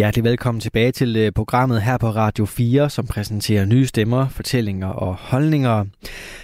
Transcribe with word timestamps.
Hjertelig 0.00 0.24
velkommen 0.24 0.60
tilbage 0.60 0.92
til 0.92 1.16
øh, 1.16 1.32
programmet 1.32 1.82
her 1.82 1.98
på 1.98 2.10
Radio 2.10 2.44
4, 2.44 2.90
som 2.90 3.06
præsenterer 3.06 3.64
nye 3.64 3.86
stemmer, 3.86 4.28
fortællinger 4.28 4.88
og 4.88 5.14
holdninger. 5.14 5.84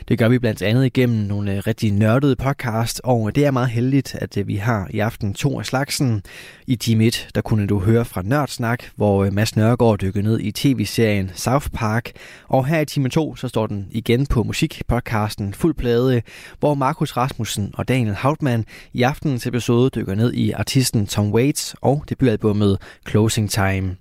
Det 0.09 0.19
gør 0.19 0.29
vi 0.29 0.39
blandt 0.39 0.63
andet 0.63 0.87
igennem 0.87 1.19
nogle 1.19 1.53
øh, 1.53 1.63
rigtig 1.67 1.93
nørdede 1.93 2.37
podcast, 2.37 3.01
og 3.05 3.29
øh, 3.29 3.35
det 3.35 3.47
er 3.47 3.51
meget 3.51 3.69
heldigt, 3.69 4.15
at 4.15 4.39
vi 4.47 4.57
har 4.57 4.89
i 4.91 4.99
aften 4.99 5.35
to 5.35 5.59
af 5.59 5.67
slagsen. 5.67 6.23
I 6.67 6.77
Team 6.77 7.01
1, 7.01 7.29
der 7.35 7.41
kunne 7.41 7.67
du 7.67 7.79
høre 7.79 8.05
fra 8.05 8.23
Nørdsnak, 8.23 8.85
hvor 8.97 9.31
Mads 9.31 9.57
Nørgaard 9.57 9.99
dykker 9.99 10.23
ned 10.23 10.41
i 10.41 10.53
tv-serien 10.53 11.31
South 11.35 11.67
Park. 11.71 12.13
Og 12.49 12.67
her 12.67 12.81
i 12.81 12.85
Team 12.85 13.11
2, 13.11 13.37
så 13.37 13.49
står 13.49 13.67
den 13.67 13.87
igen 13.91 14.27
på 14.27 14.43
musikpodcasten 14.43 15.55
Fuld 15.55 15.75
Plade, 15.75 16.23
hvor 16.61 16.75
Markus 16.75 17.17
Rasmussen 17.17 17.71
og 17.75 17.89
Daniel 17.89 18.15
Hautmann 18.15 18.65
i 18.93 19.03
aftenens 19.03 19.47
episode 19.47 19.91
dykker 19.91 20.15
ned 20.15 20.33
i 20.33 20.51
artisten 20.51 21.07
Tom 21.07 21.33
Waits 21.33 21.77
og 21.81 22.05
debutalbummet 22.09 22.79
Closing 23.09 23.46
Time. 23.49 23.97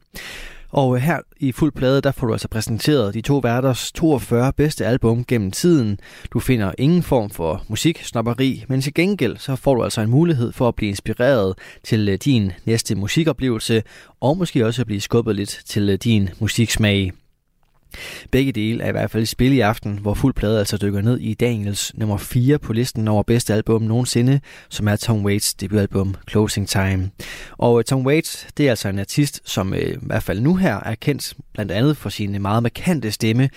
Og 0.76 0.95
øh, 0.95 1.02
her 1.02 1.20
i 1.40 1.52
fuld 1.52 1.72
plade, 1.72 2.02
der 2.02 2.12
får 2.12 2.27
du 2.27 2.34
altså 2.34 2.48
præsenteret 2.48 3.13
de 3.13 3.22
to 3.22 3.38
værters 3.38 3.91
42 3.91 4.54
bedste 4.54 4.85
album 4.85 5.26
gennem 5.26 5.52
tiden. 5.52 5.99
Du 6.34 6.40
finder 6.40 6.71
ingen 6.77 7.04
form 7.04 7.30
for 7.30 7.63
musiksnopperi, 7.68 8.66
men 8.68 8.81
til 8.81 8.94
gengæld 8.94 9.38
så 9.38 9.55
får 9.55 9.76
du 9.76 9.84
altså 9.84 10.02
en 10.02 10.09
mulighed 10.09 10.52
for 10.52 10.68
at 10.68 10.76
blive 10.76 10.90
inspireret 10.90 11.54
til 11.84 12.09
øh, 12.09 12.18
din 12.26 12.52
næste 12.66 12.95
musikoplevelse, 12.95 13.84
og 14.21 14.38
måske 14.38 14.66
også 14.66 14.81
at 14.81 14.88
blive 14.88 15.02
skubbet 15.02 15.35
lidt 15.35 15.62
til 15.66 15.90
øh, 15.90 15.98
din 16.04 16.30
musiksmag. 16.40 17.12
Begge 18.32 18.51
dele 18.51 18.84
er 18.84 18.90
i 18.90 18.91
hvert 18.91 19.12
fald 19.12 19.24
i 19.24 19.26
spil 19.26 19.54
i 19.54 19.60
aften, 19.60 19.99
hvor 20.01 20.13
fuld 20.13 20.34
plade 20.34 20.60
altså 20.60 20.77
dykker 20.77 21.01
ned 21.01 21.20
i 21.20 21.34
Daniels 21.34 21.91
nummer 21.96 22.18
4 22.18 22.57
på 22.57 22.74
listen 22.74 23.07
over 23.07 23.24
bedste 23.24 23.54
album 23.54 23.82
nogensinde, 23.82 24.40
som 24.70 24.87
er 24.87 24.96
Tom 24.96 25.26
Waits 25.26 25.54
debutalbum 25.54 26.15
Closing 26.29 26.70
Time. 26.70 27.12
Og 27.57 27.79
øh, 27.79 27.84
Tom 27.84 28.05
Waits, 28.05 28.48
det 28.57 28.65
er 28.65 28.70
altså 28.70 28.90
en 28.90 28.99
artist, 28.99 29.41
som 29.46 29.74
øh, 29.74 29.82
i 29.82 29.96
hvert 30.02 30.24
fald 30.24 30.40
nu 30.40 30.55
her 30.55 30.79
er 30.79 30.96
kendt 30.96 31.34
blandt 31.54 31.71
andet 31.71 31.98
for 31.98 32.10
sin 32.10 32.41
meget 32.41 32.63
markante 32.63 33.12
stemme, 33.12 33.49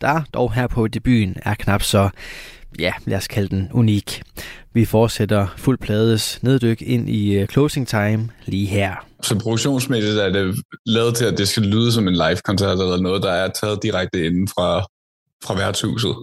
der 0.00 0.22
dog 0.34 0.52
her 0.52 0.66
på 0.66 0.88
debuten 0.88 1.36
er 1.42 1.54
knap 1.54 1.82
så, 1.82 2.08
ja, 2.78 2.92
lad 3.04 3.18
os 3.18 3.28
kalde 3.28 3.48
den 3.48 3.68
unik. 3.72 4.22
Vi 4.72 4.84
fortsætter 4.84 5.46
fuld 5.56 5.78
plades 5.78 6.42
neddyk 6.42 6.82
ind 6.82 7.08
i 7.08 7.34
øh, 7.34 7.46
Closing 7.46 7.88
Time 7.88 8.28
lige 8.46 8.66
her. 8.66 9.07
Så 9.22 9.38
produktionsmæssigt 9.38 10.16
er 10.16 10.28
det 10.28 10.56
lavet 10.86 11.14
til, 11.14 11.24
at 11.24 11.38
det 11.38 11.48
skal 11.48 11.62
lyde 11.62 11.92
som 11.92 12.08
en 12.08 12.14
live-koncert 12.14 12.78
eller 12.78 12.96
noget, 12.96 13.22
der 13.22 13.30
er 13.30 13.48
taget 13.48 13.82
direkte 13.82 14.26
inden 14.26 14.48
fra, 14.48 14.80
fra 15.44 15.54
værtshuset. 15.54 16.14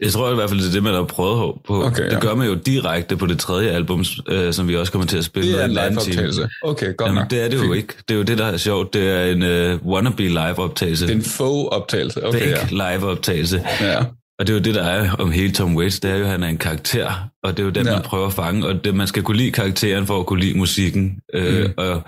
Jeg 0.00 0.12
tror 0.12 0.32
i 0.32 0.34
hvert 0.34 0.50
fald, 0.50 0.60
det 0.60 0.68
er 0.68 0.72
det, 0.72 0.82
man 0.82 0.94
har 0.94 1.02
prøvet 1.02 1.54
på. 1.66 1.84
Okay, 1.84 2.04
det 2.04 2.12
ja. 2.12 2.18
gør 2.18 2.34
man 2.34 2.46
jo 2.46 2.54
direkte 2.54 3.16
på 3.16 3.26
det 3.26 3.38
tredje 3.38 3.70
album, 3.70 4.04
øh, 4.28 4.52
som 4.52 4.68
vi 4.68 4.76
også 4.76 4.92
kommer 4.92 5.06
til 5.06 5.18
at 5.18 5.24
spille. 5.24 5.52
Det 5.52 5.60
er 5.60 5.64
en 5.64 5.70
live-optagelse. 5.70 6.48
Okay, 6.62 6.96
godt 6.96 7.08
Jamen, 7.08 7.20
nok. 7.20 7.30
det 7.30 7.44
er 7.44 7.48
det 7.48 7.66
jo 7.66 7.72
ikke. 7.72 7.94
Det 8.08 8.14
er 8.14 8.18
jo 8.18 8.22
det, 8.22 8.38
der 8.38 8.46
er 8.46 8.56
sjovt. 8.56 8.94
Det 8.94 9.10
er 9.10 9.24
en 9.24 9.42
uh, 9.42 9.86
wannabe 9.86 10.28
live-optagelse. 10.28 11.06
Det 11.06 11.12
er 11.12 11.16
en 11.16 11.22
faux-optagelse. 11.22 12.26
Okay, 12.26 12.38
Fake 12.38 12.76
ja. 12.76 12.96
live-optagelse. 12.96 13.64
Ja. 13.80 14.04
Og 14.38 14.46
det 14.46 14.52
er 14.52 14.56
jo 14.56 14.62
det, 14.62 14.74
der 14.74 14.82
er 14.82 15.12
om 15.12 15.30
hele 15.30 15.52
Tom 15.52 15.76
Waits, 15.76 16.00
det 16.00 16.10
er 16.10 16.16
jo, 16.16 16.24
at 16.24 16.30
han 16.30 16.42
er 16.42 16.48
en 16.48 16.58
karakter, 16.58 17.28
og 17.42 17.56
det 17.56 17.62
er 17.62 17.64
jo 17.64 17.70
den, 17.70 17.86
ja. 17.86 17.92
man 17.92 18.02
prøver 18.02 18.26
at 18.26 18.32
fange, 18.32 18.66
og 18.66 18.84
det, 18.84 18.94
man 18.94 19.06
skal 19.06 19.22
kunne 19.22 19.36
lide 19.36 19.50
karakteren 19.50 20.06
for 20.06 20.20
at 20.20 20.26
kunne 20.26 20.40
lide 20.40 20.58
musikken. 20.58 21.18
Øh, 21.34 21.64
mm. 21.64 21.72
Og 21.76 22.02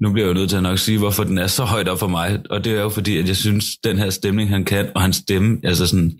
nu 0.00 0.12
bliver 0.12 0.26
jeg 0.26 0.34
jo 0.34 0.38
nødt 0.38 0.50
til 0.50 0.56
at 0.56 0.62
nok 0.62 0.78
sige, 0.78 0.98
hvorfor 0.98 1.24
den 1.24 1.38
er 1.38 1.46
så 1.46 1.64
højt 1.64 1.88
op 1.88 1.98
for 1.98 2.06
mig, 2.06 2.40
og 2.50 2.64
det 2.64 2.72
er 2.72 2.80
jo 2.80 2.88
fordi, 2.88 3.18
at 3.18 3.28
jeg 3.28 3.36
synes, 3.36 3.64
den 3.84 3.98
her 3.98 4.10
stemning, 4.10 4.50
han 4.50 4.64
kan, 4.64 4.88
og 4.94 5.02
hans 5.02 5.16
stemme, 5.16 5.60
altså 5.64 5.86
sådan, 5.86 6.12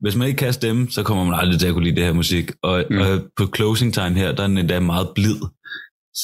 hvis 0.00 0.16
man 0.16 0.28
ikke 0.28 0.38
kan 0.38 0.52
stemme, 0.52 0.90
så 0.90 1.02
kommer 1.02 1.24
man 1.24 1.40
aldrig 1.40 1.60
til 1.60 1.66
at 1.66 1.72
kunne 1.74 1.84
lide 1.84 1.96
det 1.96 2.04
her 2.04 2.12
musik. 2.12 2.50
Og, 2.62 2.84
mm. 2.90 2.98
og 2.98 3.20
på 3.36 3.46
closing 3.56 3.94
time 3.94 4.14
her, 4.14 4.32
der 4.32 4.42
er 4.42 4.46
den 4.46 4.58
endda 4.58 4.80
meget 4.80 5.08
blid. 5.14 5.36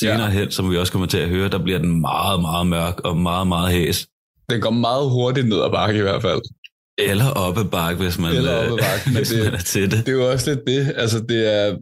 Senere 0.01 0.25
ja. 0.25 0.31
hen, 0.31 0.51
som 0.51 0.71
vi 0.71 0.77
også 0.77 0.93
kommer 0.93 1.09
til 1.09 1.19
at 1.19 1.29
høre, 1.29 1.49
der 1.49 1.59
bliver 1.59 1.79
den 1.79 2.01
meget, 2.01 2.41
meget 2.41 2.67
mørk 2.67 3.01
og 3.01 3.17
meget, 3.17 3.47
meget 3.47 3.73
hæs. 3.73 4.07
Den 4.51 4.61
går 4.61 4.71
meget 4.71 5.11
hurtigt 5.11 5.49
ned 5.49 5.61
ad 5.63 5.71
bakke 5.71 5.99
i 5.99 6.03
hvert 6.03 6.23
fald. 6.23 6.41
Eller 6.99 7.31
op 7.31 7.59
ad 7.59 7.65
bakke, 7.65 8.03
hvis 8.03 8.19
man, 8.19 8.37
Eller 8.37 8.53
op 8.53 8.65
ad 8.65 8.79
bakke, 8.79 9.11
men 9.15 9.23
det, 9.25 9.45
man 9.45 9.55
er 9.55 9.59
til 9.59 9.91
det. 9.91 9.99
Det 10.07 10.09
er 10.09 10.13
jo 10.13 10.31
også 10.31 10.51
lidt 10.51 10.67
det. 10.67 10.93
Altså, 10.97 11.19
det 11.29 11.41
er, 11.55 11.77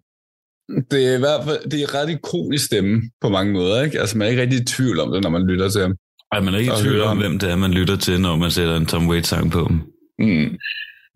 det 0.90 1.00
er 1.08 1.14
i 1.16 1.18
hvert 1.18 1.44
fald 1.44 1.70
det 1.70 1.82
er 1.82 1.94
ret 1.94 2.10
ikonisk 2.10 2.64
stemme 2.64 3.02
på 3.20 3.28
mange 3.28 3.52
måder. 3.52 3.82
Ikke? 3.82 4.00
Altså, 4.00 4.18
man 4.18 4.26
er 4.26 4.30
ikke 4.30 4.42
rigtig 4.42 4.60
i 4.60 4.64
tvivl 4.64 5.00
om 5.00 5.12
det, 5.12 5.22
når 5.22 5.30
man 5.30 5.46
lytter 5.46 5.68
til 5.68 5.80
ham. 5.80 5.94
Ej, 6.32 6.40
man 6.40 6.54
er 6.54 6.58
ikke 6.58 6.72
i 6.78 6.82
tvivl 6.82 7.00
om, 7.00 7.18
hvem 7.18 7.38
det 7.38 7.50
er, 7.50 7.56
man 7.56 7.70
lytter 7.70 7.96
til, 7.96 8.20
når 8.20 8.36
man 8.36 8.50
sætter 8.50 8.76
en 8.76 8.86
Tom 8.86 9.08
Waits-sang 9.08 9.52
på. 9.52 9.62
Mm. 10.18 10.50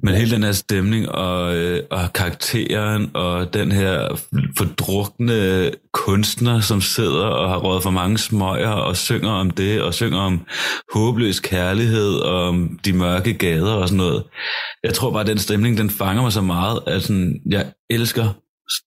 Men 0.03 0.15
hele 0.15 0.31
den 0.31 0.43
her 0.43 0.53
stemning 0.53 1.09
og, 1.09 1.57
øh, 1.57 1.83
og 1.91 2.13
karakteren 2.13 3.11
og 3.15 3.55
den 3.55 3.73
her 3.73 4.21
fordrukne 4.59 5.71
kunstner, 5.93 6.61
som 6.61 6.81
sidder 6.81 7.27
og 7.27 7.49
har 7.49 7.57
råd 7.57 7.81
for 7.81 7.91
mange 7.91 8.19
smøger 8.19 8.71
og 8.71 8.97
synger 8.97 9.31
om 9.31 9.51
det, 9.51 9.83
og 9.83 9.95
synger 9.95 10.19
om 10.19 10.41
håbløs 10.95 11.41
kærlighed 11.41 12.15
og 12.15 12.49
om 12.49 12.79
de 12.85 12.93
mørke 12.93 13.35
gader 13.35 13.73
og 13.73 13.89
sådan 13.89 13.97
noget. 13.97 14.25
Jeg 14.85 14.95
tror 14.95 15.11
bare, 15.11 15.21
at 15.21 15.27
den 15.27 15.39
stemning, 15.39 15.79
den 15.79 15.91
fanger 15.91 16.23
mig 16.23 16.33
så 16.33 16.41
meget, 16.41 16.81
at 16.87 17.03
sådan, 17.03 17.41
jeg 17.51 17.67
elsker 17.91 18.35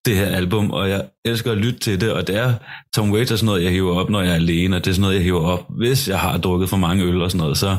det 0.04 0.16
her 0.16 0.26
album, 0.26 0.70
og 0.70 0.90
jeg 0.90 1.04
elsker 1.24 1.52
at 1.52 1.58
lytte 1.58 1.78
til 1.78 2.00
det, 2.00 2.12
og 2.12 2.26
det 2.26 2.36
er 2.36 2.54
Tom 2.94 3.12
Waits 3.12 3.30
er 3.30 3.36
sådan 3.36 3.46
noget, 3.46 3.62
jeg 3.62 3.72
hiver 3.72 3.96
op, 3.96 4.10
når 4.10 4.20
jeg 4.20 4.30
er 4.30 4.34
alene, 4.34 4.76
og 4.76 4.84
det 4.84 4.90
er 4.90 4.94
sådan 4.94 5.02
noget, 5.02 5.14
jeg 5.14 5.22
hiver 5.22 5.40
op, 5.40 5.66
hvis 5.78 6.08
jeg 6.08 6.20
har 6.20 6.38
drukket 6.38 6.68
for 6.68 6.76
mange 6.76 7.04
øl 7.04 7.22
og 7.22 7.30
sådan 7.30 7.42
noget, 7.42 7.58
så 7.58 7.76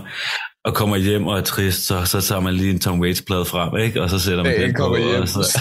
og 0.65 0.75
kommer 0.75 0.97
hjem 0.97 1.27
og 1.27 1.37
er 1.37 1.41
trist, 1.41 1.85
så, 1.87 2.05
så 2.05 2.21
tager 2.21 2.41
man 2.41 2.53
lige 2.53 2.71
en 2.71 2.79
Tom 2.79 2.99
Waits-plade 2.99 3.45
frem, 3.45 3.77
ikke? 3.77 4.01
og 4.01 4.09
så 4.09 4.19
sætter 4.19 4.43
man 4.43 4.61
den 4.61 4.73
på. 4.73 4.95
Hjem. 4.95 5.21
Og 5.21 5.27
så... 5.27 5.59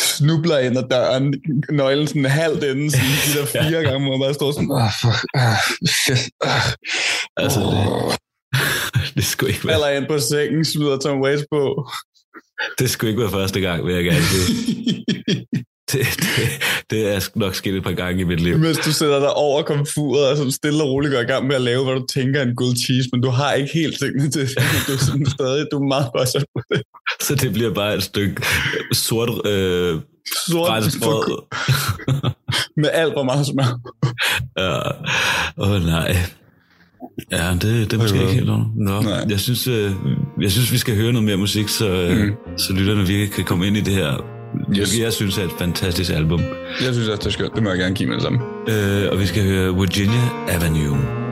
Snubler 0.00 0.58
ind 0.58 0.78
ad 0.78 0.84
døren, 0.90 1.34
nøglen 1.70 2.06
sådan 2.06 2.24
halvt 2.24 2.64
inden, 2.64 2.90
sådan 2.90 3.06
de 3.06 3.38
der 3.38 3.46
fire 3.46 3.80
ja. 3.80 3.90
gange, 3.90 4.00
hvor 4.00 4.16
man 4.16 4.26
bare 4.26 4.34
står 4.34 4.52
sådan, 4.52 4.70
oh, 4.70 4.90
fuck, 5.02 5.24
ah, 5.34 5.56
shit, 5.86 6.30
ah. 6.40 6.72
Altså, 7.36 7.60
det, 7.60 9.14
det 9.16 9.24
skulle 9.24 9.52
ikke 9.52 9.66
være... 9.66 9.74
Eller 9.74 9.88
ind 9.88 10.06
på 10.06 10.18
sengen, 10.18 10.64
smider 10.64 10.98
Tom 10.98 11.20
Waits 11.20 11.44
på. 11.52 11.90
Det 12.78 12.90
skulle 12.90 13.10
ikke 13.10 13.22
være 13.22 13.30
første 13.30 13.60
gang, 13.60 13.86
vil 13.86 13.94
jeg 13.94 14.04
gerne 14.04 14.22
sige. 14.22 15.04
Det, 15.92 16.00
det, 16.20 16.48
det 16.90 17.14
er 17.14 17.28
nok 17.34 17.54
sket 17.54 17.74
et 17.74 17.82
par 17.82 17.92
gange 17.92 18.20
i 18.20 18.24
mit 18.24 18.40
liv. 18.40 18.58
Mens 18.58 18.78
du 18.78 18.92
sætter 18.92 19.18
dig 19.18 19.32
over 19.34 19.62
komfuret 19.62 20.30
og 20.30 20.36
sådan 20.36 20.52
stille 20.52 20.82
og 20.82 20.88
roligt 20.88 21.12
går 21.12 21.20
i 21.20 21.24
gang 21.24 21.46
med 21.46 21.56
at 21.56 21.62
lave, 21.62 21.84
hvad 21.84 21.94
du 21.94 22.06
tænker 22.06 22.42
en 22.42 22.54
good 22.54 22.76
cheese, 22.76 23.08
men 23.12 23.22
du 23.22 23.30
har 23.30 23.52
ikke 23.52 23.70
helt 23.74 23.98
tingene 23.98 24.30
til 24.30 24.40
det. 24.40 24.58
Du 24.86 24.92
er 24.92 24.98
sådan 24.98 25.26
stadig, 25.26 25.66
du 25.72 25.76
er 25.76 25.86
meget 25.88 26.08
godt 26.12 26.44
på 26.54 26.62
det. 26.70 26.82
Så 27.20 27.34
det 27.34 27.52
bliver 27.52 27.74
bare 27.74 27.94
et 27.94 28.02
stykke 28.02 28.42
sort, 28.92 29.46
øh, 29.46 30.00
sort 30.46 30.82
brød. 31.02 31.42
med 32.82 32.90
alt 32.92 33.12
for 33.16 33.22
meget 33.22 33.46
smør. 33.46 33.80
ja. 34.58 34.90
Åh 35.58 35.70
oh, 35.70 35.82
nej. 35.82 36.16
Ja, 37.32 37.52
det, 37.52 37.62
det 37.62 37.92
er 37.92 37.98
måske 37.98 38.20
ikke 38.20 38.32
helt 38.32 38.46
Nå, 38.76 39.02
jeg 39.28 39.40
synes, 39.40 39.66
øh, 39.66 39.92
jeg 40.40 40.50
synes, 40.50 40.72
vi 40.72 40.78
skal 40.78 40.96
høre 40.96 41.12
noget 41.12 41.24
mere 41.24 41.36
musik, 41.36 41.68
så, 41.68 41.88
øh, 41.88 42.26
mm. 42.26 42.58
så 42.58 42.72
lytterne 42.72 43.06
virkelig 43.06 43.30
kan 43.30 43.44
komme 43.44 43.66
ind 43.66 43.76
i 43.76 43.80
det 43.80 43.94
her 43.94 44.37
Yes. 44.78 44.98
Jeg 44.98 45.12
synes, 45.12 45.34
det 45.34 45.42
er 45.42 45.46
et 45.48 45.54
fantastisk 45.58 46.10
album. 46.10 46.40
Jeg 46.84 46.94
synes 46.94 47.08
også, 47.08 47.20
det 47.20 47.26
er 47.26 47.30
skønt. 47.30 47.54
Det 47.54 47.62
må 47.62 47.70
jeg 47.70 47.78
gerne 47.78 47.94
give 47.94 48.08
med 48.08 48.16
det 48.16 48.22
samme. 48.22 48.40
Øh, 48.68 49.12
og 49.12 49.20
vi 49.20 49.26
skal 49.26 49.42
høre 49.42 49.74
Virginia 49.74 50.20
Avenue. 50.48 51.27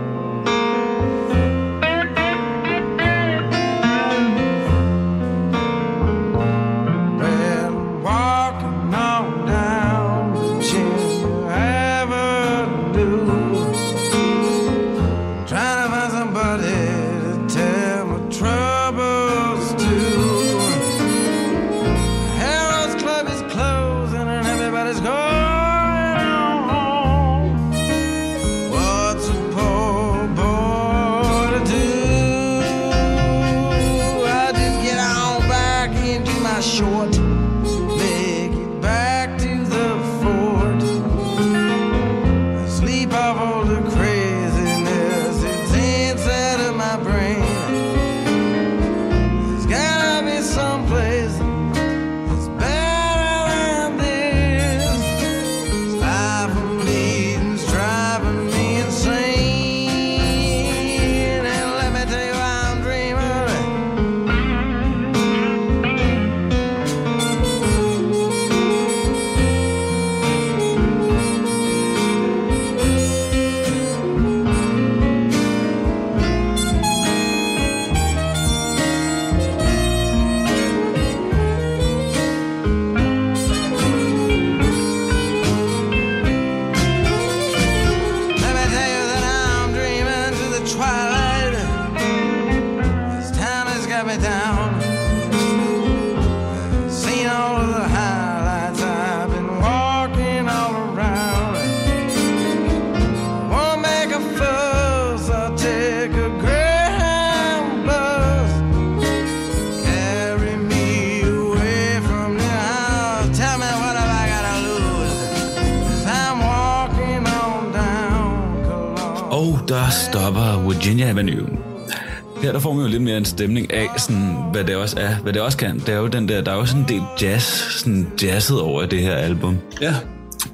Stemning 123.37 123.73
af, 123.75 123.89
sådan, 123.99 124.37
hvad 124.53 124.65
det 124.65 124.77
også 124.77 125.01
er, 125.01 125.17
hvad 125.17 125.33
det 125.33 125.43
også 125.43 125.59
kan. 125.59 125.79
Det 125.79 125.89
er 125.89 125.99
jo 125.99 126.07
den 126.07 126.29
der, 126.29 126.41
der 126.41 126.53
er 126.53 126.57
jo 126.57 126.67
sådan 126.67 126.83
en 126.83 126.89
del 126.89 127.03
jazz, 127.23 127.45
sådan 127.81 128.07
jazzet 128.23 128.61
over 128.61 128.87
det 128.87 129.01
her 129.03 129.15
album. 129.15 129.59
Ja. 129.81 129.95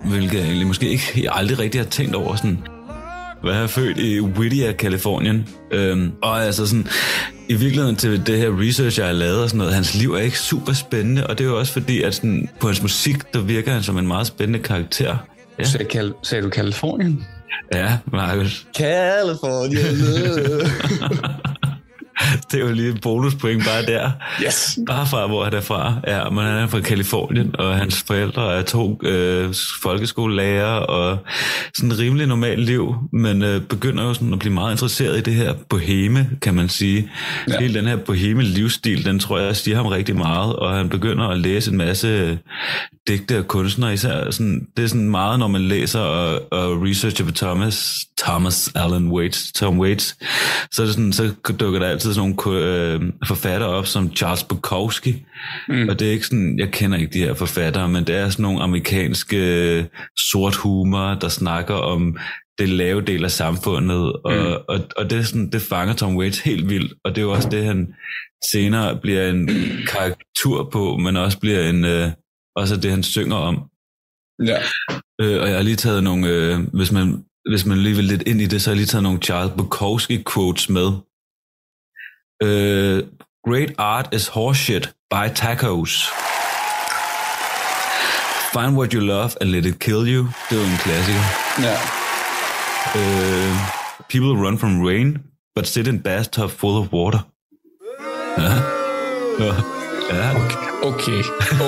Hvilket 0.05 0.38
jeg 0.38 0.44
egentlig 0.46 0.67
måske 0.67 0.88
ikke, 0.88 1.20
jeg 1.23 1.32
aldrig 1.34 1.58
rigtig 1.58 1.81
har 1.81 1.88
tænkt 1.88 2.14
over 2.14 2.37
sådan, 2.37 2.58
hvad 3.43 3.52
jeg 3.55 3.62
er 3.62 3.67
født 3.67 3.99
i 3.99 4.20
Whittier, 4.20 4.73
Kalifornien. 4.73 5.49
Øhm, 5.70 6.12
og 6.23 6.44
altså 6.44 6.67
sådan, 6.67 6.87
i 7.49 7.55
virkeligheden 7.55 7.96
til 7.96 8.26
det 8.26 8.38
her 8.38 8.61
research, 8.61 8.99
jeg 8.99 9.06
har 9.06 9.14
lavet 9.14 9.43
og 9.43 9.49
sådan 9.49 9.58
noget, 9.58 9.75
hans 9.75 9.94
liv 9.94 10.14
er 10.14 10.19
ikke 10.19 10.38
super 10.38 10.73
spændende, 10.73 11.26
og 11.26 11.38
det 11.38 11.44
er 11.44 11.49
jo 11.49 11.58
også 11.58 11.73
fordi, 11.73 12.02
at 12.02 12.14
sådan, 12.14 12.49
på 12.61 12.67
hans 12.67 12.82
musik, 12.82 13.32
der 13.35 13.40
virker 13.40 13.73
han 13.73 13.82
som 13.82 13.99
en 13.99 14.06
meget 14.06 14.26
spændende 14.26 14.58
karakter. 14.58 15.17
Ja. 15.58 15.64
Sagde, 15.64 15.85
kal- 15.85 16.14
sagde 16.23 16.44
du 16.44 16.49
Kalifornien? 16.49 17.25
Ja, 17.75 17.99
Markus. 18.12 18.67
Kalifornien. 18.76 19.96
det 22.51 22.61
er 22.61 22.65
jo 22.65 22.73
lige 22.73 22.89
et 22.89 23.01
bonuspoint 23.01 23.65
bare 23.65 23.83
der. 23.87 24.11
Yes. 24.45 24.79
Bare 24.87 25.07
fra, 25.07 25.27
hvor 25.27 25.45
han 25.45 25.55
er 25.55 25.61
fra. 25.61 25.95
Ja, 26.07 26.31
men 26.31 26.45
han 26.45 26.57
er 26.57 26.67
fra 26.67 26.81
Kalifornien, 26.81 27.55
og 27.59 27.77
hans 27.77 28.05
forældre 28.07 28.57
er 28.57 28.63
to 28.63 29.01
øh, 29.03 29.55
folkeskolelærer, 29.83 30.75
og 30.75 31.19
sådan 31.75 31.91
et 31.91 31.99
rimelig 31.99 32.27
normalt 32.27 32.61
liv, 32.61 32.95
men 33.13 33.43
øh, 33.43 33.61
begynder 33.61 34.05
jo 34.05 34.15
sådan 34.15 34.33
at 34.33 34.39
blive 34.39 34.55
meget 34.55 34.73
interesseret 34.73 35.19
i 35.19 35.21
det 35.21 35.35
her 35.35 35.55
boheme, 35.69 36.31
kan 36.43 36.55
man 36.55 36.69
sige. 36.69 37.11
Ja. 37.49 37.61
Hele 37.61 37.75
den 37.75 37.87
her 37.87 37.97
boheme 37.97 38.43
livsstil, 38.43 39.05
den 39.05 39.19
tror 39.19 39.39
jeg 39.39 39.57
siger 39.57 39.77
ham 39.77 39.87
rigtig 39.87 40.17
meget, 40.17 40.57
og 40.57 40.77
han 40.77 40.89
begynder 40.89 41.29
at 41.29 41.39
læse 41.39 41.71
en 41.71 41.77
masse 41.77 42.39
digte 43.09 43.39
og 43.39 43.49
kunstnere, 43.49 43.95
især 43.95 44.31
sådan, 44.31 44.67
det 44.77 44.83
er 44.83 44.89
sådan 44.89 45.11
meget, 45.11 45.39
når 45.39 45.49
man 45.49 45.61
læser 45.61 46.01
og, 46.01 46.53
og 46.53 46.83
researcher 46.83 47.25
på 47.25 47.33
Thomas, 47.33 48.07
Thomas 48.19 48.71
Allen 48.75 49.09
Waits, 49.09 49.53
Tom 49.53 49.81
Waits, 49.81 50.17
så, 50.73 50.83
er 50.83 50.87
det 50.87 50.95
sådan, 50.95 51.13
så 51.13 51.33
dukker 51.61 51.79
der 51.81 51.87
altid 51.87 52.12
sådan 52.14 52.37
nogle 52.47 52.61
øh, 52.61 53.00
forfattere 53.26 53.70
op, 53.70 53.87
som 53.87 54.17
Charles 54.17 54.44
Bukowski, 54.44 55.25
mm. 55.69 55.88
og 55.88 55.99
det 55.99 56.09
er 56.09 56.12
ikke 56.12 56.26
sådan, 56.26 56.59
jeg 56.59 56.70
kender 56.70 56.99
ikke 56.99 57.12
de 57.12 57.19
her 57.19 57.35
forfattere, 57.35 57.88
men 57.88 58.05
det 58.05 58.14
er 58.14 58.29
sådan 58.29 58.43
nogle 58.43 58.62
amerikanske 58.62 59.88
sort 60.31 60.55
humor, 60.55 61.14
der 61.14 61.29
snakker 61.29 61.75
om 61.75 62.17
det 62.59 62.69
lave 62.69 63.00
del 63.00 63.25
af 63.25 63.31
samfundet, 63.31 64.12
og, 64.12 64.32
mm. 64.32 64.53
og, 64.69 64.81
og 64.97 65.11
det, 65.11 65.19
er 65.19 65.23
sådan, 65.23 65.50
det 65.50 65.62
fanger 65.62 65.94
Tom 65.94 66.17
Waits 66.17 66.38
helt 66.38 66.69
vildt, 66.69 66.93
og 67.05 67.11
det 67.11 67.19
er 67.19 67.23
jo 67.23 67.32
også 67.32 67.49
det, 67.50 67.64
han 67.64 67.94
senere 68.53 68.99
bliver 69.03 69.31
en 69.31 69.49
karakter 69.88 70.69
på, 70.73 70.97
men 70.97 71.17
også 71.17 71.38
bliver 71.38 71.69
en... 71.69 71.85
Øh, 71.85 72.09
også 72.56 72.76
det, 72.76 72.91
han 72.91 73.03
synger 73.03 73.37
om. 73.37 73.56
Ja. 74.47 74.59
Øh, 75.20 75.43
og 75.43 75.49
jeg 75.49 75.56
har 75.56 75.62
lige 75.62 75.76
taget 75.76 76.05
nogle, 76.05 76.29
øh, 76.29 76.59
hvis, 76.73 76.93
man, 76.93 77.25
hvis 77.50 77.67
man 77.67 77.79
lige 77.79 77.97
vil 77.97 78.05
lidt 78.05 78.23
ind 78.26 78.41
i 78.41 78.47
det, 78.47 78.62
så 78.62 78.70
har 78.70 78.73
jeg 78.73 78.76
lige 78.76 78.87
taget 78.87 79.03
nogle 79.03 79.19
Charles 79.19 79.53
Bukowski 79.56 80.23
quotes 80.35 80.69
med. 80.69 80.88
Øh, 82.43 83.03
Great 83.49 83.73
art 83.79 84.09
is 84.15 84.29
horseshit. 84.29 84.94
Buy 85.11 85.29
tacos. 85.35 86.09
Find 88.53 88.77
what 88.77 88.93
you 88.93 89.00
love 89.00 89.31
and 89.41 89.50
let 89.50 89.67
it 89.67 89.79
kill 89.79 90.06
you. 90.15 90.29
Det 90.50 90.59
er 90.59 90.62
jo 90.62 90.67
en 90.71 90.79
klassiker. 90.85 91.25
Ja. 91.67 91.77
Øh, 92.99 93.56
people 94.09 94.47
run 94.47 94.59
from 94.59 94.83
rain, 94.87 95.19
but 95.56 95.67
sit 95.67 95.87
in 95.87 96.00
bathtub 96.00 96.50
full 96.50 96.77
of 96.77 96.87
water. 96.93 97.19
Ja. 98.39 98.53
Ja. 99.45 99.55
ja. 100.12 100.31
Okay. 100.37 100.73
Okay, 100.83 101.23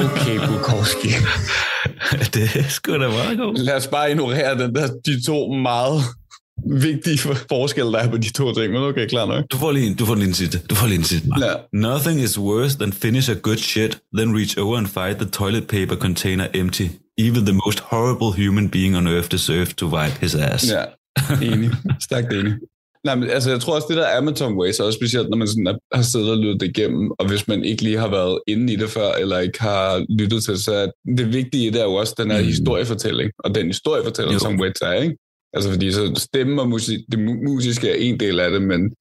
okay, 0.05 0.47
Bukowski. 0.49 1.09
det 2.35 2.57
er 2.57 2.69
sgu 2.69 2.93
da 2.93 3.09
meget 3.09 3.39
godt. 3.39 3.59
Lad 3.59 3.77
os 3.77 3.87
bare 3.87 4.11
ignorere 4.11 4.59
den 4.59 4.75
der, 4.75 4.89
de 5.07 5.27
to 5.27 5.53
meget 5.53 6.03
vigtige 6.67 7.19
forskelle, 7.49 7.93
der 7.93 7.99
er 7.99 8.11
på 8.11 8.17
de 8.17 8.33
to 8.33 8.55
ting, 8.55 8.73
men 8.73 8.83
okay, 8.83 9.09
klar 9.09 9.27
nok. 9.27 9.45
Du 9.53 9.57
får 9.57 9.73
lige, 9.73 9.95
du 9.95 10.07
får 10.07 10.15
lige 10.15 10.29
en 10.29 10.35
sidste. 10.35 10.61
Du 10.71 10.75
får 10.75 10.87
lige 10.87 10.99
en 10.99 11.05
sidste. 11.05 11.29
Ja. 11.41 11.53
Nothing 11.73 12.21
is 12.21 12.39
worse 12.39 12.79
than 12.79 12.93
finish 12.93 13.31
a 13.31 13.35
good 13.35 13.57
shit, 13.57 13.99
then 14.17 14.37
reach 14.37 14.59
over 14.59 14.77
and 14.79 14.87
find 14.87 15.17
the 15.17 15.31
toilet 15.31 15.67
paper 15.67 15.97
container 15.97 16.47
empty. 16.55 16.89
Even 17.19 17.47
the 17.47 17.55
most 17.67 17.81
horrible 17.81 18.45
human 18.45 18.69
being 18.69 18.97
on 18.97 19.07
earth 19.07 19.29
deserves 19.31 19.75
to 19.75 19.87
wipe 19.87 20.19
his 20.21 20.35
ass. 20.35 20.71
Ja, 20.71 20.85
enig. 21.43 21.71
Stærkt 22.01 22.33
enig. 22.33 22.55
Nej, 23.05 23.15
men 23.15 23.31
altså, 23.31 23.51
jeg 23.51 23.61
tror 23.61 23.75
også, 23.75 23.87
det 23.91 23.97
der 23.97 24.07
er 24.07 24.21
med 24.21 24.35
Tom 24.35 24.59
Waits, 24.59 24.81
også 24.81 24.97
specielt 24.97 25.29
når 25.31 25.37
man 25.37 25.49
sådan 25.49 25.79
har 25.93 26.03
siddet 26.03 26.31
og 26.31 26.37
lyttet 26.37 26.61
det 26.61 26.69
igennem, 26.69 27.11
og 27.19 27.29
hvis 27.29 27.49
man 27.49 27.65
ikke 27.65 27.83
lige 27.83 27.99
har 27.99 28.11
været 28.11 28.39
inde 28.47 28.73
i 28.73 28.77
det 28.77 28.91
før, 28.91 29.13
eller 29.13 29.39
ikke 29.39 29.61
har 29.61 30.07
lyttet 30.19 30.45
til, 30.45 30.63
så 30.63 30.73
er 30.75 30.87
det 31.17 31.33
vigtige 31.33 31.71
det 31.71 31.81
er 31.81 31.85
jo 31.85 31.95
også 31.95 32.15
den 32.19 32.31
her 32.31 32.41
mm. 32.41 32.47
historiefortælling, 32.47 33.31
og 33.39 33.55
den 33.55 33.67
historiefortælling, 33.67 34.41
som 34.41 34.61
Waits 34.61 34.81
er, 34.81 34.93
ikke? 34.93 35.17
Altså 35.55 35.71
fordi 35.71 35.93
så 35.93 36.13
stemme 36.17 36.63
og 36.63 36.69
musik, 36.69 37.01
det 37.11 37.19
musiske 37.19 37.91
er 37.91 37.95
en 37.95 38.21
del 38.21 38.41
af 38.41 38.51
det, 38.51 38.63
men 38.63 38.95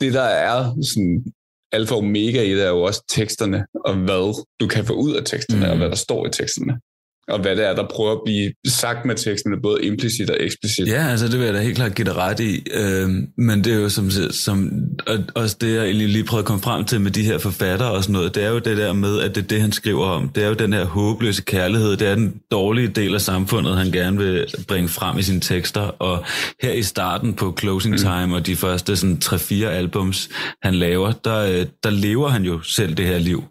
det 0.00 0.12
der 0.12 0.22
er 0.22 0.74
sådan 0.82 1.24
alfa 1.72 1.94
og 1.94 1.98
omega 1.98 2.42
i 2.42 2.50
det 2.50 2.64
er 2.64 2.68
jo 2.68 2.82
også 2.82 3.04
teksterne, 3.08 3.66
og 3.84 3.94
hvad 3.94 4.44
du 4.60 4.66
kan 4.66 4.84
få 4.84 4.92
ud 4.92 5.14
af 5.14 5.24
teksterne, 5.24 5.66
mm. 5.66 5.70
og 5.70 5.76
hvad 5.76 5.88
der 5.88 5.94
står 5.94 6.26
i 6.26 6.30
teksterne 6.30 6.80
og 7.28 7.40
hvad 7.40 7.56
det 7.56 7.66
er, 7.66 7.74
der 7.74 7.86
prøver 7.90 8.12
at 8.12 8.20
blive 8.24 8.52
sagt 8.66 9.04
med 9.04 9.14
teksterne, 9.14 9.56
både 9.62 9.84
implicit 9.84 10.30
og 10.30 10.36
eksplicit. 10.40 10.88
Ja, 10.88 11.06
altså 11.08 11.28
det 11.28 11.38
vil 11.38 11.44
jeg 11.44 11.54
da 11.54 11.60
helt 11.60 11.76
klart 11.76 11.94
give 11.94 12.04
dig 12.04 12.16
ret 12.16 12.40
i, 12.40 12.66
øh, 12.74 13.08
men 13.38 13.64
det 13.64 13.72
er 13.72 13.76
jo 13.76 13.88
som, 13.88 14.10
som 14.30 14.72
og 15.06 15.18
også 15.34 15.56
det, 15.60 15.74
jeg 15.74 15.84
egentlig 15.84 16.08
lige 16.08 16.24
prøvede 16.24 16.42
at 16.42 16.46
komme 16.46 16.62
frem 16.62 16.84
til 16.84 17.00
med 17.00 17.10
de 17.10 17.22
her 17.22 17.38
forfattere 17.38 17.90
og 17.90 18.02
sådan 18.02 18.12
noget, 18.12 18.34
det 18.34 18.44
er 18.44 18.50
jo 18.50 18.58
det 18.58 18.76
der 18.76 18.92
med, 18.92 19.20
at 19.20 19.34
det 19.34 19.42
er 19.42 19.46
det, 19.46 19.60
han 19.60 19.72
skriver 19.72 20.06
om. 20.06 20.28
Det 20.28 20.44
er 20.44 20.48
jo 20.48 20.54
den 20.54 20.72
her 20.72 20.84
håbløse 20.84 21.42
kærlighed, 21.42 21.96
det 21.96 22.08
er 22.08 22.14
den 22.14 22.40
dårlige 22.50 22.88
del 22.88 23.14
af 23.14 23.20
samfundet, 23.20 23.76
han 23.76 23.92
gerne 23.92 24.18
vil 24.18 24.46
bringe 24.68 24.88
frem 24.88 25.18
i 25.18 25.22
sine 25.22 25.40
tekster, 25.40 25.80
og 25.80 26.24
her 26.62 26.72
i 26.72 26.82
starten 26.82 27.34
på 27.34 27.56
Closing 27.60 27.94
mm. 27.94 27.98
Time 27.98 28.26
mm. 28.26 28.32
og 28.32 28.46
de 28.46 28.56
første 28.56 28.96
sådan 28.96 29.18
3-4 29.24 29.64
albums, 29.64 30.28
han 30.62 30.74
laver, 30.74 31.12
der, 31.12 31.38
øh, 31.38 31.66
der 31.84 31.90
lever 31.90 32.28
han 32.28 32.42
jo 32.42 32.62
selv 32.62 32.94
det 32.94 33.06
her 33.06 33.18
liv 33.18 33.44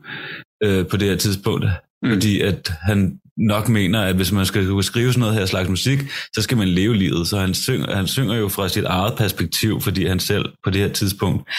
øh, 0.63 0.87
på 0.87 0.97
det 0.97 1.09
her 1.09 1.15
tidspunkt. 1.15 1.65
Mm. 2.03 2.11
Fordi 2.11 2.41
at 2.41 2.71
han 2.81 3.19
nok 3.37 3.69
mener, 3.69 4.01
at 4.01 4.15
hvis 4.15 4.31
man 4.31 4.45
skal 4.45 4.83
skrive 4.83 5.13
sådan 5.13 5.19
noget 5.19 5.35
her 5.35 5.45
slags 5.45 5.69
musik, 5.69 5.99
så 6.35 6.41
skal 6.41 6.57
man 6.57 6.67
leve 6.67 6.95
livet. 6.95 7.27
Så 7.27 7.39
han 7.39 7.53
synger, 7.53 7.95
han 7.95 8.07
synger 8.07 8.35
jo 8.35 8.47
fra 8.47 8.69
sit 8.69 8.83
eget 8.83 9.13
perspektiv, 9.17 9.81
fordi 9.81 10.05
han 10.05 10.19
selv 10.19 10.45
på 10.63 10.69
det 10.69 10.81
her 10.81 10.89
tidspunkt 10.89 11.49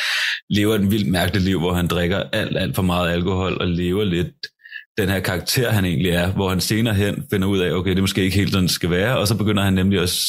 lever 0.51 0.75
et 0.75 0.91
vildt 0.91 1.11
mærkeligt 1.11 1.45
liv, 1.45 1.59
hvor 1.59 1.75
han 1.75 1.87
drikker 1.87 2.23
alt, 2.33 2.57
alt 2.57 2.75
for 2.75 2.83
meget 2.83 3.13
alkohol 3.13 3.59
og 3.61 3.69
lever 3.69 4.05
lidt 4.05 4.35
den 4.99 5.09
her 5.09 5.21
karakter, 5.21 5.71
han 5.71 5.85
egentlig 5.85 6.11
er, 6.11 6.33
hvor 6.33 6.49
han 6.49 6.61
senere 6.61 6.95
hen 6.95 7.25
finder 7.33 7.49
ud 7.49 7.59
af, 7.59 7.73
okay, 7.73 7.91
det 7.91 7.97
er 7.97 8.03
måske 8.03 8.23
ikke 8.23 8.37
helt 8.37 8.53
sådan, 8.53 8.65
det 8.65 8.71
skal 8.71 8.91
være, 8.91 9.19
og 9.19 9.29
så 9.29 9.37
begynder 9.37 9.63
han 9.63 9.75
nemlig 9.75 10.01
at, 10.03 10.21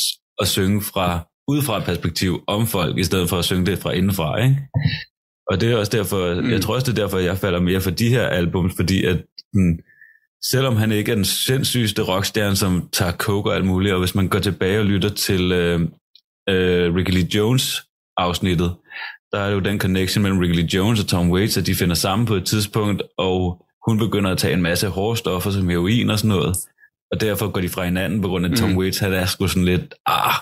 at 0.41 0.47
synge 0.47 0.81
fra 0.81 1.27
udefra 1.47 1.77
et 1.77 1.83
perspektiv 1.83 2.43
om 2.47 2.67
folk, 2.67 2.97
i 2.97 3.03
stedet 3.03 3.29
for 3.29 3.37
at 3.37 3.45
synge 3.45 3.65
det 3.65 3.79
fra 3.79 3.91
indenfra, 3.91 4.43
ikke? 4.43 4.57
Og 5.49 5.61
det 5.61 5.71
er 5.71 5.77
også 5.77 5.91
derfor, 5.97 6.41
mm. 6.41 6.51
jeg 6.51 6.61
tror 6.61 6.73
også, 6.75 6.91
det 6.91 6.99
er 6.99 7.03
derfor, 7.03 7.17
jeg 7.17 7.37
falder 7.37 7.59
mere 7.59 7.81
for 7.81 7.89
de 7.91 8.09
her 8.09 8.27
albums, 8.27 8.73
fordi 8.75 9.05
at 9.05 9.23
hmm, 9.53 9.79
selvom 10.51 10.75
han 10.75 10.91
ikke 10.91 11.11
er 11.11 11.15
den 11.15 11.25
sindssygeste 11.25 12.01
rockstjerne, 12.01 12.55
som 12.55 12.89
tager 12.93 13.11
coke 13.11 13.49
og 13.49 13.55
alt 13.55 13.65
muligt, 13.65 13.93
og 13.93 13.99
hvis 13.99 14.15
man 14.15 14.27
går 14.27 14.39
tilbage 14.39 14.79
og 14.79 14.85
lytter 14.85 15.09
til 15.09 15.51
øh, 15.51 15.81
øh, 16.49 16.95
Ricky 16.95 17.11
Lee 17.11 17.35
Jones 17.35 17.83
afsnittet, 18.17 18.75
der 19.31 19.39
er 19.39 19.49
jo 19.51 19.59
den 19.59 19.79
connection 19.79 20.23
mellem 20.23 20.39
Ricky 20.39 20.55
Lee 20.55 20.69
Jones 20.73 20.99
og 20.99 21.07
Tom 21.07 21.31
Waits, 21.31 21.57
at 21.57 21.65
de 21.65 21.75
finder 21.75 21.95
sammen 21.95 22.25
på 22.25 22.35
et 22.35 22.45
tidspunkt, 22.45 23.03
og 23.17 23.65
hun 23.87 23.97
begynder 23.97 24.31
at 24.31 24.37
tage 24.37 24.53
en 24.53 24.61
masse 24.61 24.87
hårde 24.87 25.17
stoffer 25.17 25.51
som 25.51 25.69
heroin 25.69 26.09
og 26.09 26.19
sådan 26.19 26.37
noget, 26.37 26.55
og 27.11 27.21
derfor 27.21 27.51
går 27.51 27.61
de 27.61 27.69
fra 27.69 27.85
hinanden, 27.85 28.21
på 28.21 28.27
grund 28.27 28.45
af 28.45 28.57
Tom 28.57 28.69
mm. 28.69 28.77
Waits, 28.77 28.99
han 28.99 29.13
er 29.13 29.25
sgu 29.25 29.47
sådan 29.47 29.65
lidt, 29.65 29.93
ah, 30.05 30.33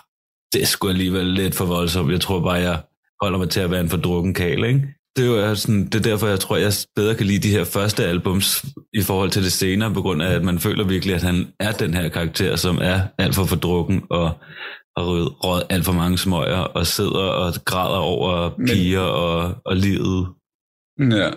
det 0.53 0.61
er 0.61 0.65
sgu 0.65 0.89
alligevel 0.89 1.25
lidt 1.25 1.55
for 1.55 1.65
voldsomt, 1.65 2.11
jeg 2.11 2.21
tror 2.21 2.39
bare, 2.39 2.53
jeg 2.53 2.81
holder 3.21 3.39
mig 3.39 3.49
til 3.49 3.59
at 3.59 3.71
være 3.71 3.81
en 3.81 3.89
fordrukken 3.89 4.33
kale, 4.33 4.67
ikke? 4.67 4.87
Det 5.15 5.25
er 5.25 5.49
jo 5.49 5.55
sådan, 5.55 5.85
det 5.85 5.95
er 5.95 6.09
derfor, 6.09 6.27
jeg 6.27 6.39
tror, 6.39 6.57
jeg 6.57 6.71
bedre 6.95 7.15
kan 7.15 7.25
lide 7.25 7.47
de 7.47 7.55
her 7.57 7.63
første 7.63 8.05
albums 8.05 8.65
i 8.93 9.01
forhold 9.01 9.29
til 9.29 9.43
det 9.43 9.51
senere, 9.51 9.93
på 9.93 10.01
grund 10.01 10.21
af, 10.21 10.35
at 10.35 10.43
man 10.43 10.59
føler 10.59 10.87
virkelig, 10.87 11.15
at 11.15 11.21
han 11.21 11.47
er 11.59 11.71
den 11.71 11.93
her 11.93 12.09
karakter, 12.09 12.55
som 12.55 12.77
er 12.81 12.99
alt 13.17 13.35
for 13.35 13.45
fordrukken 13.45 14.03
og 14.09 14.27
har 14.97 15.03
rød 15.05 15.63
alt 15.69 15.85
for 15.85 15.93
mange 15.93 16.17
smøger 16.17 16.59
og 16.59 16.85
sidder 16.87 17.27
og 17.43 17.53
græder 17.65 17.99
over 17.99 18.49
piger 18.67 19.01
men, 19.01 19.09
og, 19.09 19.61
og 19.65 19.75
livet. 19.75 20.27
Ja. 20.99 21.29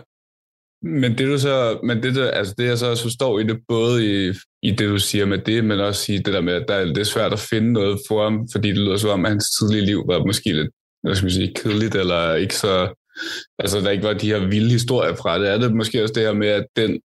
Men 0.83 1.18
det 1.18 1.28
du 1.28 1.38
så, 1.38 1.78
men 1.83 2.02
det, 2.02 2.14
der, 2.14 2.30
altså 2.30 2.54
det 2.59 2.66
jeg 2.66 2.78
så 2.78 2.90
også 2.90 3.02
forstår 3.02 3.38
i 3.38 3.45
det, 3.45 3.59
både 3.68 4.06
i, 4.06 4.33
i 4.62 4.71
det 4.71 4.88
du 4.88 4.99
siger 4.99 5.26
med 5.26 5.38
det, 5.38 5.64
men 5.64 5.80
også 5.80 6.12
i 6.12 6.16
det 6.16 6.35
der 6.35 6.40
med, 6.40 6.52
at 6.52 6.64
der 6.68 6.75
er, 6.75 6.85
det 6.85 6.99
er 6.99 7.04
svært 7.04 7.33
at 7.33 7.38
finde 7.38 7.73
noget 7.73 7.99
for 8.09 8.25
ham, 8.25 8.49
fordi 8.52 8.68
det 8.68 8.78
lyder 8.78 8.97
som 8.97 9.11
om, 9.11 9.25
at 9.25 9.30
hans 9.30 9.50
tidlige 9.59 9.87
liv 9.87 10.04
var 10.09 10.25
måske 10.25 10.52
lidt, 10.52 10.71
hvad 11.02 11.14
skal 11.14 11.25
man 11.25 11.33
sige, 11.33 11.54
kedeligt, 11.54 11.95
eller 11.95 12.35
ikke 12.35 12.54
så 12.54 13.02
altså 13.58 13.80
der 13.80 13.90
ikke 13.90 14.04
var 14.04 14.12
de 14.12 14.26
her 14.26 14.38
vilde 14.38 14.70
historier 14.70 15.16
fra 15.16 15.38
det, 15.38 15.50
er 15.50 15.58
det 15.58 15.75
måske 15.75 16.02
også 16.02 16.14
det 16.14 16.23
her 16.23 16.32
med, 16.32 16.49
at 16.49 16.66
den 16.76 17.00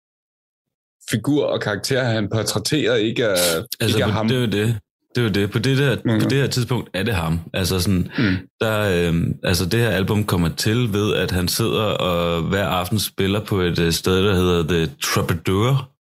figur 1.10 1.46
og 1.46 1.62
karakter, 1.62 2.04
han 2.04 2.30
portrætterer, 2.30 2.96
ikke 2.96 3.24
er, 3.24 3.30
altså, 3.30 3.98
ikke 3.98 4.02
er 4.02 4.08
ham. 4.08 4.28
det 4.28 4.38
er 4.38 4.42
jo 4.42 4.48
det. 4.48 4.78
Det 5.16 5.24
er 5.24 5.28
jo 5.28 5.34
det. 5.34 5.52
På 5.52 5.60
det, 5.60 5.78
der, 5.78 5.96
mm. 6.06 6.22
på 6.22 6.30
det 6.30 6.38
her 6.38 6.48
tidspunkt 6.48 6.90
er 6.94 7.04
det 7.04 7.14
ham. 7.14 7.40
Altså, 7.54 7.80
sådan, 7.80 8.12
mm. 8.18 8.36
der, 8.62 9.10
øh, 9.10 9.16
altså 9.44 9.66
det 9.66 9.80
her 9.80 9.90
album 9.90 10.24
kommer 10.24 10.50
til 10.50 10.94
ved, 10.94 11.14
at 11.14 11.32
han 11.32 11.48
sidder 11.48 11.84
og 11.84 12.42
hver 12.42 12.66
aften 12.66 13.00
spiller 13.00 13.40
på 13.40 13.62
et 13.62 13.80
øh, 13.80 13.92
sted, 13.92 14.24
der 14.24 14.36
hedder 14.36 14.68
The 14.68 14.96
Troubadour, 15.04 15.92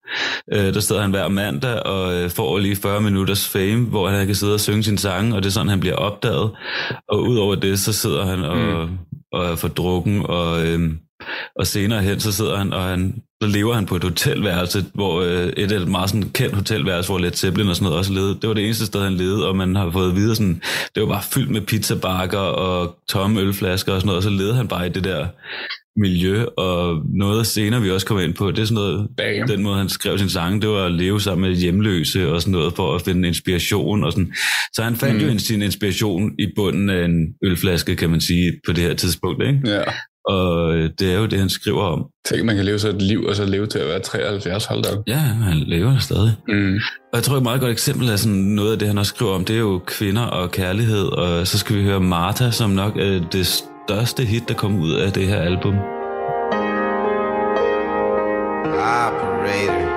Øh, 0.53 0.73
der 0.73 0.79
sidder 0.79 1.01
han 1.01 1.09
hver 1.09 1.27
mandag 1.27 1.83
og 1.83 2.15
øh, 2.15 2.29
får 2.29 2.57
lige 2.57 2.75
40 2.75 3.01
minutters 3.01 3.47
fame, 3.47 3.85
hvor 3.85 4.09
han 4.09 4.25
kan 4.25 4.35
sidde 4.35 4.53
og 4.53 4.59
synge 4.59 4.83
sin 4.83 4.97
sange, 4.97 5.35
og 5.35 5.43
det 5.43 5.49
er 5.49 5.51
sådan, 5.51 5.69
han 5.69 5.79
bliver 5.79 5.95
opdaget. 5.95 6.51
Og 7.07 7.23
udover 7.23 7.55
det, 7.55 7.79
så 7.79 7.93
sidder 7.93 8.25
han 8.25 8.43
og, 8.43 8.87
mm 8.87 8.97
og 9.37 9.51
er 9.51 9.55
for 9.55 9.67
drukken, 9.67 10.25
og, 10.25 10.67
øh, 10.67 10.91
og 11.55 11.67
senere 11.67 12.01
hen, 12.01 12.19
så 12.19 12.31
sidder 12.31 12.57
han, 12.57 12.73
og 12.73 12.83
han, 12.83 13.21
så 13.41 13.47
lever 13.47 13.73
han 13.73 13.85
på 13.85 13.95
et 13.95 14.03
hotelværelse, 14.03 14.85
hvor 14.93 15.21
øh, 15.21 15.47
et 15.57 15.71
et 15.71 15.87
meget 15.87 16.09
sådan 16.09 16.29
kendt 16.29 16.55
hotelværelse, 16.55 17.09
hvor 17.09 17.19
Led 17.19 17.31
Zeppelin 17.31 17.69
og 17.69 17.75
sådan 17.75 17.85
noget 17.85 17.99
også 17.99 18.13
levede. 18.13 18.37
Det 18.41 18.47
var 18.47 18.53
det 18.53 18.65
eneste 18.65 18.85
sted, 18.85 19.03
han 19.03 19.13
levede, 19.13 19.47
og 19.47 19.55
man 19.55 19.75
har 19.75 19.91
fået 19.91 20.15
videre 20.15 20.35
sådan, 20.35 20.61
det 20.95 21.03
var 21.03 21.09
bare 21.09 21.23
fyldt 21.23 21.51
med 21.51 21.61
pizzabakker 21.61 22.39
og 22.39 22.95
tomme 23.09 23.41
ølflasker 23.41 23.93
og 23.93 24.01
sådan 24.01 24.07
noget, 24.07 24.17
og 24.17 24.23
så 24.23 24.29
levede 24.29 24.55
han 24.55 24.67
bare 24.67 24.87
i 24.87 24.89
det 24.89 25.03
der 25.03 25.27
miljø, 25.97 26.45
og 26.57 27.01
noget 27.13 27.47
senere, 27.47 27.81
vi 27.81 27.91
også 27.91 28.05
kommer 28.05 28.23
ind 28.23 28.33
på, 28.33 28.51
det 28.51 28.59
er 28.59 28.65
sådan 28.65 28.75
noget, 28.75 29.07
Damn. 29.17 29.47
den 29.47 29.63
måde, 29.63 29.77
han 29.77 29.89
skrev 29.89 30.17
sin 30.17 30.29
sang, 30.29 30.61
det 30.61 30.69
var 30.69 30.85
at 30.85 30.91
leve 30.91 31.21
sammen 31.21 31.49
med 31.49 31.57
hjemløse 31.57 32.31
og 32.31 32.41
sådan 32.41 32.51
noget, 32.51 32.73
for 32.73 32.95
at 32.95 33.01
finde 33.01 33.27
inspiration 33.27 34.03
og 34.03 34.11
sådan. 34.11 34.33
Så 34.73 34.83
han 34.83 34.95
fandt 34.95 35.23
mm. 35.23 35.29
jo 35.29 35.39
sin 35.39 35.61
inspiration 35.61 36.31
i 36.39 36.47
bunden 36.55 36.89
af 36.89 37.05
en 37.05 37.27
ølflaske, 37.43 37.95
kan 37.95 38.09
man 38.09 38.21
sige, 38.21 38.53
på 38.67 38.73
det 38.73 38.83
her 38.83 38.93
tidspunkt, 38.93 39.43
ikke? 39.43 39.59
Ja. 39.65 39.83
Og 40.27 40.73
det 40.99 41.13
er 41.13 41.19
jo 41.19 41.25
det, 41.25 41.39
han 41.39 41.49
skriver 41.49 41.81
om. 41.81 42.05
Tænk, 42.25 42.45
man 42.45 42.55
kan 42.55 42.65
leve 42.65 42.79
så 42.79 42.89
et 42.89 43.01
liv, 43.01 43.23
og 43.23 43.35
så 43.35 43.45
leve 43.45 43.67
til 43.67 43.79
at 43.79 43.87
være 43.87 43.99
73, 43.99 44.65
hold 44.65 44.83
da 44.83 44.89
Ja, 45.07 45.17
han 45.17 45.57
lever 45.57 45.97
stadig. 45.99 46.33
Mm. 46.47 46.75
Og 47.13 47.13
jeg 47.13 47.23
tror, 47.23 47.37
et 47.37 47.43
meget 47.43 47.59
godt 47.59 47.71
eksempel 47.71 48.09
af 48.09 48.19
sådan 48.19 48.37
noget 48.37 48.71
af 48.71 48.79
det, 48.79 48.87
han 48.87 48.97
også 48.97 49.09
skriver 49.09 49.31
om, 49.31 49.45
det 49.45 49.55
er 49.55 49.59
jo 49.59 49.81
kvinder 49.87 50.21
og 50.21 50.51
kærlighed. 50.51 51.05
Og 51.05 51.47
så 51.47 51.57
skal 51.57 51.75
vi 51.75 51.83
høre 51.83 51.99
Martha, 51.99 52.51
som 52.51 52.69
nok 52.69 52.97
er 52.97 53.29
det 53.31 53.63
største 53.87 54.25
hit, 54.25 54.47
der 54.47 54.53
kom 54.53 54.79
ud 54.79 54.91
af 54.93 55.13
det 55.13 55.27
her 55.27 55.41
album. 55.41 55.75
Operator, 59.05 59.87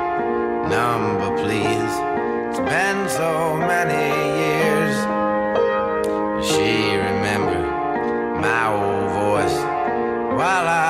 number 0.74 1.30
please. 1.42 1.94
It's 2.50 2.60
been 2.72 3.00
so 3.20 3.32
many 3.72 4.04
years. 4.42 4.96
She 6.50 6.70
remember 7.08 7.60
my 8.46 8.62
old 8.78 9.08
voice 9.22 9.58
while 10.38 10.66
I 10.84 10.89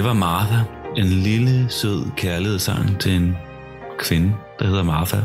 Det 0.00 0.08
var 0.08 0.14
Martha. 0.14 0.56
En 0.96 1.06
lille, 1.06 1.66
sød 1.68 2.04
kærlighedssang 2.16 3.00
til 3.00 3.12
en 3.12 3.36
kvinde, 3.98 4.32
der 4.58 4.66
hedder 4.66 4.82
Martha. 4.82 5.16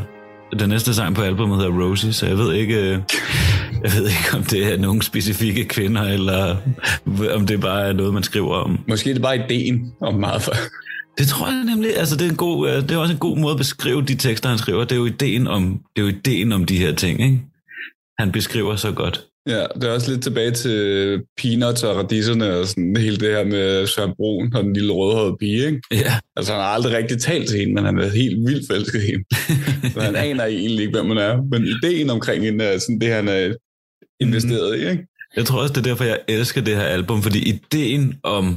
Den 0.58 0.68
næste 0.68 0.94
sang 0.94 1.14
på 1.14 1.22
albumet 1.22 1.58
hedder 1.58 1.82
Rosie, 1.82 2.12
så 2.12 2.26
jeg 2.26 2.38
ved 2.38 2.54
ikke, 2.54 2.74
øh, 2.74 2.98
jeg 3.84 3.92
ved 3.92 4.08
ikke 4.08 4.36
om 4.36 4.42
det 4.42 4.72
er 4.72 4.78
nogle 4.78 5.02
specifikke 5.02 5.64
kvinder, 5.64 6.02
eller 6.02 6.56
om 7.34 7.46
det 7.46 7.60
bare 7.60 7.88
er 7.88 7.92
noget, 7.92 8.14
man 8.14 8.22
skriver 8.22 8.54
om. 8.54 8.78
Måske 8.88 9.10
er 9.10 9.14
det 9.14 9.22
bare 9.22 9.44
ideen 9.44 9.92
om 10.00 10.14
Martha. 10.14 10.50
Det 11.18 11.28
tror 11.28 11.46
jeg 11.46 11.64
nemlig, 11.64 11.98
altså 11.98 12.16
det 12.16 12.26
er, 12.26 12.30
en 12.30 12.36
god, 12.36 12.68
det 12.68 12.90
er 12.90 12.98
også 12.98 13.12
en 13.12 13.18
god 13.18 13.38
måde 13.38 13.52
at 13.52 13.58
beskrive 13.58 14.02
de 14.02 14.14
tekster, 14.14 14.48
han 14.48 14.58
skriver. 14.58 14.80
Det 14.80 14.92
er 14.92 14.96
jo 14.96 15.06
ideen 15.06 15.46
om, 15.46 15.80
det 15.96 16.02
er 16.02 16.06
jo 16.06 16.12
ideen 16.16 16.52
om 16.52 16.64
de 16.64 16.78
her 16.78 16.94
ting, 16.94 17.20
ikke? 17.20 17.42
Han 18.18 18.32
beskriver 18.32 18.76
så 18.76 18.92
godt. 18.92 19.24
Ja, 19.46 19.66
det 19.74 19.84
er 19.84 19.92
også 19.92 20.10
lidt 20.10 20.22
tilbage 20.22 20.50
til 20.50 21.22
peanuts 21.42 21.82
og 21.82 21.96
radiserne 21.96 22.56
og 22.56 22.66
sådan 22.66 22.96
hele 22.96 23.16
det 23.16 23.28
her 23.28 23.44
med 23.44 23.86
Søren 23.86 24.12
Brun 24.16 24.54
og 24.54 24.64
den 24.64 24.72
lille 24.72 24.92
rødhårede 24.92 25.36
pige, 25.40 25.66
ikke? 25.66 25.80
Ja. 25.90 26.18
Altså 26.36 26.52
han 26.52 26.62
har 26.62 26.68
aldrig 26.68 26.96
rigtig 26.96 27.20
talt 27.20 27.48
til 27.48 27.58
hende, 27.58 27.74
men 27.74 27.84
han 27.84 27.98
er 27.98 28.08
helt 28.08 28.46
vildt 28.46 28.66
forelsket 28.66 29.02
i 29.02 29.06
hende. 29.06 29.24
så 29.94 30.00
han 30.00 30.16
aner 30.16 30.44
egentlig 30.44 30.80
ikke, 30.80 30.98
hvem 30.98 31.06
man 31.06 31.18
er. 31.18 31.42
Men 31.50 31.64
ideen 31.64 32.10
omkring 32.10 32.44
hende 32.44 32.64
er 32.64 32.78
sådan 32.78 33.00
det, 33.00 33.08
han 33.08 33.28
er 33.28 33.54
investeret 34.20 34.78
i, 34.78 34.90
ikke? 34.90 35.06
Jeg 35.36 35.46
tror 35.46 35.62
også, 35.62 35.72
det 35.72 35.78
er 35.78 35.90
derfor, 35.90 36.04
jeg 36.04 36.18
elsker 36.28 36.60
det 36.60 36.76
her 36.76 36.82
album, 36.82 37.22
fordi 37.22 37.48
ideen 37.48 38.14
om 38.22 38.56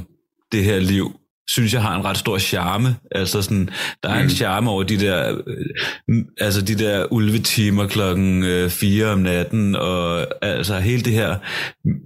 det 0.52 0.64
her 0.64 0.80
liv, 0.80 1.19
synes 1.50 1.74
jeg 1.74 1.82
har 1.82 1.96
en 1.96 2.04
ret 2.04 2.18
stor 2.18 2.38
charme. 2.38 2.96
Altså 3.12 3.42
sådan, 3.42 3.68
der 4.02 4.08
er 4.08 4.18
mm. 4.18 4.24
en 4.24 4.30
charme 4.30 4.70
over 4.70 4.82
de 4.82 5.00
der, 5.00 5.38
øh, 5.46 6.16
altså 6.40 6.62
de 6.62 6.74
der 6.74 7.12
ulvetimer 7.12 7.86
klokken 7.86 8.44
øh, 8.44 8.70
4 8.70 9.06
om 9.06 9.18
natten, 9.18 9.76
og 9.76 10.26
altså 10.42 10.78
hele 10.78 11.02
det 11.02 11.12
her, 11.12 11.36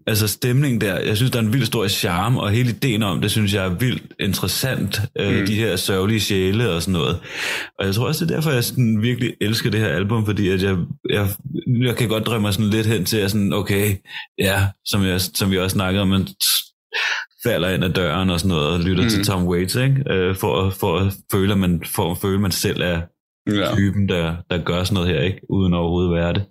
altså 0.06 0.28
stemning 0.28 0.80
der, 0.80 0.98
jeg 0.98 1.16
synes, 1.16 1.30
der 1.30 1.38
er 1.38 1.42
en 1.42 1.52
vild 1.52 1.64
stor 1.64 1.88
charme, 1.88 2.40
og 2.40 2.50
hele 2.50 2.70
ideen 2.70 3.02
om 3.02 3.20
det, 3.20 3.30
synes 3.30 3.54
jeg 3.54 3.64
er 3.64 3.74
vildt 3.74 4.02
interessant, 4.20 5.00
øh, 5.20 5.40
mm. 5.40 5.46
de 5.46 5.54
her 5.54 5.76
sørgelige 5.76 6.20
sjæle 6.20 6.70
og 6.70 6.82
sådan 6.82 6.92
noget. 6.92 7.20
Og 7.78 7.86
jeg 7.86 7.94
tror 7.94 8.06
også, 8.06 8.24
det 8.24 8.30
er 8.30 8.34
derfor, 8.34 8.50
jeg 8.50 8.64
sådan 8.64 9.02
virkelig 9.02 9.32
elsker 9.40 9.70
det 9.70 9.80
her 9.80 9.88
album, 9.88 10.26
fordi 10.26 10.48
at 10.48 10.62
jeg, 10.62 10.76
jeg, 11.10 11.28
jeg 11.80 11.96
kan 11.96 12.08
godt 12.08 12.26
drømme 12.26 12.42
mig 12.42 12.54
sådan 12.54 12.70
lidt 12.70 12.86
hen 12.86 13.04
til, 13.04 13.16
at 13.16 13.30
sådan, 13.30 13.52
okay, 13.52 13.96
ja, 14.38 14.66
som, 14.86 15.04
jeg, 15.04 15.20
som 15.20 15.50
vi 15.50 15.58
også 15.58 15.74
snakkede 15.74 16.02
om, 16.02 16.08
man 16.08 16.26
falder 17.44 17.68
ind 17.68 17.84
ad 17.84 17.90
døren 17.90 18.30
og 18.30 18.40
sådan 18.40 18.48
noget, 18.56 18.68
og 18.72 18.80
lytter 18.80 19.04
mm. 19.04 19.10
til 19.10 19.24
Tom 19.24 19.46
Waits, 19.46 19.76
ikke? 19.76 20.04
Øh, 20.10 20.36
for, 20.36 20.70
for 20.70 20.98
at 20.98 21.12
føle, 21.32 21.52
at 21.52 21.58
man, 21.58 21.82
for 21.96 22.10
at 22.10 22.18
føle, 22.18 22.34
at 22.34 22.40
man 22.40 22.50
selv 22.50 22.82
er 22.82 23.00
ja. 23.50 23.74
typen, 23.74 24.08
der, 24.08 24.36
der 24.50 24.64
gør 24.64 24.84
sådan 24.84 24.94
noget 24.94 25.08
her, 25.10 25.20
ikke? 25.20 25.40
uden 25.50 25.74
overhovedet 25.74 26.10
at 26.10 26.16
være 26.22 26.32
det. 26.32 26.44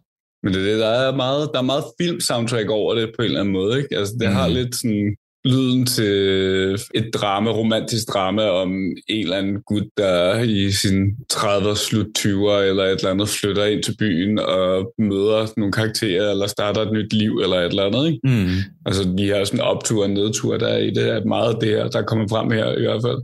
Men 0.44 0.54
det, 0.54 0.62
det, 0.66 0.80
der 0.80 0.88
er 0.88 1.16
meget, 1.16 1.50
der 1.54 1.60
er 1.60 1.70
meget 1.74 1.84
film-soundtrack 2.02 2.70
over 2.70 2.96
det 2.96 3.06
på 3.16 3.22
en 3.22 3.26
eller 3.26 3.40
anden 3.40 3.54
måde, 3.54 3.78
ikke? 3.78 3.98
Altså, 3.98 4.14
det 4.20 4.30
mm. 4.30 4.36
har 4.36 4.48
lidt 4.48 4.76
sådan 4.76 5.16
lyden 5.46 5.86
til 5.86 6.74
et 6.96 7.10
drama, 7.14 7.52
romantisk 7.52 8.08
drama 8.14 8.50
om 8.50 8.72
en 9.08 9.24
eller 9.24 9.38
anden 9.38 9.62
gut, 9.62 9.84
der 9.98 10.40
i 10.40 10.72
sin 10.72 11.08
30'er, 11.34 11.76
slut 11.76 12.08
20'er 12.20 12.62
eller 12.70 12.84
et 12.84 12.92
eller 12.92 13.10
andet 13.10 13.30
flytter 13.30 13.66
ind 13.66 13.84
til 13.84 13.96
byen 14.00 14.40
og 14.40 14.94
møder 15.00 15.54
nogle 15.58 15.74
karakterer 15.74 16.32
eller 16.32 16.48
starter 16.48 16.82
et 16.82 16.94
nyt 16.94 17.14
liv 17.14 17.40
eller 17.44 17.58
et 17.58 17.70
eller 17.70 17.86
andet. 17.86 18.08
Ikke? 18.08 18.20
Mm. 18.24 18.58
Altså 18.86 19.04
de 19.18 19.26
her 19.26 19.44
sådan 19.46 19.60
optur 19.60 20.04
og 20.04 20.10
nedtur, 20.10 20.58
der 20.58 20.68
er 20.68 20.78
i 20.78 20.90
det, 20.90 21.10
er 21.10 21.26
meget 21.26 21.58
det 21.62 21.70
her, 21.70 21.88
der 21.88 22.02
kommer 22.02 22.28
frem 22.28 22.52
her 22.52 22.78
i 22.78 22.82
hvert 22.82 23.02
fald. 23.06 23.22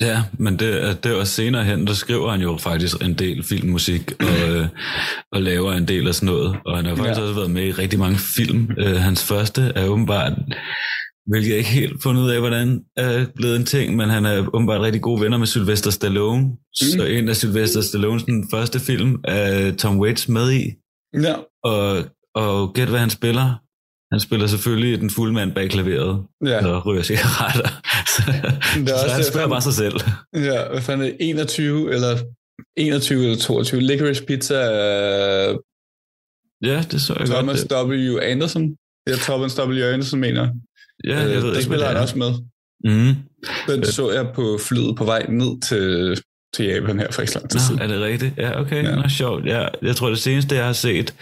Ja, 0.00 0.22
men 0.38 0.58
det, 0.58 1.04
det 1.04 1.14
også 1.14 1.32
senere 1.32 1.64
hen, 1.64 1.86
der 1.86 1.92
skriver 1.92 2.30
han 2.30 2.40
jo 2.40 2.56
faktisk 2.56 3.04
en 3.04 3.14
del 3.14 3.44
filmmusik 3.44 4.12
og, 4.20 4.48
øh, 4.50 4.66
og 5.32 5.42
laver 5.42 5.72
en 5.72 5.88
del 5.88 6.08
af 6.08 6.14
sådan 6.14 6.34
noget. 6.34 6.56
Og 6.66 6.76
han 6.76 6.86
har 6.86 6.94
faktisk 6.94 7.18
ja. 7.18 7.22
også 7.22 7.34
været 7.34 7.50
med 7.50 7.64
i 7.64 7.72
rigtig 7.72 7.98
mange 7.98 8.18
film. 8.36 8.70
Øh, 8.78 8.96
hans 8.96 9.24
første 9.24 9.72
er 9.74 9.86
åbenbart 9.86 10.32
hvilket 11.26 11.50
jeg 11.50 11.58
ikke 11.58 11.70
helt 11.70 12.02
fundet 12.02 12.22
ud 12.22 12.30
af, 12.30 12.40
hvordan 12.40 12.80
er 12.96 13.26
blevet 13.36 13.56
en 13.56 13.66
ting, 13.66 13.96
men 13.96 14.10
han 14.10 14.26
er 14.26 14.46
åbenbart 14.54 14.80
rigtig 14.80 15.02
gode 15.02 15.20
venner 15.20 15.38
med 15.38 15.46
Sylvester 15.46 15.90
Stallone. 15.90 16.42
Mm. 16.42 16.56
Så 16.74 17.04
en 17.04 17.28
af 17.28 17.36
Sylvester 17.36 17.80
Stallones 17.80 18.24
den 18.24 18.48
første 18.50 18.80
film 18.80 19.20
er 19.24 19.72
Tom 19.72 20.00
Waits 20.00 20.28
med 20.28 20.52
i. 20.52 20.64
Ja. 21.22 21.34
Og, 21.64 22.04
og 22.34 22.74
gæt, 22.74 22.88
hvad 22.88 23.00
han 23.00 23.10
spiller. 23.10 23.60
Han 24.12 24.20
spiller 24.20 24.46
selvfølgelig 24.46 25.00
den 25.00 25.10
fulde 25.10 25.32
mand 25.32 25.52
bag 25.54 25.70
klaveret, 25.70 26.24
ja. 26.46 26.66
og 26.66 26.86
ryger 26.86 27.02
cigaretter. 27.02 27.68
så, 28.14 28.22
det 28.74 28.90
er 28.90 28.94
også, 28.94 29.08
så 29.08 29.14
han 29.14 29.24
spiller 29.24 29.48
bare 29.48 29.60
sig 29.60 29.74
selv. 29.74 29.94
Ja, 30.34 30.68
hvad 30.70 30.80
fanden 30.80 31.06
er 31.06 31.12
21 31.20 31.94
eller 31.94 32.18
21 32.76 33.22
eller 33.24 33.38
22? 33.38 33.80
Licorice 33.80 34.24
Pizza 34.24 34.58
uh, 35.50 35.56
Ja, 36.62 36.84
det 36.90 37.00
så 37.02 37.16
jeg 37.18 37.26
Thomas 37.26 37.66
godt. 37.70 37.88
W. 37.88 38.18
Anderson. 38.18 38.62
Det 39.06 39.12
er 39.14 39.20
Thomas 39.28 39.58
W. 39.58 39.84
Anderson, 39.84 40.20
mener 40.20 40.48
Ja, 41.04 41.18
jeg 41.18 41.36
øh, 41.36 41.42
ved 41.42 41.50
ikke, 41.50 41.62
spiller 41.62 41.86
han 41.86 41.96
også 41.96 42.18
med. 42.18 42.32
Mm. 42.84 43.14
Den 43.66 43.84
så 43.84 44.10
jeg 44.10 44.28
på 44.34 44.58
flyet 44.68 44.96
på 44.96 45.04
vej 45.04 45.26
ned 45.28 45.60
til, 45.60 46.16
til 46.54 46.66
Japan 46.66 46.98
her 46.98 47.12
for 47.12 47.22
ikke 47.22 47.34
lang 47.34 47.50
tid 47.50 47.60
siden. 47.60 47.80
Er 47.80 47.86
det 47.86 48.00
rigtigt? 48.00 48.34
Ja, 48.36 48.60
okay. 48.60 48.84
Ja. 48.84 48.94
Nå, 48.94 49.08
sjovt. 49.08 49.46
Ja, 49.46 49.66
jeg 49.82 49.96
tror, 49.96 50.08
det 50.08 50.18
seneste, 50.18 50.54
jeg 50.54 50.66
har 50.66 50.72
set, 50.72 51.14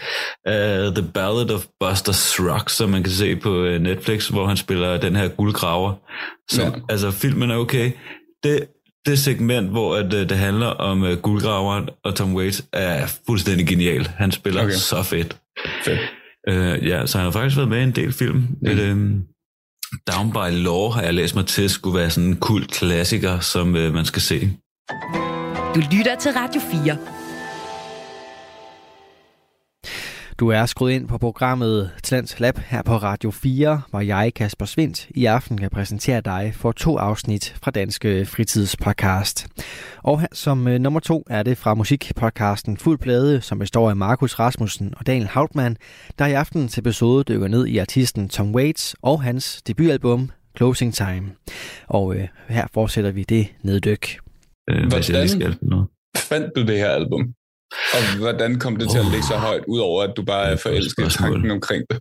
er 0.45 0.91
The 0.91 1.07
Ballad 1.13 1.51
of 1.51 1.65
Buster 1.79 2.11
Scruggs, 2.11 2.73
som 2.73 2.89
man 2.89 3.03
kan 3.03 3.11
se 3.11 3.35
på 3.35 3.63
øh, 3.63 3.81
Netflix, 3.81 4.27
hvor 4.27 4.47
han 4.47 4.57
spiller 4.57 4.97
den 4.97 5.15
her 5.15 5.27
guldgraver. 5.27 5.93
Så, 6.51 6.61
ja. 6.61 6.71
Altså, 6.89 7.11
filmen 7.11 7.51
er 7.51 7.55
okay. 7.55 7.91
Det, 8.43 8.65
det 9.05 9.19
segment, 9.19 9.69
hvor 9.69 9.95
at, 9.95 10.13
øh, 10.13 10.29
det 10.29 10.37
handler 10.37 10.67
om 10.67 11.03
uh, 11.03 11.11
guldgraveren 11.11 11.89
og 12.03 12.15
Tom 12.15 12.35
Waits, 12.35 12.65
er 12.73 13.07
fuldstændig 13.27 13.67
genial. 13.67 14.07
Han 14.17 14.31
spiller 14.31 14.63
okay. 14.63 14.73
så 14.73 15.03
fedt. 15.03 15.37
Fedt. 15.85 15.99
Uh, 16.51 16.87
ja, 16.87 17.05
så 17.05 17.17
han 17.17 17.25
har 17.25 17.31
faktisk 17.31 17.57
været 17.57 17.69
med 17.69 17.79
i 17.79 17.83
en 17.83 17.91
del 17.91 18.13
film. 18.13 18.47
Mm. 18.61 18.67
Et, 18.67 18.91
um, 18.91 19.23
Down 20.11 20.31
by 20.31 20.63
Law 20.63 20.89
har 20.89 21.01
jeg 21.01 21.13
læst 21.13 21.35
mig 21.35 21.45
til, 21.45 21.69
skulle 21.69 21.99
være 21.99 22.09
sådan 22.09 22.29
en 22.29 22.35
kult 22.35 22.71
klassiker, 22.71 23.39
som 23.39 23.75
øh, 23.75 23.93
man 23.93 24.05
skal 24.05 24.21
se. 24.21 24.57
Du 25.75 25.79
lytter 25.91 26.15
til 26.19 26.31
Radio 26.31 26.61
4. 26.85 26.97
Du 30.39 30.47
er 30.47 30.65
skruet 30.65 30.91
ind 30.91 31.07
på 31.07 31.17
programmet 31.17 31.91
Tlands 32.03 32.39
Lab 32.39 32.57
her 32.57 32.81
på 32.81 32.93
Radio 32.93 33.31
4, 33.31 33.81
hvor 33.89 33.99
jeg, 33.99 34.33
Kasper 34.35 34.65
Svindt, 34.65 35.07
i 35.09 35.25
aften 35.25 35.57
kan 35.57 35.69
præsentere 35.69 36.21
dig 36.21 36.51
for 36.55 36.71
to 36.71 36.97
afsnit 36.97 37.55
fra 37.63 37.71
Danske 37.71 38.25
Fritidspodcast. 38.25 39.47
Og 40.03 40.21
her 40.21 40.27
som 40.31 40.67
øh, 40.67 40.79
nummer 40.79 40.99
to 40.99 41.23
er 41.29 41.43
det 41.43 41.57
fra 41.57 41.73
musikpodcasten 41.73 42.77
Fuld 42.77 42.99
Plade, 42.99 43.41
som 43.41 43.59
består 43.59 43.89
af 43.89 43.95
Markus 43.95 44.39
Rasmussen 44.39 44.93
og 44.97 45.07
Daniel 45.07 45.27
Hautmann, 45.27 45.77
der 46.19 46.25
i 46.25 46.33
aftens 46.33 46.77
episode 46.77 47.23
dykker 47.23 47.47
ned 47.47 47.65
i 47.65 47.77
artisten 47.77 48.29
Tom 48.29 48.55
Waits 48.55 48.95
og 49.01 49.21
hans 49.21 49.61
debutalbum 49.61 50.31
Closing 50.57 50.93
Time. 50.93 51.31
Og 51.87 52.15
øh, 52.15 52.27
her 52.49 52.67
fortsætter 52.73 53.11
vi 53.11 53.23
det 53.23 53.47
neddyk. 53.61 54.19
Øh, 54.69 54.87
Hvordan 54.87 55.87
fandt 56.17 56.55
du 56.55 56.61
det 56.61 56.77
her 56.77 56.89
album? 56.89 57.33
Og 57.93 58.17
hvordan 58.17 58.59
kom 58.59 58.75
det 58.75 58.91
til 58.91 58.97
at 58.97 59.05
ligge 59.05 59.27
så 59.27 59.35
højt, 59.35 59.63
udover 59.67 60.03
at 60.03 60.13
du 60.17 60.23
bare 60.23 60.45
er 60.51 60.55
forelsket 60.55 61.07
i 61.07 61.17
tanken 61.17 61.51
omkring 61.51 61.83
det? 61.89 61.99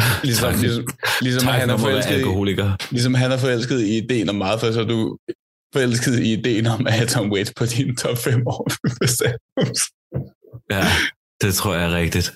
Ligesom, 0.24 0.54
ligesom, 0.60 0.86
ligesom, 1.20 1.48
han 1.48 1.70
er 1.70 1.76
forelsket 1.76 2.20
i, 2.20 2.94
ligesom 2.94 3.14
han 3.14 3.32
er 3.32 3.36
forelsket 3.36 3.80
i 3.80 3.98
ideen 3.98 4.28
om 4.28 4.34
meget, 4.34 4.60
for 4.60 4.72
så 4.72 4.80
er 4.80 4.84
du 4.84 5.18
forelsket 5.74 6.18
i 6.18 6.32
ideen 6.32 6.66
om 6.66 6.86
at 6.86 6.92
have 6.92 7.06
Tom 7.06 7.32
Waits 7.32 7.52
på 7.56 7.64
din 7.66 7.96
top 7.96 8.18
5 8.18 8.46
år. 8.46 8.70
ja, 10.74 10.84
det 11.42 11.54
tror 11.54 11.74
jeg 11.74 11.84
er 11.84 11.96
rigtigt. 11.96 12.34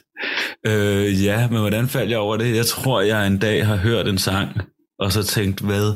Øh, 0.67 1.25
ja, 1.25 1.49
men 1.49 1.59
hvordan 1.59 1.89
faldt 1.89 2.11
jeg 2.11 2.19
over 2.19 2.37
det? 2.37 2.57
Jeg 2.57 2.67
tror, 2.67 3.01
jeg 3.01 3.27
en 3.27 3.39
dag 3.39 3.67
har 3.67 3.77
hørt 3.77 4.09
en 4.09 4.19
sang, 4.19 4.61
og 4.99 5.13
så 5.13 5.23
tænkt, 5.23 5.61
hvad 5.61 5.93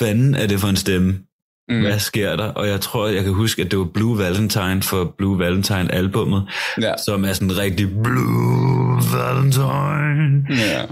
fanden 0.00 0.34
er 0.34 0.46
det 0.46 0.60
for 0.60 0.68
en 0.68 0.76
stemme? 0.76 1.25
Mm. 1.68 1.80
Hvad 1.80 1.98
sker 1.98 2.36
der? 2.36 2.44
Og 2.44 2.68
jeg 2.68 2.80
tror, 2.80 3.08
jeg 3.08 3.24
kan 3.24 3.32
huske, 3.32 3.62
at 3.62 3.70
det 3.70 3.78
var 3.78 3.84
Blue 3.84 4.18
Valentine 4.18 4.82
for 4.82 5.14
Blue 5.18 5.38
Valentine 5.38 5.94
albummet, 5.94 6.48
ja. 6.80 6.92
som 7.06 7.24
er 7.24 7.32
sådan 7.32 7.58
rigtig 7.58 7.88
Blue 8.02 9.00
Valentine. 9.14 10.46
Ja. 10.50 10.84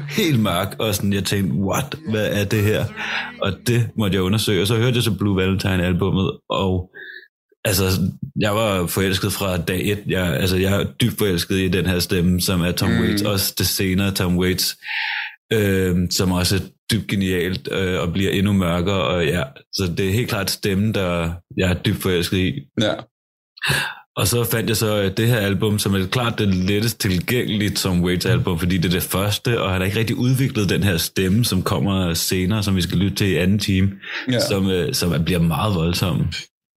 helt 0.09 0.39
mørk, 0.39 0.75
og 0.79 0.95
sådan, 0.95 1.13
jeg 1.13 1.23
tænkte, 1.23 1.53
what, 1.53 1.95
hvad 2.09 2.27
er 2.31 2.45
det 2.45 2.63
her? 2.63 2.85
Og 3.41 3.53
det 3.67 3.89
måtte 3.97 4.15
jeg 4.15 4.23
undersøge, 4.23 4.61
og 4.61 4.67
så 4.67 4.75
hørte 4.75 4.95
jeg 4.95 5.03
så 5.03 5.17
Blue 5.17 5.35
Valentine-albummet, 5.35 6.31
og 6.49 6.91
Altså, 7.67 7.83
jeg 8.39 8.55
var 8.55 8.87
forelsket 8.87 9.33
fra 9.33 9.57
dag 9.57 9.91
et. 9.91 10.03
Jeg, 10.07 10.33
altså, 10.33 10.57
jeg 10.57 10.81
er 10.81 10.85
dybt 11.01 11.17
forelsket 11.17 11.55
i 11.55 11.67
den 11.67 11.85
her 11.85 11.99
stemme, 11.99 12.41
som 12.41 12.61
er 12.61 12.71
Tom 12.71 12.89
mm. 12.89 13.01
Waits. 13.01 13.21
Også 13.21 13.53
det 13.57 13.67
senere 13.67 14.11
Tom 14.11 14.37
Waits, 14.37 14.77
øh, 15.53 15.95
som 16.11 16.31
også 16.31 16.55
er 16.55 16.59
dybt 16.91 17.07
genialt 17.07 17.69
øh, 17.71 18.01
og 18.01 18.13
bliver 18.13 18.31
endnu 18.31 18.53
mørkere. 18.53 19.03
Og 19.03 19.25
ja, 19.25 19.43
så 19.73 19.93
det 19.97 20.07
er 20.07 20.13
helt 20.13 20.29
klart 20.29 20.49
stemmen, 20.51 20.93
der 20.93 21.33
jeg 21.57 21.69
er 21.69 21.73
dybt 21.73 22.01
forelsket 22.01 22.37
i. 22.37 22.53
Ja. 22.81 22.93
Og 24.17 24.27
så 24.27 24.43
fandt 24.43 24.69
jeg 24.69 24.77
så 24.77 25.09
det 25.09 25.27
her 25.27 25.37
album, 25.37 25.79
som 25.79 25.95
er 25.95 26.07
klart 26.07 26.39
det 26.39 26.55
lettest 26.55 26.99
tilgængelige 26.99 27.69
Tom 27.69 28.03
Waits 28.03 28.25
album, 28.25 28.59
fordi 28.59 28.77
det 28.77 28.85
er 28.85 28.99
det 28.99 29.03
første, 29.03 29.61
og 29.61 29.71
han 29.71 29.81
har 29.81 29.85
ikke 29.85 29.99
rigtig 29.99 30.15
udviklet 30.15 30.69
den 30.69 30.83
her 30.83 30.97
stemme, 30.97 31.45
som 31.45 31.61
kommer 31.61 32.13
senere, 32.13 32.63
som 32.63 32.75
vi 32.75 32.81
skal 32.81 32.97
lytte 32.97 33.15
til 33.15 33.27
i 33.27 33.35
anden 33.35 33.59
time, 33.59 33.91
ja. 34.31 34.39
som, 34.39 34.69
øh, 34.69 34.93
som 34.93 35.23
bliver 35.25 35.39
meget 35.39 35.75
voldsom. 35.75 36.27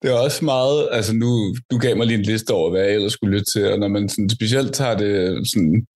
Det 0.02 0.10
er 0.10 0.14
også 0.14 0.44
meget, 0.44 0.88
altså 0.92 1.14
nu, 1.14 1.54
du 1.70 1.78
gav 1.78 1.96
mig 1.96 2.06
lige 2.06 2.18
en 2.18 2.24
liste 2.24 2.50
over, 2.50 2.70
hvad 2.70 2.80
jeg 2.80 2.94
ellers 2.94 3.12
skulle 3.12 3.32
lytte 3.36 3.50
til, 3.52 3.72
og 3.72 3.78
når 3.78 3.88
man 3.88 4.08
sådan 4.08 4.30
specielt 4.30 4.74
tager 4.74 4.96
det 4.96 5.48
sådan 5.50 5.86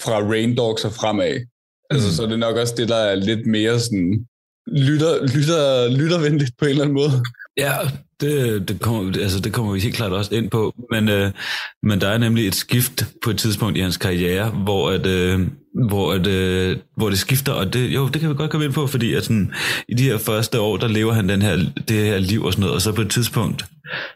fra 0.00 0.16
Rain 0.30 0.56
Dogs 0.56 0.84
og 0.84 0.92
fremad, 0.92 1.24
altså, 1.26 1.46
mm. 1.90 1.94
altså 1.94 2.16
så 2.16 2.22
er 2.22 2.26
det 2.26 2.38
nok 2.38 2.56
også 2.56 2.74
det, 2.76 2.88
der 2.88 2.96
er 2.96 3.14
lidt 3.14 3.46
mere 3.46 3.80
sådan 3.80 4.26
lytter, 4.66 5.26
lytter, 5.36 5.88
lyttervenligt 5.98 6.50
på 6.58 6.64
en 6.64 6.70
eller 6.70 6.82
anden 6.82 6.94
måde. 6.94 7.12
Ja, 7.56 7.72
det, 8.20 8.68
det, 8.68 8.80
kommer, 8.80 9.22
altså, 9.22 9.40
det 9.40 9.52
kommer 9.52 9.72
vi 9.72 9.80
helt 9.80 9.94
klart 9.94 10.12
også 10.12 10.34
ind 10.34 10.50
på, 10.50 10.74
men, 10.90 11.08
øh, 11.08 11.30
men 11.82 12.00
der 12.00 12.08
er 12.08 12.18
nemlig 12.18 12.46
et 12.46 12.54
skift 12.54 13.06
på 13.24 13.30
et 13.30 13.38
tidspunkt 13.38 13.78
i 13.78 13.80
hans 13.80 13.96
karriere, 13.96 14.50
hvor, 14.50 14.90
at, 14.90 15.06
øh, 15.06 15.40
hvor, 15.88 16.12
at, 16.12 16.26
øh, 16.26 16.76
hvor 16.96 17.08
det 17.08 17.18
skifter, 17.18 17.52
og 17.52 17.72
det, 17.72 17.88
jo, 17.88 18.08
det 18.08 18.20
kan 18.20 18.30
vi 18.30 18.34
godt 18.34 18.50
komme 18.50 18.64
ind 18.66 18.74
på, 18.74 18.86
fordi 18.86 19.14
at 19.14 19.24
sådan, 19.24 19.52
i 19.88 19.94
de 19.94 20.02
her 20.02 20.18
første 20.18 20.60
år, 20.60 20.76
der 20.76 20.88
lever 20.88 21.12
han 21.12 21.28
den 21.28 21.42
her, 21.42 21.56
det 21.88 21.96
her 21.96 22.18
liv 22.18 22.44
og 22.44 22.52
sådan 22.52 22.60
noget, 22.60 22.74
og 22.74 22.82
så 22.82 22.92
på 22.92 23.00
et 23.00 23.10
tidspunkt, 23.10 23.64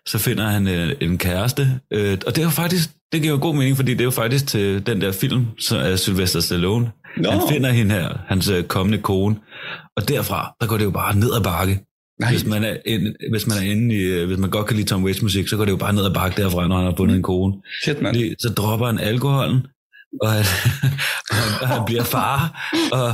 så 0.06 0.18
finder 0.18 0.46
han 0.46 0.68
øh, 0.68 0.92
en 1.00 1.18
kæreste, 1.18 1.80
øh, 1.92 2.18
og 2.26 2.36
det 2.36 2.42
er 2.42 2.46
jo 2.46 2.50
faktisk, 2.50 2.90
det 3.12 3.22
giver 3.22 3.34
jo 3.34 3.40
god 3.40 3.54
mening, 3.54 3.76
fordi 3.76 3.92
det 3.92 4.00
er 4.00 4.04
jo 4.04 4.10
faktisk 4.10 4.46
til 4.46 4.86
den 4.86 5.00
der 5.00 5.12
film, 5.12 5.46
så 5.60 5.76
er 5.78 5.96
Sylvester 5.96 6.40
Stallone. 6.40 6.90
Nå. 7.16 7.30
Han 7.30 7.40
finder 7.50 7.70
hende 7.70 7.94
her, 7.94 8.18
hans 8.28 8.48
øh, 8.48 8.64
kommende 8.64 8.98
kone, 8.98 9.36
og 9.96 10.08
derfra, 10.08 10.56
der 10.60 10.66
går 10.66 10.76
det 10.76 10.84
jo 10.84 10.90
bare 10.90 11.16
ned 11.16 11.34
ad 11.34 11.42
bakke. 11.42 11.84
Nej. 12.20 12.30
Hvis 12.30 12.46
man, 12.46 12.64
er 12.64 12.76
ind, 12.86 13.30
hvis 13.30 13.46
man 13.46 13.58
er 13.58 13.62
inde 13.62 13.94
i, 13.94 13.98
øh, 13.98 14.26
hvis 14.26 14.38
man 14.38 14.50
godt 14.50 14.66
kan 14.66 14.76
lide 14.76 14.88
Tom 14.88 15.04
Waits 15.04 15.22
musik, 15.22 15.48
så 15.48 15.56
går 15.56 15.64
det 15.64 15.72
jo 15.72 15.76
bare 15.76 15.92
ned 15.92 16.04
ad 16.04 16.14
bakke 16.14 16.42
derfra, 16.42 16.68
når 16.68 16.76
han 16.76 16.84
har 16.84 16.94
fundet 16.96 17.16
en 17.16 17.22
kone. 17.22 17.54
Shit, 17.82 18.02
mand. 18.02 18.16
Fordi 18.16 18.34
så 18.38 18.48
dropper 18.48 18.86
han 18.86 18.98
alkoholen, 18.98 19.66
og 20.22 20.32
han, 20.32 20.44
og 21.62 21.68
han, 21.68 21.82
bliver 21.86 22.04
far, 22.04 22.70
og, 22.92 23.06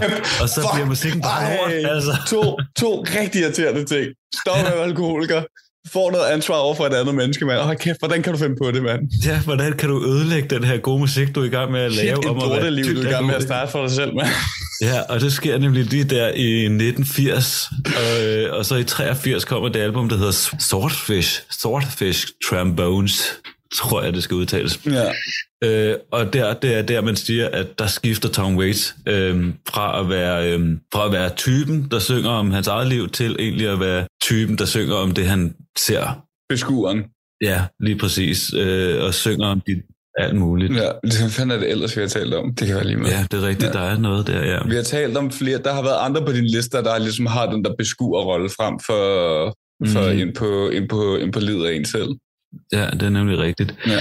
og 0.42 0.48
så 0.48 0.60
Fuck. 0.60 0.74
bliver 0.74 0.86
musikken 0.86 1.20
bare 1.22 1.42
Ej, 1.42 1.56
lort. 1.56 1.94
Altså. 1.94 2.12
to, 2.28 2.42
to 2.80 3.04
rigtig 3.20 3.40
irriterende 3.42 3.84
ting. 3.84 4.06
Stop 4.40 4.56
med 4.64 4.82
alkoholiker. 4.88 5.42
Får 5.92 6.10
noget 6.10 6.24
ansvar 6.24 6.54
over 6.54 6.74
for 6.74 6.86
et 6.86 6.94
andet 6.94 7.14
menneske, 7.14 7.44
mand. 7.44 7.60
Åh, 7.60 7.76
kæft, 7.76 7.98
hvordan 7.98 8.22
kan 8.22 8.32
du 8.32 8.38
finde 8.38 8.56
på 8.62 8.70
det, 8.70 8.82
mand? 8.82 9.00
Ja, 9.26 9.40
hvordan 9.40 9.72
kan 9.72 9.88
du 9.88 10.04
ødelægge 10.06 10.48
den 10.48 10.64
her 10.64 10.76
gode 10.78 10.98
musik, 11.00 11.34
du 11.34 11.40
er 11.40 11.44
i 11.44 11.48
gang 11.48 11.72
med 11.72 11.80
at 11.80 11.92
Shit, 11.92 12.04
lave? 12.04 12.18
et 12.18 12.24
om 12.24 12.36
være 12.36 12.48
lorteliv, 12.48 12.84
du 12.84 13.00
er 13.00 13.06
i 13.06 13.10
gang 13.10 13.26
med 13.26 13.34
at 13.34 13.42
starte 13.42 13.72
for 13.72 13.82
dig 13.82 13.90
selv, 13.90 14.14
mand. 14.14 14.28
Ja, 14.82 15.00
og 15.08 15.20
det 15.20 15.32
sker 15.32 15.58
nemlig 15.58 15.84
lige 15.84 16.04
der 16.04 16.28
i 16.28 16.64
1980, 16.64 17.68
og, 17.86 18.24
øh, 18.24 18.52
og 18.58 18.64
så 18.66 18.76
i 18.76 18.84
83 18.84 19.44
kommer 19.44 19.68
det 19.68 19.80
album, 19.80 20.08
der 20.08 20.16
hedder 20.16 20.32
Swordfish, 20.60 21.42
Swordfish 21.60 22.26
Trombones, 22.48 23.32
tror 23.74 24.02
jeg, 24.02 24.12
det 24.12 24.22
skal 24.22 24.34
udtales. 24.34 24.80
Ja. 24.86 25.10
Øh, 25.64 25.96
og 26.10 26.32
der, 26.32 26.54
det 26.54 26.74
er 26.78 26.82
der, 26.82 27.00
man 27.00 27.16
siger, 27.16 27.48
at 27.48 27.78
der 27.78 27.86
skifter 27.86 28.28
Tom 28.28 28.56
Waits 28.56 28.94
øh, 29.08 29.46
fra, 29.68 30.00
at 30.00 30.08
være, 30.08 30.52
øh, 30.52 30.60
fra 30.94 31.06
at 31.06 31.12
være 31.12 31.30
typen, 31.30 31.88
der 31.90 31.98
synger 31.98 32.30
om 32.30 32.50
hans 32.50 32.66
eget 32.68 32.86
liv, 32.88 33.08
til 33.08 33.36
egentlig 33.38 33.68
at 33.68 33.80
være 33.80 34.06
typen, 34.22 34.58
der 34.58 34.64
synger 34.64 34.94
om 34.94 35.10
det, 35.10 35.26
han 35.26 35.54
ser. 35.78 36.22
Beskueren. 36.48 37.04
Ja, 37.42 37.64
lige 37.80 37.98
præcis. 37.98 38.54
Øh, 38.54 39.04
og 39.04 39.14
synger 39.14 39.46
om 39.46 39.60
dit, 39.66 39.78
alt 40.18 40.36
muligt. 40.36 40.74
Ja, 40.76 40.88
hvad 41.20 41.30
fanden 41.30 41.50
er 41.50 41.60
det 41.60 41.70
ellers, 41.70 41.96
vi 41.96 42.00
har 42.00 42.08
talt 42.08 42.34
om? 42.34 42.54
Det 42.54 42.66
kan 42.66 42.76
være 42.76 42.86
lige 42.86 42.96
med. 42.96 43.06
Ja, 43.10 43.26
det 43.30 43.42
er 43.42 43.46
rigtigt, 43.48 43.74
ja. 43.74 43.78
der 43.78 43.84
er 43.84 43.98
noget 43.98 44.26
der, 44.26 44.44
ja. 44.44 44.58
Vi 44.68 44.74
har 44.74 44.82
talt 44.82 45.16
om 45.16 45.30
flere, 45.30 45.58
der 45.58 45.72
har 45.74 45.82
været 45.82 45.96
andre 46.00 46.24
på 46.26 46.32
din 46.32 46.44
liste, 46.44 46.76
der 46.76 46.98
ligesom 46.98 47.26
har 47.26 47.50
den 47.52 47.64
der 47.64 47.74
beskuerrolle 47.78 48.48
frem 48.48 48.74
for, 48.86 49.02
for 49.92 50.10
Mhm. 50.10 50.18
ind, 50.20 50.34
på, 50.34 50.68
ind, 50.70 50.88
på, 50.88 51.16
ind 51.16 51.32
på 51.32 51.40
livet 51.40 51.66
af 51.66 51.72
en 51.74 51.84
selv. 51.84 52.08
Ja, 52.72 52.86
det 52.90 53.02
er 53.02 53.08
nemlig 53.10 53.38
rigtigt. 53.38 53.74
Ja. 53.86 54.00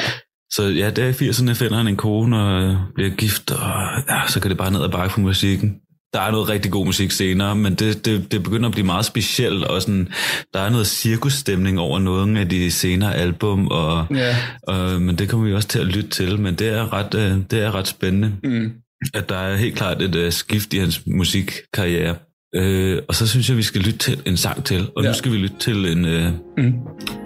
Så 0.53 0.63
ja, 0.63 0.89
der 0.89 1.07
i 1.07 1.11
80'erne 1.11 1.53
finder 1.53 1.77
han 1.77 1.87
en 1.87 1.95
kone 1.97 2.39
og 2.39 2.63
øh, 2.63 2.75
bliver 2.95 3.09
gift, 3.09 3.51
og 3.51 3.71
ja, 4.09 4.21
så 4.27 4.39
kan 4.39 4.49
det 4.49 4.57
bare 4.57 4.71
ned 4.71 4.79
og 4.79 4.91
bakke 4.91 5.13
på 5.15 5.21
musikken. 5.21 5.75
Der 6.13 6.19
er 6.21 6.31
noget 6.31 6.49
rigtig 6.49 6.71
god 6.71 6.85
musik 6.85 7.11
senere, 7.11 7.55
men 7.55 7.75
det, 7.75 8.05
det, 8.05 8.31
det 8.31 8.43
begynder 8.43 8.65
at 8.69 8.71
blive 8.73 8.85
meget 8.85 9.05
specielt, 9.05 9.63
og 9.63 9.81
sådan, 9.81 10.07
der 10.53 10.59
er 10.59 10.69
noget 10.69 10.87
cirkusstemning 10.87 11.79
over 11.79 11.99
nogle 11.99 12.39
af 12.39 12.49
de 12.49 12.71
senere 12.71 13.15
album, 13.15 13.67
og, 13.67 14.05
Ja. 14.15 14.35
og, 14.67 15.01
men 15.01 15.15
det 15.15 15.29
kommer 15.29 15.47
vi 15.47 15.53
også 15.53 15.67
til 15.67 15.79
at 15.79 15.85
lytte 15.85 16.09
til, 16.09 16.39
men 16.39 16.55
det 16.55 16.69
er 16.69 16.93
ret, 16.93 17.13
øh, 17.15 17.37
det 17.51 17.63
er 17.63 17.75
ret 17.75 17.87
spændende, 17.87 18.31
Mm. 18.43 18.71
at 19.13 19.29
der 19.29 19.35
er 19.37 19.55
helt 19.55 19.75
klart 19.75 20.01
et 20.01 20.15
uh, 20.15 20.31
skift 20.31 20.73
i 20.73 20.77
hans 20.77 21.01
musikkarriere. 21.07 22.15
Øh, 22.55 23.01
og 23.07 23.15
så 23.15 23.27
synes 23.27 23.49
jeg, 23.49 23.57
vi 23.57 23.63
skal 23.63 23.81
lytte 23.81 23.99
til 23.99 24.21
en 24.25 24.37
sang 24.37 24.63
til, 24.65 24.87
og 24.95 25.03
ja. 25.03 25.09
Nu 25.09 25.13
skal 25.13 25.31
vi 25.31 25.37
lytte 25.37 25.55
til 25.59 25.85
en 25.97 26.05
uh, 26.05 26.31
Mm. 26.65 26.73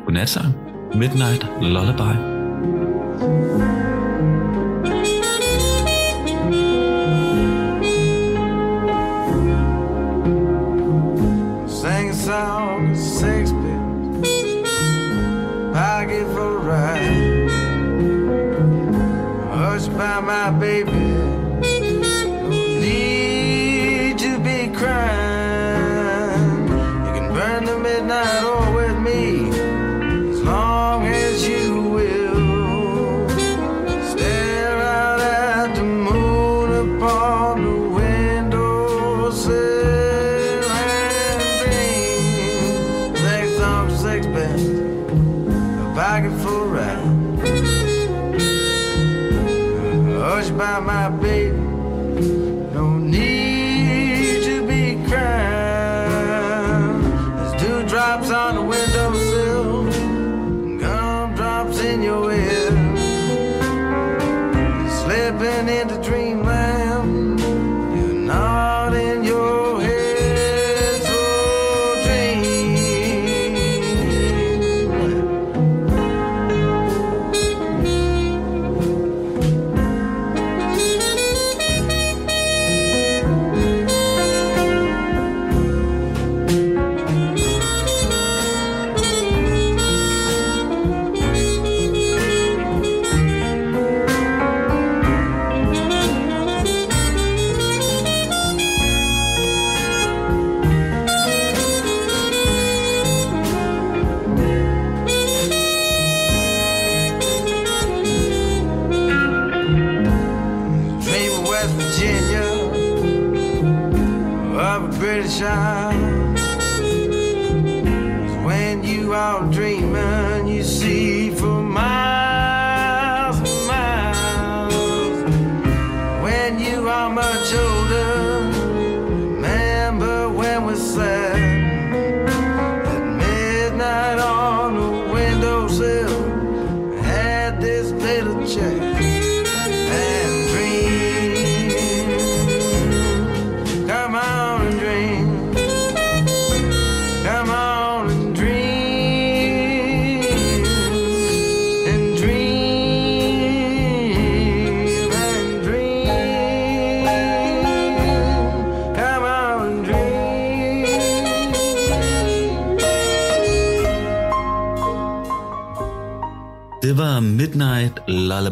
godnatsang, 0.05 0.53
Midnight 0.95 1.43
Lullaby. 1.61 2.15
Sing 11.67 12.09
a 12.09 12.13
song, 12.13 12.95
sixpence, 12.95 14.25
pocket 15.73 16.25
for 16.33 16.57
a 16.57 16.59
ride. 16.59 17.49
Hush 19.51 19.87
by 19.87 20.19
my 20.21 20.49
baby, 20.51 21.06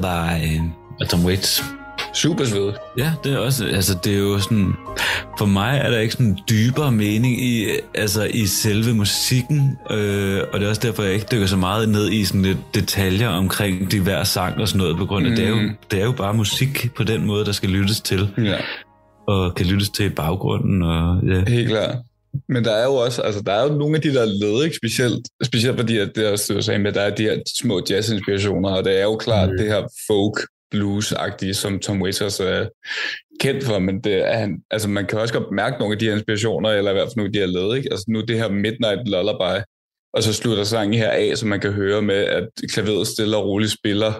Lullaby 0.05 0.61
af 1.01 1.07
Tom 1.07 1.25
Waits. 1.25 1.63
Super 2.13 2.45
sved. 2.45 2.73
Ja, 2.97 3.13
det 3.23 3.33
er 3.33 3.37
også, 3.37 3.65
altså 3.65 3.97
det 4.03 4.13
er 4.13 4.19
jo 4.19 4.39
sådan, 4.39 4.73
for 5.37 5.45
mig 5.45 5.77
er 5.83 5.89
der 5.89 5.99
ikke 5.99 6.13
sådan 6.13 6.25
en 6.25 6.39
dybere 6.49 6.91
mening 6.91 7.43
i, 7.43 7.65
altså 7.93 8.23
i 8.23 8.45
selve 8.45 8.93
musikken, 8.93 9.77
øh, 9.91 10.41
og 10.53 10.59
det 10.59 10.65
er 10.65 10.69
også 10.69 10.81
derfor, 10.81 11.03
jeg 11.03 11.13
ikke 11.13 11.25
dykker 11.31 11.47
så 11.47 11.57
meget 11.57 11.89
ned 11.89 12.11
i 12.11 12.25
sådan 12.25 12.41
lidt 12.41 12.57
detaljer 12.75 13.29
omkring 13.29 13.91
de 13.91 13.99
hver 13.99 14.23
sang 14.23 14.61
og 14.61 14.67
sådan 14.67 14.79
noget, 14.79 14.97
på 14.97 15.05
grund 15.05 15.25
af, 15.25 15.31
mm. 15.31 15.35
det, 15.35 15.45
er 15.45 15.49
jo, 15.49 15.69
det 15.91 15.99
er 16.01 16.05
jo 16.05 16.11
bare 16.11 16.33
musik 16.33 16.91
på 16.97 17.03
den 17.03 17.25
måde, 17.25 17.45
der 17.45 17.51
skal 17.51 17.69
lyttes 17.69 18.01
til, 18.01 18.29
Ja, 18.37 18.57
og 19.27 19.55
kan 19.55 19.65
lyttes 19.65 19.89
til 19.89 20.05
i 20.05 20.09
baggrunden, 20.09 20.81
og 20.81 21.21
ja. 21.27 21.43
helt 21.47 21.69
klart. 21.69 21.95
Men 22.49 22.63
der 22.65 22.71
er 22.71 22.85
jo 22.85 22.95
også, 22.95 23.21
altså 23.21 23.41
der 23.41 23.53
er 23.53 23.63
jo 23.63 23.77
nogle 23.77 23.95
af 23.95 24.01
de 24.01 24.13
der 24.13 24.25
led, 24.25 24.63
ikke? 24.63 24.75
Specielt, 24.75 25.27
specielt 25.43 25.79
fordi, 25.79 25.97
at 25.97 26.11
det 26.15 26.27
er 26.27 26.31
også, 26.31 26.53
du 26.53 26.61
sagde 26.61 26.79
med, 26.79 26.91
der 26.91 27.01
er 27.01 27.15
de 27.15 27.23
her 27.23 27.39
små 27.61 27.81
jazz-inspirationer, 27.89 28.69
og 28.69 28.85
det 28.85 28.99
er 28.99 29.03
jo 29.03 29.15
klart 29.17 29.49
mm. 29.49 29.57
det 29.57 29.67
her 29.67 29.81
folk 30.07 30.47
blues-agtige, 30.71 31.53
som 31.53 31.79
Tom 31.79 32.01
Waits 32.01 32.21
er 32.21 32.67
kendt 33.39 33.63
for, 33.63 33.79
men 33.79 34.01
det 34.01 34.27
er 34.27 34.37
han, 34.37 34.61
altså 34.71 34.89
man 34.89 35.05
kan 35.05 35.19
også 35.19 35.33
godt 35.33 35.51
mærke 35.51 35.79
nogle 35.79 35.93
af 35.93 35.99
de 35.99 36.05
her 36.05 36.13
inspirationer, 36.13 36.69
eller 36.69 36.91
i 36.91 36.93
hvert 36.93 37.07
fald 37.07 37.17
nogle 37.17 37.29
af 37.29 37.33
de 37.33 37.39
her 37.39 37.45
led, 37.45 37.77
ikke? 37.77 37.89
Altså 37.91 38.05
nu 38.07 38.21
det 38.21 38.37
her 38.37 38.49
Midnight 38.49 39.09
Lullaby, 39.09 39.63
og 40.13 40.23
så 40.23 40.33
slutter 40.33 40.63
sangen 40.63 40.93
her 40.93 41.09
af, 41.09 41.37
så 41.37 41.47
man 41.47 41.59
kan 41.59 41.71
høre 41.71 42.01
med, 42.01 42.15
at 42.15 42.49
klaveret 42.73 43.07
stille 43.07 43.37
og 43.37 43.45
roligt 43.45 43.71
spiller 43.71 44.13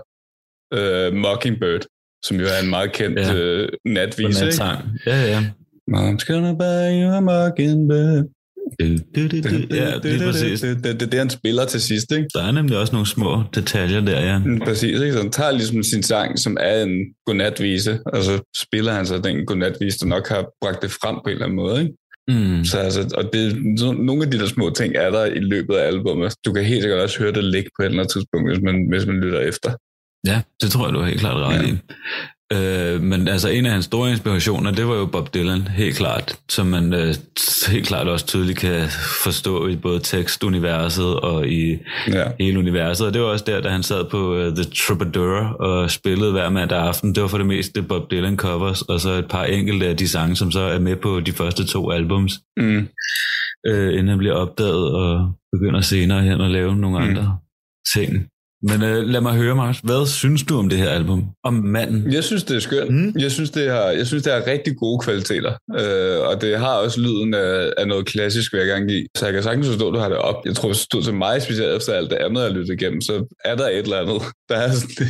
uh, 0.75 1.13
Mockingbird, 1.13 1.85
som 2.25 2.39
jo 2.39 2.45
er 2.45 2.63
en 2.63 2.69
meget 2.69 2.91
kendt 2.91 3.19
Ja. 3.19 3.31
På 3.31 3.67
natvise, 3.85 4.45
ikke? 4.45 4.63
Ja, 5.05 5.21
ja. 5.25 5.45
Mom's 5.93 6.23
gonna 6.31 6.53
buy 6.53 6.85
you 7.01 7.09
a 7.17 7.19
mockingbird. 7.19 8.23
Ja, 8.79 9.97
lige 10.03 10.19
præcis. 10.25 10.61
Det, 10.61 10.83
det, 10.83 10.99
det 10.99 11.01
er 11.01 11.09
det, 11.09 11.19
han 11.19 11.29
spiller 11.29 11.65
til 11.65 11.81
sidst, 11.81 12.11
ikke? 12.11 12.27
Der 12.33 12.43
er 12.43 12.51
nemlig 12.51 12.77
også 12.77 12.93
nogle 12.93 13.07
små 13.07 13.43
detaljer 13.55 14.01
der, 14.01 14.19
ja. 14.25 14.37
Mm, 14.37 14.59
Præcis, 14.59 14.99
ikke? 15.01 15.13
Så 15.13 15.19
han 15.21 15.31
tager 15.31 15.51
ligesom 15.51 15.83
sin 15.83 16.03
sang, 16.03 16.39
som 16.39 16.57
er 16.59 16.83
en 16.83 16.89
godnatvise, 17.25 17.99
og 18.05 18.23
så 18.23 18.41
spiller 18.57 18.91
han 18.93 19.05
så 19.05 19.17
den 19.19 19.45
godnatvise, 19.45 19.99
der 19.99 20.05
nok 20.05 20.27
har 20.29 20.45
bragt 20.61 20.81
det 20.81 20.91
frem 20.91 21.15
på 21.15 21.21
en 21.25 21.31
eller 21.31 21.45
anden 21.45 21.55
måde, 21.55 21.81
ikke? 21.81 21.93
Mm. 22.27 22.63
Så 22.65 22.77
altså, 22.77 23.13
og 23.17 23.29
det, 23.33 23.63
nogle 23.99 24.23
af 24.25 24.31
de 24.31 24.39
der 24.39 24.45
små 24.47 24.69
ting 24.69 24.95
er 24.95 25.09
der 25.09 25.25
i 25.25 25.39
løbet 25.39 25.75
af 25.75 25.87
albumet. 25.87 26.33
Du 26.45 26.53
kan 26.53 26.63
helt 26.63 26.81
sikkert 26.83 26.99
også 27.01 27.19
høre 27.19 27.31
det 27.31 27.43
ligge 27.43 27.69
på 27.79 27.83
et 27.83 27.85
eller 27.85 27.99
andet 27.99 28.11
tidspunkt, 28.13 28.49
hvis 28.51 28.61
man, 28.63 28.87
hvis 28.89 29.05
man 29.05 29.15
lytter 29.15 29.39
efter. 29.39 29.71
Ja, 30.27 30.41
det 30.61 30.71
tror 30.71 30.85
jeg, 30.87 30.93
du 30.93 30.99
har 30.99 31.07
helt 31.07 31.19
klart 31.19 31.37
ret 31.37 31.67
Ja. 31.67 31.67
i. 31.73 31.77
Øh, 32.53 33.01
men 33.01 33.27
altså 33.27 33.49
en 33.49 33.65
af 33.65 33.71
hans 33.71 33.85
store 33.85 34.11
inspirationer, 34.11 34.71
det 34.71 34.87
var 34.87 34.95
jo 34.95 35.05
Bob 35.05 35.33
Dylan, 35.33 35.61
helt 35.67 35.95
klart, 35.97 36.39
som 36.49 36.67
man 36.67 36.93
øh, 36.93 37.15
helt 37.71 37.87
klart 37.87 38.07
også 38.07 38.25
tydeligt 38.25 38.59
kan 38.59 38.87
forstå 39.23 39.67
i 39.67 39.75
både 39.75 39.99
tekstuniverset 39.99 41.19
og 41.19 41.47
i 41.47 41.77
Ja. 42.07 42.23
hele 42.39 42.59
universet. 42.59 43.07
Og 43.07 43.13
det 43.13 43.21
var 43.21 43.27
også 43.27 43.45
der, 43.47 43.61
da 43.61 43.69
han 43.69 43.83
sad 43.83 44.05
på 44.11 44.35
uh, 44.35 44.55
The 44.55 44.63
Troubadour 44.63 45.37
og 45.59 45.91
spillede 45.91 46.31
hver 46.31 46.49
mandag 46.49 46.79
aften. 46.79 47.15
Det 47.15 47.21
var 47.21 47.27
for 47.29 47.37
det 47.37 47.47
meste 47.47 47.81
Bob 47.81 48.11
Dylan 48.11 48.37
covers, 48.37 48.81
og 48.81 48.99
så 48.99 49.09
et 49.11 49.27
par 49.29 49.43
enkelte 49.43 49.87
af 49.87 49.97
de 49.97 50.07
sange, 50.07 50.35
som 50.35 50.51
så 50.51 50.59
er 50.59 50.79
med 50.79 50.95
på 50.95 51.19
de 51.19 51.31
første 51.31 51.65
to 51.67 51.91
albums, 51.91 52.33
Mm. 52.57 52.87
øh, 53.67 53.93
inden 53.93 54.07
han 54.07 54.17
bliver 54.17 54.33
opdaget 54.33 54.91
og 54.93 55.31
begynder 55.51 55.81
senere 55.81 56.21
hen 56.21 56.41
at 56.41 56.51
lave 56.51 56.75
nogle 56.75 56.99
Mm. 56.99 57.09
andre 57.09 57.37
ting. 57.93 58.27
Men 58.69 58.83
øh, 58.83 59.03
lad 59.03 59.21
mig 59.21 59.33
høre, 59.33 59.55
Magnus, 59.55 59.79
hvad 59.83 60.07
synes 60.07 60.43
du 60.43 60.57
om 60.57 60.69
det 60.69 60.77
her 60.77 60.89
album? 60.89 61.23
Om 61.43 61.53
manden? 61.53 62.13
Jeg 62.13 62.23
synes, 62.23 62.43
det 62.43 62.55
er 62.55 62.59
skønt. 62.59 62.91
Mm. 62.91 63.13
Jeg, 63.19 63.31
synes, 63.31 63.49
det 63.49 63.71
har, 63.71 63.83
jeg 63.99 64.07
synes, 64.07 64.23
det 64.23 64.33
har 64.33 64.47
rigtig 64.47 64.77
gode 64.77 64.99
kvaliteter. 64.99 65.53
Øh, 65.79 66.27
og 66.29 66.41
det 66.41 66.59
har 66.59 66.73
også 66.73 67.01
lyden 67.01 67.33
af, 67.33 67.73
af 67.77 67.87
noget 67.87 68.05
klassisk, 68.05 68.53
vil 68.53 68.59
jeg 68.59 68.67
gerne 68.67 68.87
give. 68.87 69.05
Så 69.17 69.25
jeg 69.25 69.33
kan 69.33 69.43
sagtens 69.43 69.67
forstå, 69.67 69.87
at 69.87 69.93
du 69.93 69.99
har 69.99 70.09
det 70.09 70.17
op. 70.17 70.35
Jeg 70.45 70.55
tror, 70.55 70.69
hvis 70.69 70.77
stod 70.77 71.03
til 71.03 71.13
mig, 71.13 71.41
specielt 71.41 71.75
efter 71.75 71.93
alt 71.93 72.09
det 72.09 72.17
andet, 72.17 72.41
jeg 72.41 72.49
har 72.49 72.57
lyttet 72.57 72.81
igennem, 72.81 73.01
så 73.01 73.37
er 73.45 73.55
der 73.55 73.67
et 73.67 73.77
eller 73.77 73.99
andet. 73.99 74.21
Der 74.49 74.55
er 74.55 74.71
sådan 74.71 75.07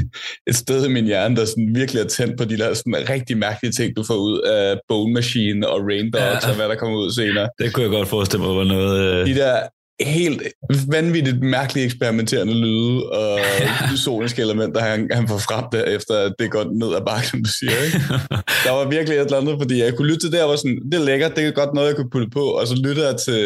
et 0.47 0.55
sted 0.55 0.85
i 0.85 0.89
min 0.89 1.05
hjerne, 1.05 1.35
der 1.35 1.45
sådan 1.45 1.75
virkelig 1.75 2.01
er 2.01 2.07
tændt 2.07 2.37
på 2.37 2.45
de 2.45 2.57
der 2.57 2.73
sådan 2.73 3.09
rigtig 3.09 3.37
mærkelige 3.37 3.71
ting, 3.71 3.97
du 3.97 4.03
får 4.03 4.15
ud 4.15 4.39
af 4.39 4.79
Bone 4.87 5.13
Machine 5.13 5.67
og 5.69 5.79
Rain 5.87 6.11
Dogs 6.11 6.43
ja. 6.43 6.49
og 6.49 6.55
hvad 6.55 6.69
der 6.69 6.75
kommer 6.75 6.97
ud 6.99 7.11
senere. 7.11 7.49
Det 7.59 7.73
kunne 7.73 7.83
jeg 7.83 7.91
godt 7.91 8.07
forestille 8.07 8.45
mig 8.45 8.55
var 8.55 8.63
noget... 8.63 9.21
Øh... 9.21 9.27
De 9.27 9.35
der 9.35 9.55
helt 10.01 10.41
vanvittigt 10.87 11.39
mærkelige 11.43 11.85
eksperimenterende 11.85 12.53
lyde 12.53 13.09
og 13.09 13.39
soniske 14.05 14.41
elementer, 14.41 14.79
han, 14.79 15.09
han 15.11 15.27
får 15.27 15.37
frem 15.37 15.65
der, 15.71 15.83
efter 15.83 16.13
at 16.17 16.33
det 16.39 16.51
går 16.51 16.63
ned 16.63 16.95
ad 16.95 17.01
bakken, 17.05 17.29
som 17.29 17.43
du 17.43 17.49
siger. 17.59 17.83
Ikke? 17.85 17.97
Der 18.65 18.71
var 18.71 18.89
virkelig 18.89 19.17
et 19.17 19.25
eller 19.25 19.37
andet, 19.37 19.55
fordi 19.61 19.83
jeg 19.83 19.95
kunne 19.95 20.07
lytte 20.07 20.25
til 20.25 20.31
det, 20.31 20.43
og 20.43 20.49
var 20.49 20.55
sådan, 20.55 20.81
det 20.91 20.99
er 20.99 21.05
lækkert, 21.05 21.35
det 21.35 21.47
er 21.47 21.51
godt 21.51 21.73
noget, 21.73 21.87
jeg 21.87 21.95
kunne 21.95 22.09
putte 22.09 22.29
på, 22.29 22.43
og 22.43 22.67
så 22.67 22.75
lyttede 22.75 23.07
jeg 23.07 23.17
til 23.17 23.41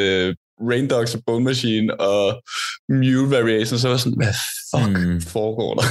Rain 0.69 0.87
Dogs 0.89 1.15
og 1.15 1.21
Bone 1.25 1.45
Machine 1.45 1.99
og 1.99 2.41
Mule 2.89 3.31
Variations, 3.31 3.81
så 3.81 3.87
var 3.87 3.95
jeg 3.95 3.99
sådan, 3.99 4.17
hvad 4.17 4.35
fuck 4.71 5.07
mm. 5.07 5.21
foregår 5.21 5.73
der? 5.75 5.87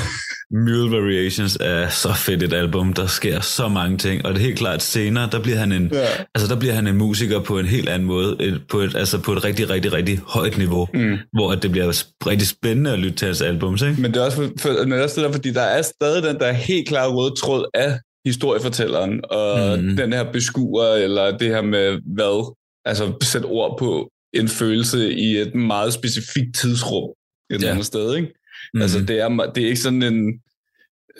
Mule 0.52 0.90
Variations 0.96 1.58
er 1.60 1.88
så 1.88 2.12
fedt 2.26 2.42
et 2.42 2.52
album, 2.52 2.92
der 2.92 3.06
sker 3.06 3.40
så 3.40 3.68
mange 3.68 3.98
ting, 3.98 4.26
og 4.26 4.32
det 4.34 4.40
er 4.40 4.44
helt 4.44 4.58
klart 4.58 4.82
senere, 4.82 5.28
der 5.32 5.42
bliver 5.42 5.56
han 5.58 5.72
en, 5.72 5.90
Ja. 5.92 6.06
altså 6.34 6.54
der 6.54 6.60
bliver 6.60 6.74
han 6.74 6.86
en 6.86 6.96
musiker 6.96 7.40
på 7.40 7.58
en 7.58 7.66
helt 7.66 7.88
anden 7.88 8.08
måde, 8.08 8.36
et, 8.40 8.60
på 8.70 8.78
et, 8.80 8.96
altså 8.96 9.18
på 9.18 9.32
et 9.32 9.44
rigtig, 9.44 9.70
rigtig, 9.70 9.92
rigtig 9.92 10.18
højt 10.26 10.58
niveau, 10.58 10.88
Mm. 10.94 11.16
hvor 11.32 11.54
det 11.54 11.70
bliver 11.72 12.04
rigtig 12.26 12.48
spændende 12.48 12.92
at 12.92 12.98
lytte 12.98 13.16
til 13.16 13.26
hans 13.26 13.42
albums, 13.42 13.82
ikke? 13.82 14.00
Men 14.00 14.14
det 14.14 14.20
er 14.20 14.24
også, 14.24 14.36
for, 14.36 14.50
for, 14.58 14.68
men 14.84 14.90
det 14.92 14.98
er 14.98 15.02
også 15.02 15.20
der, 15.20 15.32
fordi 15.32 15.50
der 15.52 15.60
er 15.62 15.82
stadig 15.82 16.22
den 16.22 16.38
der 16.38 16.52
helt 16.52 16.88
klare 16.88 17.08
røde 17.10 17.34
tråd 17.34 17.64
af 17.74 17.98
historiefortælleren, 18.26 19.20
og 19.30 19.78
mm. 19.78 19.96
den 19.96 20.12
her 20.12 20.32
beskuer, 20.32 20.94
eller 20.94 21.36
det 21.38 21.48
her 21.48 21.62
med 21.62 21.98
hvad, 22.14 22.54
altså 22.84 23.12
sætte 23.22 23.46
ord 23.46 23.78
på 23.78 24.08
en 24.34 24.48
følelse 24.48 25.12
i 25.14 25.36
et 25.36 25.54
meget 25.54 25.92
specifikt 25.92 26.56
tidsrum 26.56 27.10
et 27.50 27.62
ja. 27.62 27.70
andet 27.70 27.86
sted, 27.86 28.16
ikke? 28.16 28.28
Mm. 28.74 28.78
Mm. 28.78 28.82
Altså 28.82 29.00
det 29.00 29.20
er, 29.20 29.28
det 29.54 29.62
er 29.62 29.66
ikke 29.68 29.80
sådan 29.80 30.02
en 30.02 30.40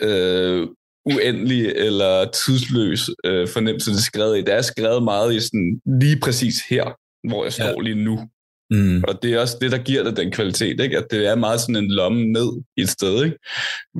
øh, 0.01 0.67
uendelig 1.05 1.67
eller 1.67 2.31
tidsløs 2.31 3.11
øh, 3.25 3.49
fornemmelse, 3.49 3.91
det 3.91 3.97
er 3.97 4.01
skrevet 4.03 4.39
i. 4.39 4.41
Det 4.41 4.55
er 4.55 4.63
skrevet 4.63 5.03
meget 5.03 5.35
i 5.35 5.41
sådan 5.41 5.81
lige 6.01 6.21
præcis 6.21 6.55
her, 6.71 6.85
hvor 7.29 7.45
jeg 7.45 7.53
står 7.53 7.65
Ja. 7.65 7.83
lige 7.83 8.05
nu. 8.05 8.29
mm. 8.71 9.05
Og 9.09 9.23
det 9.23 9.33
er 9.33 9.39
også 9.41 9.57
det, 9.61 9.73
der 9.73 9.79
giver 9.79 10.03
det 10.03 10.17
den 10.17 10.31
kvalitet, 10.33 10.81
ikke? 10.81 10.99
at 10.99 11.07
det 11.11 11.27
er 11.27 11.35
meget 11.35 11.61
sådan 11.61 11.77
en 11.77 11.91
lomme 11.91 12.25
ned 12.33 12.63
i 12.77 12.81
et 12.81 12.89
sted. 12.89 13.25
Ikke? 13.25 13.37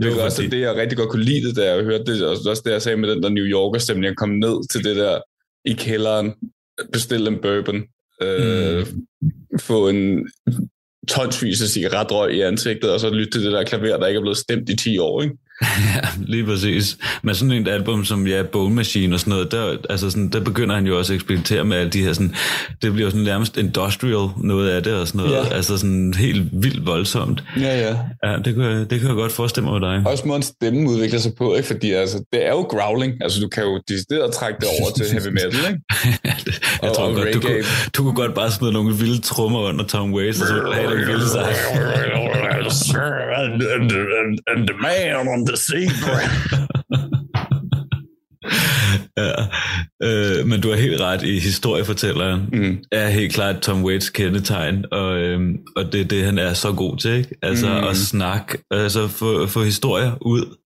Det 0.03 0.13
er 0.13 0.25
også 0.25 0.43
det, 0.43 0.61
jeg 0.61 0.75
rigtig 0.77 0.99
godt 0.99 1.11
kunne 1.11 1.25
lide 1.25 1.49
det, 1.49 1.57
da 1.57 1.75
jeg 1.75 1.85
hørte 1.85 2.05
det. 2.05 2.23
Og 2.27 2.31
også 2.31 2.63
det, 2.65 2.71
jeg 2.73 2.83
sagde 2.83 2.97
med 2.99 3.09
den 3.15 3.23
der 3.23 3.29
New 3.29 3.45
Yorker-stemning. 3.45 4.05
Jeg 4.07 4.17
kom 4.17 4.29
ned 4.31 4.69
til 4.69 4.85
det 4.85 4.97
der 4.97 5.21
i 5.65 5.73
kælderen, 5.73 6.33
bestille 6.93 7.29
en 7.31 7.39
bourbon, 7.43 7.83
øh, 8.23 8.87
få 9.61 9.89
en 9.89 10.29
tonsvis 11.09 11.63
af 11.63 11.69
cigaretrøg 11.69 12.35
i 12.35 12.41
ansigtet, 12.41 12.93
og 12.93 13.01
så 13.01 13.11
lytte 13.11 13.31
til 13.31 13.45
det 13.45 13.53
der 13.53 13.65
klaver, 13.65 13.97
der 13.97 14.07
ikke 14.07 14.19
er 14.19 14.23
blevet 14.23 14.39
stemt 14.39 14.69
i 14.69 14.77
10 14.77 14.99
år. 14.99 15.23
Ikke? 15.23 15.35
Ja, 15.63 16.01
lige 16.19 16.45
præcis. 16.45 16.97
Men 17.23 17.35
sådan 17.35 17.53
et 17.53 17.69
album 17.69 18.05
som 18.05 18.27
ja, 18.27 18.43
Bone 18.43 18.75
Machine 18.75 19.15
og 19.17 19.21
sådan 19.21 19.31
noget, 19.31 19.53
der, 19.53 19.77
altså 19.91 20.11
sådan, 20.11 20.29
der 20.29 20.41
begynder 20.41 20.75
han 20.75 20.87
jo 20.87 20.99
også 20.99 21.13
at 21.13 21.15
eksperimentere 21.15 21.65
med 21.65 21.77
alle 21.77 21.91
de 21.91 22.03
her 22.03 22.13
sådan, 22.13 22.35
det 22.83 22.93
bliver 22.93 23.07
jo 23.07 23.11
sådan 23.11 23.25
nærmest 23.25 23.57
industrial 23.57 24.29
noget 24.37 24.69
af 24.71 24.83
det 24.83 24.95
og 24.95 25.07
sådan 25.09 25.19
noget, 25.21 25.33
Ja. 25.51 25.55
altså 25.55 25.79
sådan 25.79 26.15
helt 26.19 26.43
vildt 26.53 26.87
voldsomt. 26.87 27.45
Ja, 27.61 27.79
ja. 27.81 27.97
Ja, 28.31 28.37
det 28.45 28.55
kan, 28.55 28.63
jeg- 28.65 28.91
det 28.91 29.01
kan 29.01 29.09
jeg 29.09 29.17
godt 29.17 29.33
forestille 29.33 29.69
mig 29.71 29.81
med 29.81 29.89
dig. 29.91 30.03
Også 30.07 30.29
måden 30.29 30.43
stemmen 30.43 30.87
udvikler 30.87 31.21
sig 31.21 31.33
på, 31.39 31.55
ikke? 31.55 31.67
fordi 31.67 31.93
altså, 31.93 32.25
det 32.33 32.47
er 32.47 32.51
jo 32.51 32.61
growling. 32.61 33.13
Altså, 33.23 33.41
du 33.41 33.49
kan 33.49 33.63
jo 33.63 33.81
decideret 33.89 34.33
trække 34.35 34.57
det 34.61 34.69
over 34.81 34.91
til 34.97 35.07
heavy 35.13 35.33
metal, 35.33 35.71
ikke? 35.71 35.81
jeg 36.83 36.91
Og- 36.91 36.97
tror 36.97 37.05
og 37.05 37.15
godt, 37.15 37.35
du 37.35 37.41
kunne, 37.41 37.63
du 37.97 38.03
kunne 38.03 38.15
godt 38.15 38.35
bare 38.35 38.51
smide 38.53 38.73
nogle 38.73 38.97
vilde 38.97 39.21
trommer 39.21 39.61
under 39.61 39.85
Tom 39.85 40.15
Waits, 40.15 40.41
og 40.41 40.47
så 40.47 40.71
have 40.75 40.91
den 40.99 41.07
vilde 41.09 41.29
sig. 41.29 41.47
and, 43.41 43.63
and, 43.63 43.93
and, 44.21 44.39
and 44.53 44.69
the 44.69 44.77
man 44.83 45.17
on 45.17 45.27
the 45.49 45.57
zebra. 45.57 46.19
ja. 49.19 49.33
øh, 50.03 50.47
men 50.47 50.61
du 50.61 50.69
har 50.71 50.77
helt 50.77 51.01
ret 51.01 51.23
i 51.23 51.39
historiefortælleren. 51.39 52.43
Mm. 52.53 52.79
er 52.93 53.09
helt 53.09 53.33
klart 53.35 53.61
Tom 53.61 53.85
Waits 53.85 54.11
kendetegn, 54.11 54.85
og, 54.93 55.19
øhm, 55.19 55.57
og 55.77 55.93
det 55.93 56.01
er 56.01 56.05
det, 56.05 56.25
han 56.25 56.39
er 56.39 56.53
så 56.53 56.73
god 56.73 56.97
til, 56.97 57.11
ikke? 57.11 57.35
Altså 57.43 57.67
Mm. 57.69 57.87
at 57.89 57.97
snakke, 57.97 58.59
altså 58.71 59.09
få, 59.09 59.47
få 59.47 59.63
historier 59.65 60.13
ud 60.21 60.57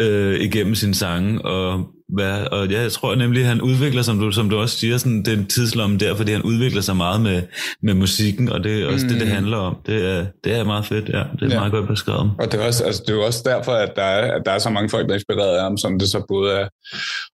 øh, 0.00 0.40
igennem 0.40 0.74
sine 0.74 0.94
sange, 0.94 1.42
og, 1.42 1.86
hvad, 2.14 2.46
og 2.52 2.68
ja, 2.68 2.80
jeg 2.82 2.92
tror 2.92 3.14
nemlig, 3.14 3.42
at 3.42 3.48
han 3.48 3.60
udvikler, 3.60 4.02
som 4.02 4.18
du, 4.18 4.32
som 4.32 4.50
du 4.50 4.56
også 4.56 4.76
siger, 4.78 4.98
sådan 4.98 5.22
den 5.22 5.46
tidslomme 5.46 5.98
der, 5.98 6.14
fordi 6.16 6.32
han 6.32 6.42
udvikler 6.42 6.82
sig 6.82 6.96
meget 6.96 7.20
med, 7.20 7.42
med 7.82 7.94
musikken, 7.94 8.48
og 8.48 8.64
det 8.64 8.82
er 8.82 8.86
også 8.86 9.06
mm. 9.06 9.12
det, 9.12 9.20
det 9.20 9.28
Mm. 9.28 9.34
handler 9.34 9.56
om. 9.56 9.76
Det 9.86 10.10
er, 10.10 10.26
det 10.44 10.52
er 10.58 10.64
meget 10.64 10.86
fedt, 10.86 11.08
ja. 11.08 11.18
Det 11.18 11.42
er 11.42 11.46
ja. 11.46 11.52
Ja. 11.52 11.58
meget 11.58 11.72
godt 11.72 11.88
beskrevet. 11.88 12.32
Og 12.38 12.52
det 12.52 12.60
er, 12.60 12.66
også, 12.66 12.84
altså, 12.84 13.02
det 13.06 13.12
er 13.12 13.16
jo 13.16 13.24
også 13.24 13.42
derfor, 13.44 13.72
at 13.72 13.92
der, 13.96 14.02
er, 14.02 14.32
at 14.36 14.42
der 14.46 14.52
er 14.52 14.58
så 14.58 14.70
mange 14.70 14.88
folk, 14.88 15.04
der 15.06 15.10
er 15.10 15.18
inspireret 15.18 15.56
af 15.56 15.62
ham, 15.62 15.78
som 15.78 15.98
det 15.98 16.08
så 16.08 16.24
både 16.28 16.52
er, 16.52 16.68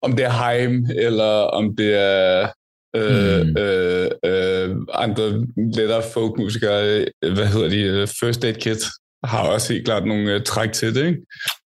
om 0.01 0.15
det 0.15 0.25
er 0.25 0.29
Haim, 0.29 0.85
eller 0.99 1.31
om 1.59 1.75
det 1.75 1.93
er 2.01 2.47
øh, 2.95 3.45
Mm. 3.45 3.57
øh, 3.57 4.09
øh, 4.25 4.75
andre 4.93 5.45
lettere 5.75 6.01
folkmusikere, 6.13 7.05
øh, 7.23 7.33
hvad 7.33 7.45
hedder 7.45 7.69
de, 7.69 7.81
øh, 7.81 8.07
First 8.07 8.43
Aid 8.43 8.53
Kit, 8.55 8.77
har 9.23 9.39
også 9.39 9.73
helt 9.73 9.86
klart 9.86 10.06
nogle 10.06 10.34
øh, 10.34 10.43
træk 10.43 10.71
til 10.71 10.95
det, 10.95 11.06
ikke? 11.08 11.19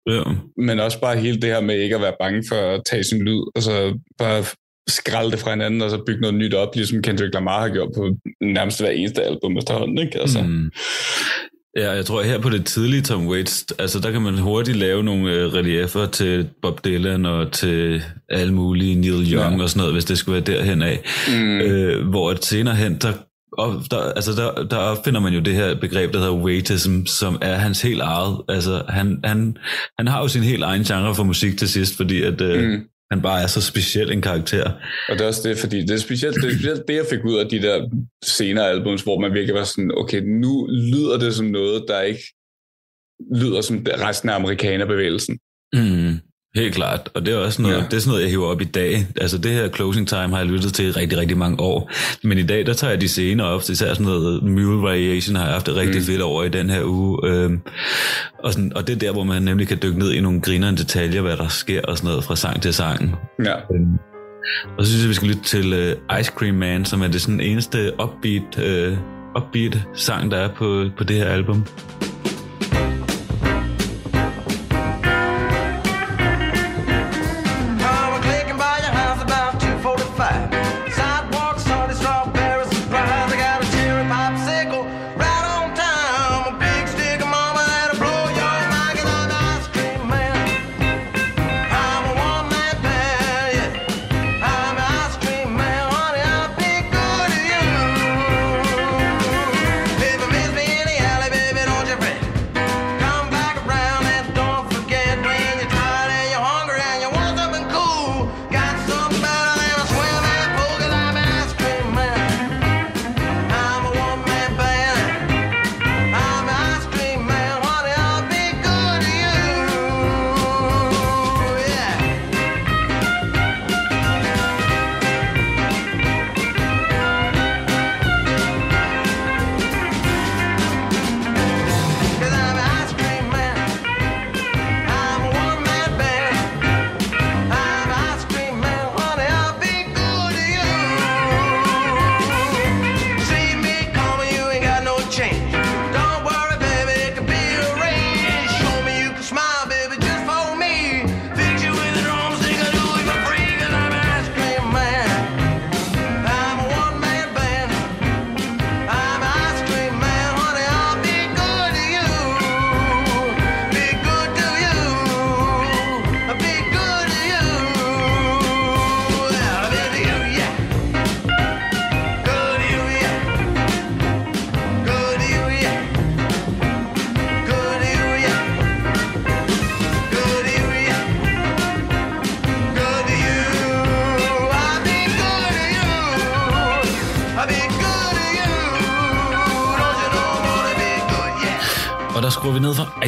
Ja. 0.10 0.24
men 0.58 0.80
også 0.80 1.02
bare 1.02 1.18
hele 1.18 1.42
det 1.42 1.50
her 1.50 1.62
med 1.62 1.80
ikke 1.80 1.96
at 1.96 2.02
være 2.02 2.16
bange 2.20 2.44
for 2.50 2.56
at 2.56 2.82
tage 2.90 3.04
sin 3.04 3.22
lyd, 3.22 3.42
og 3.56 3.64
så 3.64 4.00
bare 4.18 4.44
skralde 4.90 5.32
det 5.32 5.40
fra 5.40 5.52
hinanden, 5.52 5.82
og 5.82 5.90
så 5.90 6.04
bygge 6.08 6.22
noget 6.22 6.36
nyt 6.36 6.54
op, 6.54 6.76
ligesom 6.76 7.02
Kendrick 7.02 7.34
Lamar 7.34 7.62
har 7.62 7.70
gjort 7.70 7.90
på 7.96 8.16
nærmest 8.42 8.82
hver 8.82 8.90
eneste 8.90 9.24
album 9.24 9.58
efterhånden, 9.58 9.98
ikke? 9.98 10.20
Altså, 10.20 10.42
mm. 10.42 10.72
Ja, 11.78 11.92
jeg 11.92 12.06
tror 12.06 12.22
her 12.22 12.40
på 12.40 12.50
det 12.50 12.66
tidlige 12.66 13.02
Tom 13.02 13.28
Waits, 13.28 13.66
altså 13.80 14.00
der 14.00 14.12
kan 14.12 14.22
man 14.22 14.38
hurtigt 14.38 14.78
lave 14.78 15.04
nogle 15.04 15.34
øh, 15.34 15.54
reliefer 15.54 16.06
til 16.06 16.50
Bob 16.62 16.86
Dylan 16.86 17.26
og 17.26 17.52
til 17.52 18.04
alle 18.30 18.54
mulige 18.54 18.96
Neil 18.96 19.34
Young 19.34 19.58
ja. 19.58 19.64
og 19.64 19.70
sådan 19.70 19.80
noget, 19.80 19.94
hvis 19.94 20.06
det 20.06 20.18
skulle 20.18 20.34
være 20.34 20.58
derhen 20.58 20.82
af. 20.82 21.04
Mm. 21.28 21.62
Øh, 21.62 22.08
hvor 22.10 22.38
senere 22.42 22.76
hen, 22.76 22.98
der, 23.02 23.14
og 23.58 23.84
der, 23.92 23.98
altså 23.98 24.32
der, 24.32 24.64
der 24.64 24.78
opfinder 24.78 25.20
man 25.20 25.34
jo 25.34 25.40
det 25.40 25.56
her 25.56 25.76
begreb, 25.76 26.14
der 26.14 26.20
hedder 26.20 26.34
waitism, 26.34 27.06
som 27.06 27.38
er 27.42 27.56
hans 27.56 27.82
helt 27.82 28.02
eget. 28.02 28.42
Altså 28.50 28.84
han, 28.90 29.20
han, 29.24 29.58
han 29.98 30.08
har 30.08 30.22
jo 30.22 30.28
sin 30.28 30.44
helt 30.44 30.64
egen 30.64 30.84
genre 30.84 31.16
for 31.16 31.24
musik 31.24 31.58
til 31.58 31.70
sidst, 31.70 31.98
fordi 31.98 32.22
at, 32.22 32.42
øh, 32.42 32.64
mm 32.64 32.88
han 33.12 33.22
bare 33.22 33.42
er 33.42 33.48
så 33.48 33.62
speciel 33.62 34.12
en 34.12 34.22
karakter. 34.22 34.72
Og 35.10 35.14
det 35.14 35.22
er 35.22 35.28
også 35.28 35.50
det, 35.50 35.58
fordi 35.58 35.82
det 35.82 35.92
er 35.92 35.98
specielt 35.98 36.36
det, 36.36 36.46
er 36.46 36.54
specielt 36.54 36.88
det 36.88 36.96
jeg 36.96 37.06
fik 37.10 37.26
ud 37.26 37.38
af 37.38 37.50
de 37.50 37.62
der 37.62 37.90
senere 38.24 38.70
albums, 38.70 39.04
hvor 39.04 39.20
man 39.20 39.34
virkelig 39.34 39.56
var 39.56 39.64
sådan, 39.64 39.92
okay, 39.98 40.22
nu 40.22 40.68
lyder 40.68 41.18
det 41.20 41.36
som 41.36 41.46
noget, 41.46 41.86
der 41.88 42.02
ikke 42.02 42.24
lyder 43.36 43.62
som 43.62 43.86
resten 43.88 44.30
af 44.30 44.36
amerikanerbevægelsen. 44.36 45.40
Mm. 45.74 46.14
Helt 46.56 46.76
klart, 46.76 47.10
og 47.14 47.26
det 47.26 47.34
er 47.34 47.38
også 47.38 47.62
noget, 47.62 47.76
ja. 47.76 47.82
det 47.84 47.94
er 47.94 48.00
sådan 48.00 48.10
noget, 48.10 48.22
jeg 48.22 48.30
hiver 48.30 48.48
op 48.48 48.62
i 48.62 48.66
dag. 48.66 49.08
Altså 49.22 49.38
det 49.38 49.52
her 49.52 49.70
Closing 49.70 50.08
Time 50.08 50.30
har 50.30 50.38
jeg 50.38 50.46
lyttet 50.46 50.74
til 50.74 50.86
i 50.86 50.92
rigtig, 50.92 51.20
rigtig 51.20 51.38
mange 51.38 51.60
år. 51.60 51.92
Men 52.24 52.38
i 52.38 52.44
dag, 52.44 52.66
der 52.66 52.74
tager 52.74 52.92
jeg 52.92 53.02
de 53.02 53.08
scener 53.08 53.44
op, 53.44 53.62
især 53.70 53.94
sådan 53.94 54.06
noget 54.06 54.44
Mule 54.44 54.82
Variation 54.82 55.36
har 55.36 55.44
jeg 55.44 55.54
haft 55.54 55.66
det 55.66 55.76
rigtig 55.76 56.02
mm. 56.02 56.06
fedt 56.06 56.22
over 56.22 56.44
i 56.44 56.50
den 56.50 56.70
her 56.70 56.84
uge. 56.84 57.20
Øhm, 57.30 57.60
og, 58.44 58.54
sådan, 58.54 58.74
og 58.76 58.88
det 58.88 58.96
er 58.96 59.00
der, 59.00 59.12
hvor 59.12 59.24
man 59.24 59.42
nemlig 59.42 59.68
kan 59.68 59.78
dykke 59.84 60.00
ned 60.00 60.12
i 60.12 60.22
nogle 60.22 60.42
grinerende 60.42 60.82
detaljer, 60.82 61.22
hvad 61.22 61.38
der 61.38 61.48
sker 61.48 61.82
og 61.82 61.98
sådan 61.98 62.08
noget 62.08 62.24
fra 62.24 62.36
sang 62.36 62.62
til 62.62 62.74
sang. 62.74 63.16
Ja. 63.46 63.56
Øhm, 63.56 63.98
og 64.78 64.86
så 64.86 64.92
synes 64.92 65.04
jeg, 65.04 65.10
vi 65.10 65.14
skal 65.14 65.28
lytte 65.28 65.44
til 65.44 65.74
uh, 65.74 66.20
Ice 66.20 66.32
Cream 66.36 66.56
Man, 66.56 66.86
som 66.86 67.02
er 67.02 67.08
det 67.08 67.22
sådan 67.22 67.42
eneste 67.42 67.92
upbeat, 68.04 68.58
uh, 68.58 68.98
upbeat 69.44 69.80
sang, 69.94 70.32
der 70.32 70.38
er 70.38 70.48
på, 70.48 70.86
på 70.98 71.04
det 71.04 71.16
her 71.16 71.26
album. 71.26 71.66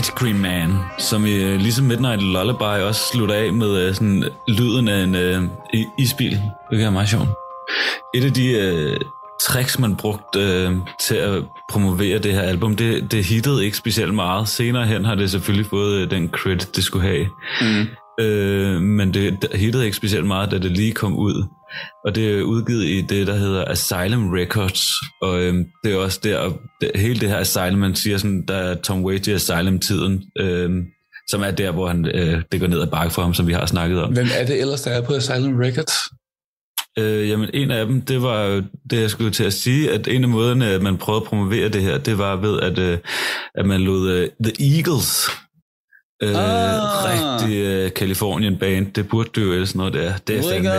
Ice 0.03 0.11
Cream 0.15 0.35
Man, 0.35 0.77
som 0.97 1.23
uh, 1.23 1.29
ligesom 1.29 1.85
Midnight 1.85 2.21
Lullaby 2.21 2.81
også 2.81 3.01
slutter 3.13 3.35
af 3.35 3.53
med 3.53 3.87
uh, 3.89 3.95
sådan 3.95 4.23
lyden 4.47 4.87
af 4.87 5.03
en 5.03 5.15
uh, 5.15 5.49
isbil. 5.99 6.39
Det 6.71 6.83
er 6.83 6.89
meget 6.89 7.09
sjovt. 7.09 7.27
Et 8.15 8.23
af 8.23 8.33
de 8.33 8.47
uh, 8.73 9.07
tricks, 9.41 9.79
man 9.79 9.95
brugte 9.95 10.67
uh, 10.67 10.87
til 11.07 11.15
at 11.15 11.43
promovere 11.69 12.19
det 12.19 12.33
her 12.33 12.41
album, 12.41 12.75
det, 12.75 13.11
det 13.11 13.25
hittede 13.25 13.65
ikke 13.65 13.77
specielt 13.77 14.13
meget. 14.13 14.47
Senere 14.47 14.85
hen 14.85 15.05
har 15.05 15.15
det 15.15 15.31
selvfølgelig 15.31 15.69
fået 15.69 16.03
uh, 16.03 16.11
den 16.11 16.29
credit, 16.29 16.75
det 16.75 16.83
skulle 16.83 17.07
have. 17.07 17.27
Mm. 17.61 17.87
Uh, 18.21 18.81
men 18.81 19.13
det, 19.13 19.41
det 19.41 19.59
hittede 19.59 19.85
ikke 19.85 19.97
specielt 19.97 20.25
meget, 20.25 20.51
da 20.51 20.57
det 20.57 20.71
lige 20.71 20.91
kom 20.91 21.17
ud. 21.17 21.47
Og 22.05 22.15
det 22.15 22.39
er 22.39 22.41
udgivet 22.41 22.83
i 22.83 23.01
det, 23.01 23.27
der 23.27 23.35
hedder 23.35 23.65
Asylum 23.65 24.29
Records. 24.29 24.87
Og 25.21 25.41
øhm, 25.41 25.65
det 25.83 25.93
er 25.93 25.97
også 25.97 26.19
der, 26.23 26.51
det, 26.81 26.91
hele 26.95 27.19
det 27.19 27.29
her 27.29 27.37
Asylum, 27.37 27.79
man 27.79 27.95
siger 27.95 28.17
sådan, 28.17 28.45
der 28.47 28.55
er 28.55 28.75
Tom 28.75 29.05
Waits 29.05 29.27
i 29.27 29.31
Asylum-tiden, 29.31 30.23
øhm, 30.39 30.85
som 31.29 31.41
er 31.41 31.51
der, 31.51 31.71
hvor 31.71 31.87
han, 31.87 32.05
øh, 32.05 32.41
det 32.51 32.59
går 32.59 32.67
ned 32.67 32.81
ad 32.81 32.87
bakke 32.87 33.13
for 33.13 33.21
ham, 33.21 33.33
som 33.33 33.47
vi 33.47 33.53
har 33.53 33.65
snakket 33.65 34.03
om. 34.03 34.13
Hvem 34.13 34.27
er 34.39 34.45
det 34.45 34.61
ellers, 34.61 34.81
der 34.81 34.91
er 34.91 35.01
på 35.01 35.13
Asylum 35.13 35.55
Records? 35.55 35.93
Øh, 36.99 37.29
jamen, 37.29 37.49
en 37.53 37.71
af 37.71 37.85
dem, 37.85 38.01
det 38.01 38.21
var 38.21 38.63
det, 38.89 39.01
jeg 39.01 39.09
skulle 39.09 39.31
til 39.31 39.43
at 39.43 39.53
sige, 39.53 39.91
at 39.91 40.07
en 40.07 40.23
af 40.23 40.29
måderne, 40.29 40.65
at 40.65 40.81
man 40.81 40.97
prøvede 40.97 41.21
at 41.21 41.27
promovere 41.27 41.69
det 41.69 41.81
her, 41.81 41.97
det 41.97 42.17
var 42.17 42.35
ved, 42.35 42.59
at, 42.59 42.79
øh, 42.79 42.97
at 43.55 43.65
man 43.65 43.81
lod 43.81 44.23
uh, 44.23 44.27
The 44.43 44.77
Eagles 44.77 45.29
Øh, 46.23 46.35
ah. 46.35 46.83
Rigtig 47.09 47.85
uh, 47.85 47.91
Californian 47.91 48.57
band. 48.57 48.93
Det 48.93 49.07
burde 49.07 49.29
du 49.35 49.41
jo 49.41 49.65
sådan 49.65 49.77
noget 49.77 49.93
der. 49.93 50.13
Det 50.27 50.37
er 50.37 50.43
fandme... 50.43 50.69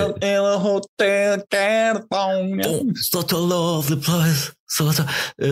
Hotel 0.58 1.42
California. 1.54 2.68
Oh, 2.68 2.86
such 3.12 3.34
a 3.34 3.40
lovely 3.54 3.98
place. 4.02 4.52
Such 4.78 5.00
a, 5.00 5.04
uh, 5.42 5.48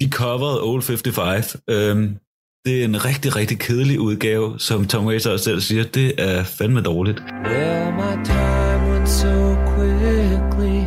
de 0.00 0.10
coverede 0.10 0.62
Old 0.62 0.82
55. 0.82 1.56
Um, 1.72 2.16
det 2.64 2.80
er 2.80 2.84
en 2.84 3.04
rigtig, 3.04 3.36
rigtig 3.36 3.58
kedelig 3.58 4.00
udgave, 4.00 4.54
som 4.58 4.86
Tom 4.86 5.06
Waits 5.06 5.26
også 5.26 5.44
selv 5.44 5.60
siger. 5.60 5.84
Det 5.84 6.12
er 6.18 6.44
fandme 6.44 6.80
dårligt. 6.80 7.22
Well, 7.46 7.92
my 7.92 8.24
time 8.24 8.90
went 8.90 9.08
so 9.08 9.56
quickly. 9.76 10.78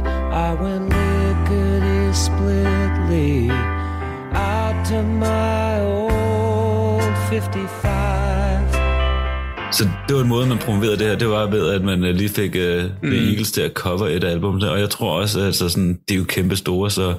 I 0.45 0.49
went 0.63 0.93
lickety 0.93 2.11
splitly 2.25 3.51
out 4.33 4.85
to 4.85 5.01
my 5.01 5.25
own 5.25 5.56
55. 5.56 5.56
Så 9.71 9.83
det 10.07 10.15
var 10.15 10.21
en 10.21 10.27
måde, 10.27 10.47
man 10.47 10.57
promoverede 10.57 10.97
det 10.97 11.07
her, 11.07 11.15
det 11.15 11.29
var 11.29 11.49
ved, 11.49 11.69
at 11.69 11.83
man 11.83 12.03
øh, 12.03 12.15
lige 12.15 12.29
fik 12.29 12.55
uh, 12.55 12.83
mm. 13.03 13.11
The 13.11 13.29
Eagles 13.29 13.51
til 13.51 13.61
at 13.61 13.71
cover 13.71 14.07
et 14.07 14.23
album. 14.23 14.55
Og 14.55 14.79
jeg 14.79 14.89
tror 14.89 15.21
også, 15.21 15.39
at 15.39 15.45
altså, 15.45 15.69
sådan, 15.69 15.99
det 16.07 16.13
er 16.13 16.17
jo 16.17 16.23
kæmpe 16.23 16.55
store, 16.55 16.91
så, 16.91 17.13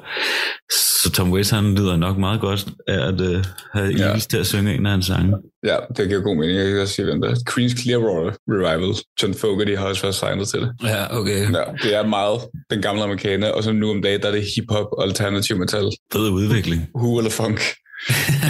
så 1.03 1.11
Tom 1.15 1.33
Waits 1.33 1.51
han 1.51 1.75
lyder 1.75 1.97
nok 1.97 2.19
meget 2.19 2.41
godt 2.41 2.67
af 2.89 3.09
at 3.09 3.21
uh, 3.21 3.45
have 3.73 3.93
ja. 3.97 4.05
Eagles 4.05 4.27
til 4.27 4.39
at 4.39 4.47
synge 4.47 4.75
en 4.75 4.87
af 4.87 4.93
hans 4.93 5.07
sange. 5.07 5.37
Ja, 5.65 5.77
det 5.97 6.09
giver 6.09 6.21
god 6.21 6.37
mening. 6.37 6.59
Jeg 6.59 6.71
kan 6.71 6.81
også 6.81 6.95
sige, 6.95 7.07
hvem 7.07 7.21
der 7.21 7.35
Queen's 7.51 7.83
Clearwater 7.83 8.33
Revival. 8.49 8.95
John 9.23 9.35
Fogerty 9.35 9.75
har 9.75 9.87
også 9.87 10.03
været 10.03 10.15
signet 10.15 10.49
til 10.49 10.61
det. 10.61 10.73
Ja, 10.85 11.19
okay. 11.19 11.53
Ja, 11.53 11.63
det 11.83 11.95
er 11.95 12.07
meget 12.07 12.41
den 12.71 12.83
gamle 12.83 13.03
amerikaner, 13.03 13.51
og 13.51 13.63
så 13.63 13.73
nu 13.73 13.91
om 13.91 14.03
dagen, 14.03 14.21
der 14.21 14.29
er 14.29 14.33
det 14.33 14.45
hip-hop 14.57 14.87
og 14.93 15.05
alternativ 15.05 15.59
metal. 15.59 15.91
Fed 16.13 16.31
udvikling. 16.31 16.89
Who 16.97 17.19
eller 17.19 17.31
funk. 17.31 17.61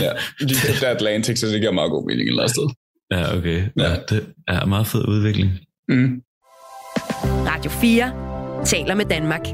Ja, 0.05 0.13
de 0.47 0.55
købte 0.67 0.87
Atlantic, 0.87 1.39
så 1.39 1.47
det 1.47 1.61
giver 1.61 1.73
meget 1.73 1.91
god 1.91 2.07
mening 2.07 2.23
et 2.23 2.29
eller 2.29 2.43
andet 2.43 2.57
sted. 2.57 2.69
Ja, 3.11 3.37
okay. 3.37 3.63
Ja. 3.77 3.91
ja 3.91 3.97
det 4.09 4.27
er 4.49 4.67
meget 4.67 4.87
fed 4.87 5.09
udvikling. 5.09 5.51
Mm. 5.89 6.23
Radio 7.47 7.71
4 7.71 8.65
taler 8.65 8.95
med 8.95 9.05
Danmark. 9.05 9.47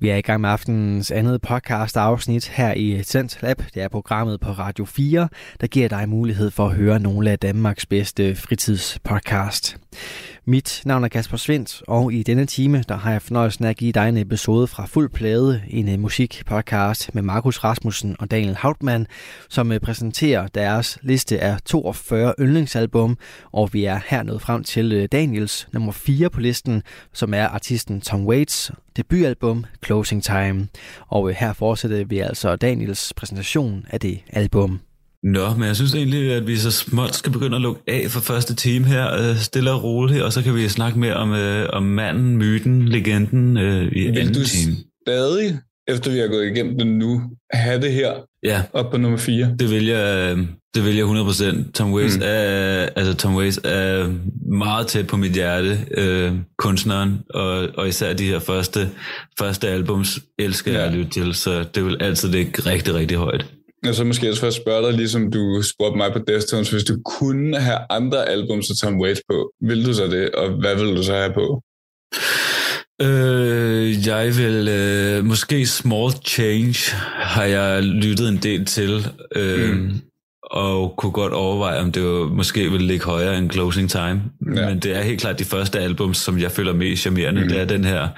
Vi 0.00 0.08
er 0.08 0.16
i 0.16 0.20
gang 0.20 0.40
med 0.40 0.50
aftenens 0.50 1.10
andet 1.10 1.40
podcast 1.42 1.96
afsnit 1.96 2.48
her 2.48 2.74
i 2.74 3.02
Sense 3.02 3.38
Lab. 3.42 3.62
Det 3.74 3.82
er 3.82 3.88
programmet 3.88 4.40
på 4.40 4.50
Radio 4.50 4.84
4, 4.84 5.28
der 5.60 5.66
giver 5.66 5.88
dig 5.88 6.08
mulighed 6.08 6.50
for 6.50 6.66
at 6.66 6.74
høre 6.74 7.00
nogle 7.00 7.30
af 7.30 7.38
Danmarks 7.38 7.86
bedste 7.86 8.36
fritidspodcast. 8.36 9.76
Mit 10.48 10.82
navn 10.84 11.04
er 11.04 11.08
Kasper 11.08 11.36
Svendt, 11.36 11.82
og 11.88 12.12
i 12.12 12.22
denne 12.22 12.46
time 12.46 12.84
der 12.88 12.96
har 12.96 13.12
jeg 13.12 13.22
fornøjelsen 13.22 13.64
af 13.64 13.70
at 13.70 13.76
give 13.76 13.92
dig 13.92 14.08
en 14.08 14.16
episode 14.16 14.66
fra 14.66 14.86
Fuld 14.86 15.10
Plade, 15.10 15.62
en 15.68 15.88
øh, 15.88 15.98
musikpodcast 15.98 17.14
med 17.14 17.22
Markus 17.22 17.58
Rasmussen 17.64 18.16
og 18.18 18.30
Daniel 18.30 18.56
Hautmann, 18.56 19.06
som 19.48 19.72
øh, 19.72 19.80
præsenterer 19.80 20.46
deres 20.46 20.98
liste 21.02 21.40
af 21.40 21.60
42 21.64 22.34
yndlingsalbum, 22.40 23.18
og 23.52 23.70
vi 23.72 23.84
er 23.84 24.00
her 24.06 24.22
nået 24.22 24.42
frem 24.42 24.64
til 24.64 24.92
øh, 24.92 25.08
Daniels 25.12 25.68
nummer 25.72 25.92
4 25.92 26.30
på 26.30 26.40
listen, 26.40 26.82
som 27.12 27.34
er 27.34 27.48
artisten 27.48 28.00
Tom 28.00 28.26
Waits 28.26 28.72
debutalbum 28.96 29.64
Closing 29.84 30.22
Time. 30.22 30.68
Og 31.08 31.32
her 31.34 31.52
fortsætter 31.52 32.04
vi 32.04 32.18
altså 32.18 32.56
Daniels 32.56 33.12
præsentation 33.16 33.86
af 33.90 34.00
det 34.00 34.20
album. 34.32 34.80
Nå, 35.22 35.54
men 35.54 35.68
jeg 35.68 35.76
synes 35.76 35.94
egentlig, 35.94 36.32
at 36.32 36.46
vi 36.46 36.56
så 36.56 36.70
småt 36.70 37.14
skal 37.14 37.32
begynde 37.32 37.56
at 37.56 37.62
lukke 37.62 37.80
af 37.86 38.10
for 38.10 38.20
første 38.20 38.54
time 38.54 38.86
her, 38.86 39.14
øh, 39.14 39.36
stille 39.36 39.70
og 39.70 39.84
roligt, 39.84 40.22
og 40.22 40.32
så 40.32 40.42
kan 40.42 40.54
vi 40.54 40.68
snakke 40.68 40.98
mere 40.98 41.14
om, 41.14 41.32
øh, 41.32 41.68
om 41.72 41.82
manden, 41.82 42.36
myten, 42.36 42.88
legenden 42.88 43.56
øh, 43.56 43.92
i 43.92 44.00
Vil 44.00 44.18
anden 44.18 44.34
du 44.34 44.44
time. 44.44 44.76
stadig, 45.06 45.58
efter 45.88 46.10
vi 46.10 46.18
har 46.18 46.26
gået 46.26 46.46
igennem 46.46 46.78
det 46.78 46.86
nu, 46.86 47.22
have 47.52 47.80
det 47.80 47.92
her 47.92 48.12
ja. 48.42 48.62
op 48.72 48.90
på 48.90 48.96
nummer 48.96 49.18
4? 49.18 49.56
Det 49.58 49.70
vil 49.70 49.86
jeg, 49.86 50.36
det 50.74 50.84
vil 50.84 50.96
jeg 50.96 51.04
100%. 51.04 51.72
Tom 51.72 51.92
Waits, 51.92 52.16
mm. 52.16 52.22
er, 52.24 52.88
altså 52.96 53.14
Tom 53.14 53.36
Waits 53.36 53.60
er 53.64 54.14
meget 54.58 54.86
tæt 54.86 55.06
på 55.06 55.16
mit 55.16 55.32
hjerte, 55.32 55.78
øh, 55.90 56.32
kunstneren, 56.58 57.20
og, 57.30 57.68
og 57.76 57.88
især 57.88 58.12
de 58.12 58.26
her 58.26 58.38
første, 58.38 58.90
første 59.38 59.68
albums 59.68 60.20
elsker 60.38 60.72
ja. 60.72 60.78
jeg 60.78 60.86
at 60.86 60.94
lytte 60.94 61.10
til, 61.10 61.34
så 61.34 61.64
det 61.74 61.84
vil 61.84 61.96
altid 62.00 62.28
ligge 62.28 62.62
rigtig, 62.62 62.94
rigtig 62.94 63.16
højt. 63.16 63.46
Og 63.86 63.94
så 63.94 64.04
måske 64.04 64.28
også 64.28 64.40
for 64.40 64.46
at 64.46 64.54
spørge 64.54 64.86
dig, 64.86 64.96
ligesom 64.96 65.30
du 65.30 65.62
spurgte 65.62 65.96
mig 65.96 66.12
på 66.12 66.18
Deftones, 66.18 66.70
hvis 66.70 66.84
du 66.84 66.96
kunne 67.04 67.60
have 67.60 67.78
andre 67.90 68.28
album 68.28 68.62
så 68.62 68.76
Tom 68.82 69.00
Waits 69.00 69.20
på, 69.30 69.52
vil 69.60 69.86
du 69.86 69.94
så 69.94 70.06
det, 70.06 70.30
og 70.30 70.50
hvad 70.50 70.74
vil 70.76 70.96
du 70.96 71.02
så 71.02 71.12
have 71.12 71.32
på? 71.32 71.62
Øh, 73.02 74.06
jeg 74.06 74.36
vil 74.36 74.68
øh, 74.68 75.24
måske 75.24 75.66
Small 75.66 76.12
Change 76.24 76.96
har 77.16 77.44
jeg 77.44 77.82
lyttet 77.82 78.28
en 78.28 78.36
del 78.36 78.64
til, 78.64 79.06
øh, 79.36 79.76
mm. 79.76 80.00
og 80.42 80.94
kunne 80.96 81.12
godt 81.12 81.32
overveje, 81.32 81.80
om 81.80 81.92
det 81.92 82.02
var, 82.02 82.26
måske 82.26 82.70
ville 82.70 82.86
ligge 82.86 83.04
højere 83.04 83.38
end 83.38 83.50
Closing 83.50 83.90
Time. 83.90 84.22
Ja. 84.56 84.68
Men 84.68 84.78
det 84.78 84.96
er 84.96 85.02
helt 85.02 85.20
klart 85.20 85.38
de 85.38 85.44
første 85.44 85.80
album, 85.80 86.14
som 86.14 86.38
jeg 86.38 86.50
føler 86.50 86.72
mest 86.72 87.02
charmerende. 87.02 87.42
Mm. 87.42 87.48
Det 87.48 87.60
er 87.60 87.64
den 87.64 87.84
her 87.84 88.08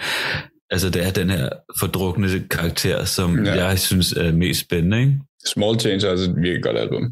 Altså 0.73 0.91
det 0.91 1.07
er 1.07 1.11
den 1.11 1.31
her 1.31 1.49
fordrukne 1.81 2.29
karakter, 2.51 3.05
som 3.05 3.45
ja. 3.45 3.67
jeg 3.67 3.79
synes 3.79 4.13
er 4.13 4.33
mest 4.33 4.61
spændende. 4.61 5.01
Ikke? 5.01 5.19
Small 5.47 5.81
Change 5.81 6.07
er 6.07 6.11
altså 6.11 6.31
et 6.31 6.37
virkelig 6.37 6.63
godt 6.63 6.79
album. 6.79 7.05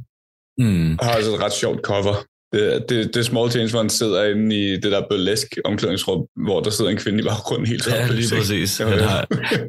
Mm. 0.59 0.99
Har 1.03 1.11
altså 1.11 1.35
et 1.35 1.43
ret 1.43 1.53
sjovt 1.53 1.81
cover. 1.81 2.14
Det, 2.53 2.85
det, 2.89 3.07
det 3.07 3.16
er 3.16 3.22
Small 3.22 3.51
Change, 3.51 3.70
hvor 3.70 3.81
han 3.81 3.91
sidder 3.91 4.24
inde 4.24 4.57
i 4.57 4.76
det 4.76 4.93
der 4.93 5.03
burlesk 5.11 5.47
omklædningsrum, 5.64 6.26
hvor 6.37 6.61
der 6.61 6.70
sidder 6.70 6.91
en 6.91 6.97
kvinde 6.97 7.20
i 7.20 7.22
baggrunden 7.22 7.66
helt 7.66 7.87
Ja, 7.87 8.07
lige 8.07 8.37
præcis. 8.37 8.79
Han 8.79 8.99
har, 8.99 9.26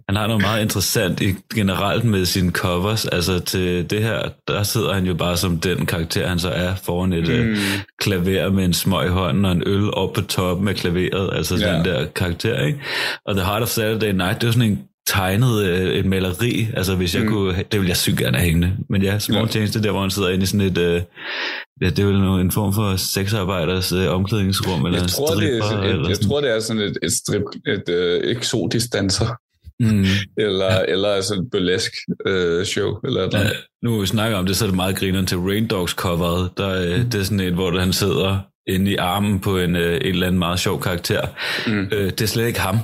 han 0.09 0.15
har 0.15 0.27
noget 0.27 0.41
meget 0.41 0.61
interessant 0.61 1.21
i, 1.21 1.35
generelt 1.55 2.03
med 2.03 2.25
sine 2.25 2.51
covers. 2.51 3.05
Altså 3.05 3.39
til 3.39 3.89
det 3.89 4.03
her, 4.03 4.29
der 4.47 4.63
sidder 4.63 4.93
han 4.93 5.05
jo 5.05 5.13
bare 5.13 5.37
som 5.37 5.59
den 5.59 5.85
karakter, 5.85 6.27
han 6.27 6.39
så 6.39 6.49
er 6.49 6.75
foran 6.75 7.13
et 7.13 7.47
mm. 7.47 7.55
klaver 7.99 8.49
med 8.49 8.65
en 8.65 8.73
smøg 8.73 9.05
i 9.05 9.09
hånden 9.09 9.45
og 9.45 9.51
en 9.51 9.63
øl 9.65 9.93
op 9.93 10.13
på 10.13 10.21
toppen 10.21 10.67
af 10.67 10.75
klaveret. 10.75 11.29
Altså 11.33 11.55
ja. 11.55 11.73
den 11.73 11.85
der 11.85 12.05
karakter, 12.05 12.65
ikke? 12.65 12.79
Og 13.25 13.35
The 13.35 13.45
Heart 13.45 13.61
of 13.61 13.69
Saturday 13.69 14.11
Night, 14.11 14.41
det 14.41 14.47
er 14.47 14.51
sådan 14.51 14.71
en 14.71 14.79
tegnet 15.09 15.65
øh, 15.65 15.93
et 15.93 16.05
maleri, 16.05 16.67
altså 16.73 16.95
hvis 16.95 17.15
jeg 17.15 17.23
mm. 17.23 17.29
kunne, 17.29 17.55
det 17.71 17.79
ville 17.79 17.89
jeg 17.89 17.97
sygt 17.97 18.17
gerne 18.17 18.37
have 18.37 18.45
hængende. 18.45 18.71
Men 18.89 19.03
ja, 19.03 19.19
Small 19.19 19.49
ja. 19.55 19.65
Der, 19.65 19.91
hvor 19.91 20.01
han 20.01 20.11
sidder 20.11 20.29
inde 20.29 20.43
i 20.43 20.45
sådan 20.45 20.61
et, 20.61 20.77
øh, 20.77 21.01
ja, 21.81 21.89
det 21.89 21.99
er 21.99 22.05
vel 22.05 22.15
en 22.15 22.51
form 22.51 22.73
for 22.73 22.95
sexarbejders 22.95 23.91
øh, 23.91 24.09
omklædningsrum, 24.09 24.85
eller 24.85 24.99
jeg 24.99 25.09
tror, 25.09 25.35
det 25.35 25.57
er, 25.57 25.63
sådan, 25.63 25.83
jeg, 25.83 26.09
jeg 26.09 26.19
tror, 26.19 26.41
det 26.41 26.55
er 26.55 26.59
sådan 26.59 26.81
et, 26.81 26.97
et, 27.03 27.11
strip, 27.11 27.41
et 27.67 27.89
øh, 27.89 28.35
eksotisk 28.35 28.93
danser. 28.93 29.35
Mm. 29.79 30.05
eller, 30.45 30.65
ja. 30.65 30.81
eller 30.87 31.09
altså 31.09 31.33
et 31.33 31.47
burlesk 31.51 31.91
øh, 32.25 32.65
show. 32.65 32.99
Eller 33.03 33.27
et 33.27 33.33
ja, 33.33 33.49
nu 33.83 33.99
vi 33.99 34.07
snakker 34.07 34.37
om 34.37 34.45
det, 34.45 34.55
så 34.55 34.65
er 34.65 34.67
det 34.67 34.75
meget 34.75 34.95
grineren 34.95 35.25
til 35.25 35.37
Rain 35.37 35.67
Dogs 35.67 35.91
coveret. 35.91 36.49
Der, 36.57 36.69
øh, 36.69 37.03
mm. 37.03 37.09
Det 37.09 37.19
er 37.19 37.23
sådan 37.23 37.39
et, 37.39 37.53
hvor 37.53 37.79
han 37.79 37.93
sidder 37.93 38.37
inde 38.67 38.91
i 38.91 38.95
armen 38.95 39.39
på 39.39 39.57
en, 39.57 39.75
øh, 39.75 39.95
en 39.95 40.01
eller 40.01 40.27
anden 40.27 40.39
meget 40.39 40.59
sjov 40.59 40.81
karakter. 40.81 41.21
Mm. 41.67 41.89
Øh, 41.91 42.05
det 42.09 42.21
er 42.21 42.25
slet 42.25 42.47
ikke 42.47 42.59
ham. 42.59 42.77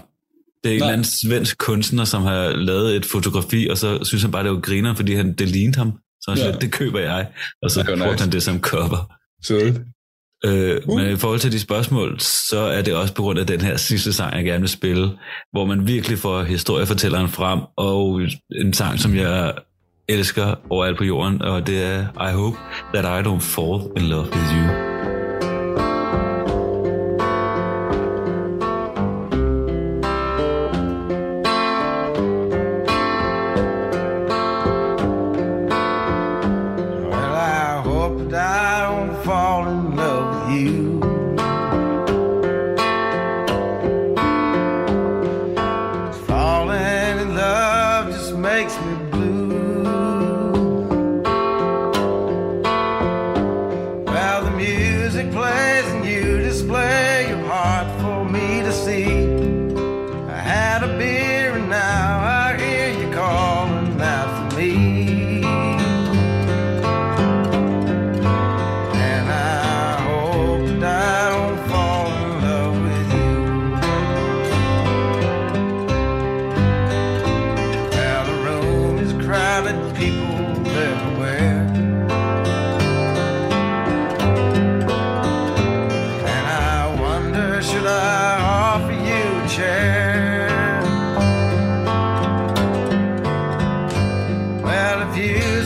Det 0.66 0.72
er 0.72 0.76
en 0.76 0.82
eller 0.82 0.94
anden 0.94 1.06
svensk 1.06 1.58
kunstner, 1.58 2.04
som 2.04 2.22
har 2.24 2.50
lavet 2.50 2.96
et 2.96 3.06
fotografi, 3.06 3.68
og 3.68 3.78
så 3.78 4.04
synes 4.04 4.22
han 4.22 4.32
bare, 4.32 4.44
det 4.44 4.52
var 4.52 4.60
griner, 4.60 4.96
fordi 4.96 5.14
han, 5.14 5.34
det 5.34 5.50
lignede 5.50 5.78
ham. 5.78 5.92
Så 6.22 6.32
han 6.32 6.38
ja. 6.38 6.44
sagde, 6.44 6.60
det 6.62 6.72
køber 6.72 7.00
jeg. 7.00 7.28
Og 7.62 7.72
så 7.72 7.84
brugte 7.86 8.12
nice. 8.12 8.24
han 8.24 8.32
det 8.32 8.44
som 8.44 8.62
cover. 8.62 9.14
Sødt. 9.44 9.82
Øh, 10.46 10.82
uh. 10.88 11.00
Men 11.00 11.14
i 11.14 11.16
forhold 11.16 11.40
til 11.40 11.52
de 11.52 11.60
spørgsmål, 11.60 12.20
så 12.20 12.60
er 12.60 12.82
det 12.82 12.96
også 12.96 13.14
på 13.14 13.22
grund 13.22 13.40
af 13.40 13.48
den 13.48 13.62
her 13.62 13.78
sidste 13.78 14.14
sang, 14.14 14.36
jeg 14.36 14.46
gerne 14.46 14.60
vil 14.60 14.70
spille, 14.70 15.12
hvor 15.52 15.66
man 15.66 15.88
virkelig 15.88 16.18
får 16.18 16.44
historiefortælleren 16.44 17.30
frem, 17.30 17.60
og 17.78 18.22
en 18.62 18.74
sang, 18.74 19.00
som 19.00 19.16
jeg 19.16 19.54
elsker 20.10 20.56
overalt 20.70 20.98
på 20.98 21.04
jorden, 21.04 21.42
og 21.42 21.68
det 21.68 21.84
er 21.84 22.30
I 22.30 22.34
Hope 22.34 22.58
That 22.94 23.06
I 23.06 23.28
Don't 23.28 23.40
Fall 23.40 24.04
In 24.04 24.10
Love 24.10 24.24
With 24.24 24.56
You. 24.56 24.95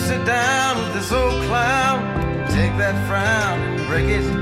sit 0.09 0.25
down 0.25 0.75
with 0.81 0.93
this 0.95 1.11
old 1.11 1.43
clown, 1.43 1.99
take 2.47 2.75
that 2.79 2.95
frown 3.07 3.59
and 3.61 3.87
break 3.87 4.07
it. 4.07 4.38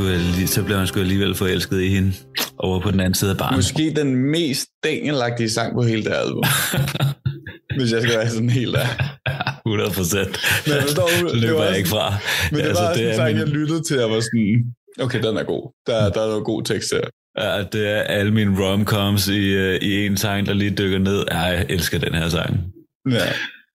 Alli- 0.00 0.46
så 0.46 0.62
blev 0.62 0.76
han 0.76 0.86
sgu 0.86 1.00
alligevel 1.00 1.34
forelsket 1.34 1.80
i 1.80 1.88
hende 1.88 2.12
over 2.58 2.80
på 2.80 2.90
den 2.90 3.00
anden 3.00 3.14
side 3.14 3.30
af 3.30 3.36
baren. 3.36 3.54
Måske 3.56 3.92
den 3.96 4.16
mest 4.16 4.66
danielagtige 4.84 5.50
sang 5.50 5.74
på 5.74 5.82
hele 5.82 6.04
det 6.04 6.12
album. 6.12 6.44
Hvis 7.78 7.92
jeg 7.92 8.02
skal 8.02 8.14
være 8.18 8.28
sådan 8.30 8.50
helt 8.50 8.74
der. 8.76 8.86
100 9.66 9.90
procent. 9.90 10.40
Men 10.66 10.74
jeg 10.74 10.82
forstår, 10.82 11.08
Det 11.32 11.36
løber 11.40 11.54
var 11.58 11.64
jeg 11.64 11.76
ikke 11.78 11.88
fra. 11.88 12.14
Men 12.50 12.60
det 12.60 12.66
Altså, 12.66 12.82
var 12.82 12.94
sådan 12.94 13.08
en 13.08 13.14
sang, 13.14 13.28
min- 13.28 13.38
jeg 13.38 13.48
lyttede 13.48 13.82
til, 13.82 14.04
og 14.04 14.10
var 14.10 14.20
sådan, 14.20 14.64
okay, 15.00 15.22
den 15.22 15.36
er 15.36 15.42
god. 15.42 15.72
Der, 15.86 16.10
der 16.10 16.20
er 16.22 16.26
noget 16.26 16.44
god 16.44 16.62
tekst 16.64 16.88
her. 16.92 17.00
Ja, 17.38 17.64
det 17.72 17.88
er 17.90 18.00
alle 18.00 18.32
mine 18.32 18.64
romcoms 18.64 19.28
i, 19.28 19.48
øh, 19.48 19.74
i 19.82 20.06
en 20.06 20.16
sang, 20.16 20.46
der 20.46 20.52
lige 20.52 20.70
dykker 20.70 20.98
ned. 20.98 21.24
Ja, 21.30 21.38
jeg 21.38 21.66
elsker 21.68 21.98
den 21.98 22.14
her 22.14 22.28
sang. 22.28 22.60
Ja. 23.10 23.28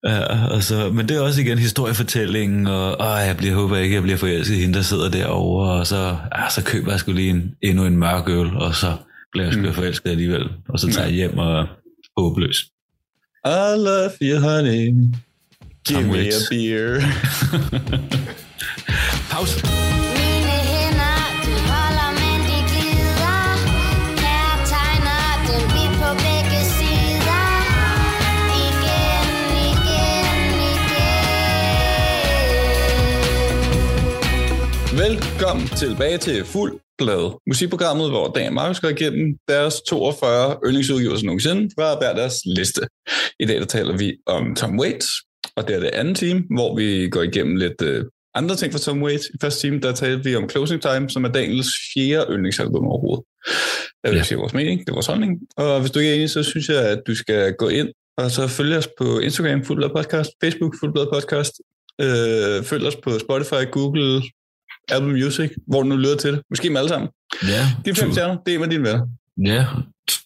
Ja, 0.08 0.45
og 0.45 0.64
så, 0.64 0.89
men 0.93 1.10
det 1.10 1.18
er 1.18 1.22
også 1.22 1.41
igen 1.41 1.58
historiefortællingen, 1.58 2.68
og 2.68 2.91
åh, 2.99 3.28
jeg 3.28 3.36
bliver, 3.38 3.55
håber 3.55 3.78
ikke, 3.78 3.95
jeg 3.95 4.03
bliver 4.03 4.18
forelsket 4.18 4.55
i 4.55 4.60
hende, 4.60 4.74
der 4.74 4.82
sidder 4.82 5.10
derovre, 5.10 5.72
og 5.72 5.88
så, 5.88 6.18
ja, 6.36 6.49
så 6.49 6.64
køber 6.64 6.91
jeg 6.91 6.99
sgu 6.99 7.12
lige 7.12 7.30
en, 7.30 7.55
endnu 7.62 7.86
en 7.86 7.97
mørk 7.97 8.30
øl, 8.30 8.58
og 8.58 8.76
så 8.76 8.93
bliver 9.32 9.45
jeg 9.45 9.53
sgu 9.53 9.62
mm. 9.62 9.74
forelsket 9.74 10.10
alligevel, 10.10 10.43
og 10.70 10.80
så 10.80 10.91
tager 10.91 11.08
jeg 11.08 11.16
hjem 11.16 11.38
og 11.38 11.60
er 11.60 11.66
håbløs. 12.18 12.66
I 13.45 13.76
love 13.78 14.12
you, 14.22 14.39
honey. 14.39 14.93
Give 15.88 16.01
Tom 16.01 16.03
me 16.03 16.10
a 16.10 16.12
Waits. 16.12 16.49
beer. 16.49 17.01
Pause. 19.32 20.07
Velkommen 35.08 35.68
tilbage 35.68 36.18
til 36.18 36.45
Fuld 36.45 36.80
Blad. 36.97 37.39
Musikprogrammet, 37.47 38.10
hvor 38.10 38.28
Dan 38.28 38.47
og 38.47 38.53
Markus 38.53 38.80
går 38.80 38.89
igennem 38.89 39.38
deres 39.47 39.76
42 39.82 40.58
yndlingsudgivelser 40.66 41.26
nogensinde 41.26 41.70
fra 41.76 41.97
hver 41.97 42.14
deres 42.16 42.34
liste. 42.45 42.82
I 43.39 43.45
dag 43.45 43.60
der 43.60 43.66
taler 43.66 43.97
vi 43.97 44.18
om 44.26 44.55
Tom 44.55 44.80
Waits, 44.80 45.08
og 45.55 45.68
det 45.68 45.76
er 45.76 45.80
det 45.80 45.88
andet 45.89 46.18
team, 46.18 46.38
hvor 46.55 46.76
vi 46.76 47.10
går 47.10 47.22
igennem 47.22 47.55
lidt 47.55 47.82
øh, 47.82 48.05
andre 48.36 48.55
ting 48.55 48.74
fra 48.74 48.80
Tom 48.80 49.03
Waits. 49.03 49.26
I 49.26 49.38
første 49.41 49.68
time, 49.68 49.80
der 49.80 49.91
talte 49.93 50.24
vi 50.24 50.36
om 50.36 50.49
Closing 50.49 50.82
Time, 50.82 51.10
som 51.10 51.24
er 51.24 51.30
Daniels 51.30 51.70
fjerde 51.93 52.26
yndlingsalbum 52.34 52.86
overhovedet. 52.88 53.24
Jeg 54.03 54.12
vil 54.12 54.18
Ja. 54.18 54.24
sige 54.24 54.38
vores 54.38 54.53
mening, 54.53 54.80
det 54.80 54.89
er 54.89 54.93
vores 54.93 55.08
holdning. 55.08 55.32
Og 55.58 55.80
hvis 55.80 55.91
du 55.91 55.99
ikke 55.99 56.12
er 56.12 56.16
enig, 56.16 56.30
så 56.30 56.43
synes 56.43 56.70
jeg, 56.70 56.88
at 56.89 56.99
du 57.08 57.16
skal 57.16 57.53
gå 57.53 57.68
ind 57.68 57.89
og 58.18 58.32
så 58.32 58.47
følge 58.47 58.78
os 58.78 58.89
på 58.99 59.20
Instagram, 59.20 59.64
Fuldblad 59.66 59.89
Podcast, 59.89 60.30
Facebook, 60.43 60.76
Fuldblad 60.80 61.05
Podcast, 61.14 61.53
øh, 62.01 62.64
følg 62.64 62.86
os 62.88 62.95
på 62.95 63.20
Spotify, 63.20 63.64
Google, 63.72 64.22
Apple 64.92 65.12
Music, 65.12 65.52
hvor 65.68 65.82
du 65.82 65.88
nu 65.90 65.96
lytter 65.98 66.16
til 66.18 66.32
det. 66.34 66.42
Måske 66.50 66.70
med 66.70 66.78
alle 66.78 66.90
sammen. 66.90 67.10
Ja, 67.48 67.68
De 67.86 67.96
fem 67.96 68.12
stjerner, 68.12 68.38
det 68.46 68.56
er 68.56 68.60
med 68.60 68.68
dine 68.68 68.84
venner. 68.84 69.08
ja, 69.46 69.66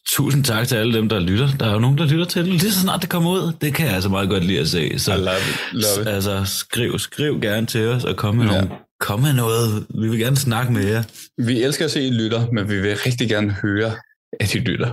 tusind 0.09 0.43
tak 0.43 0.67
til 0.67 0.75
alle 0.75 0.93
dem, 0.93 1.09
der 1.09 1.19
lytter. 1.19 1.49
Der 1.59 1.65
er 1.67 1.73
jo 1.73 1.79
nogen, 1.79 1.97
der 1.97 2.05
lytter 2.05 2.25
til 2.25 2.41
det 2.45 2.49
lige 2.53 2.71
så 2.71 2.79
snart 2.81 3.01
det 3.01 3.09
kommer 3.09 3.31
ud. 3.31 3.53
Det 3.61 3.73
kan 3.73 3.85
jeg 3.85 3.93
altså 3.95 4.09
meget 4.09 4.29
godt 4.29 4.45
lide 4.45 4.59
at 4.59 4.67
se. 4.67 4.99
Så, 4.99 5.13
I 5.13 5.17
love 5.17 5.27
it. 5.37 5.73
Love 5.73 6.01
it. 6.01 6.07
Altså, 6.07 6.43
skriv, 6.45 6.99
skriv 6.99 7.41
gerne 7.41 7.67
til 7.67 7.87
os, 7.87 8.03
og 8.03 8.15
kom 8.15 8.35
med, 8.35 8.45
Ja. 8.45 8.51
nogle, 8.51 8.69
kom 8.99 9.19
med 9.19 9.33
noget. 9.33 9.85
Vi 10.01 10.09
vil 10.09 10.19
gerne 10.19 10.35
snakke 10.37 10.73
med 10.73 10.85
jer. 10.87 11.03
Vi 11.37 11.63
elsker 11.63 11.85
at 11.85 11.91
se, 11.91 11.99
at 11.99 12.05
I 12.05 12.09
lytter, 12.09 12.47
men 12.53 12.69
vi 12.69 12.81
vil 12.81 12.97
rigtig 13.05 13.29
gerne 13.29 13.51
høre, 13.51 13.91
at 14.39 14.55
I 14.55 14.57
lytter. 14.57 14.91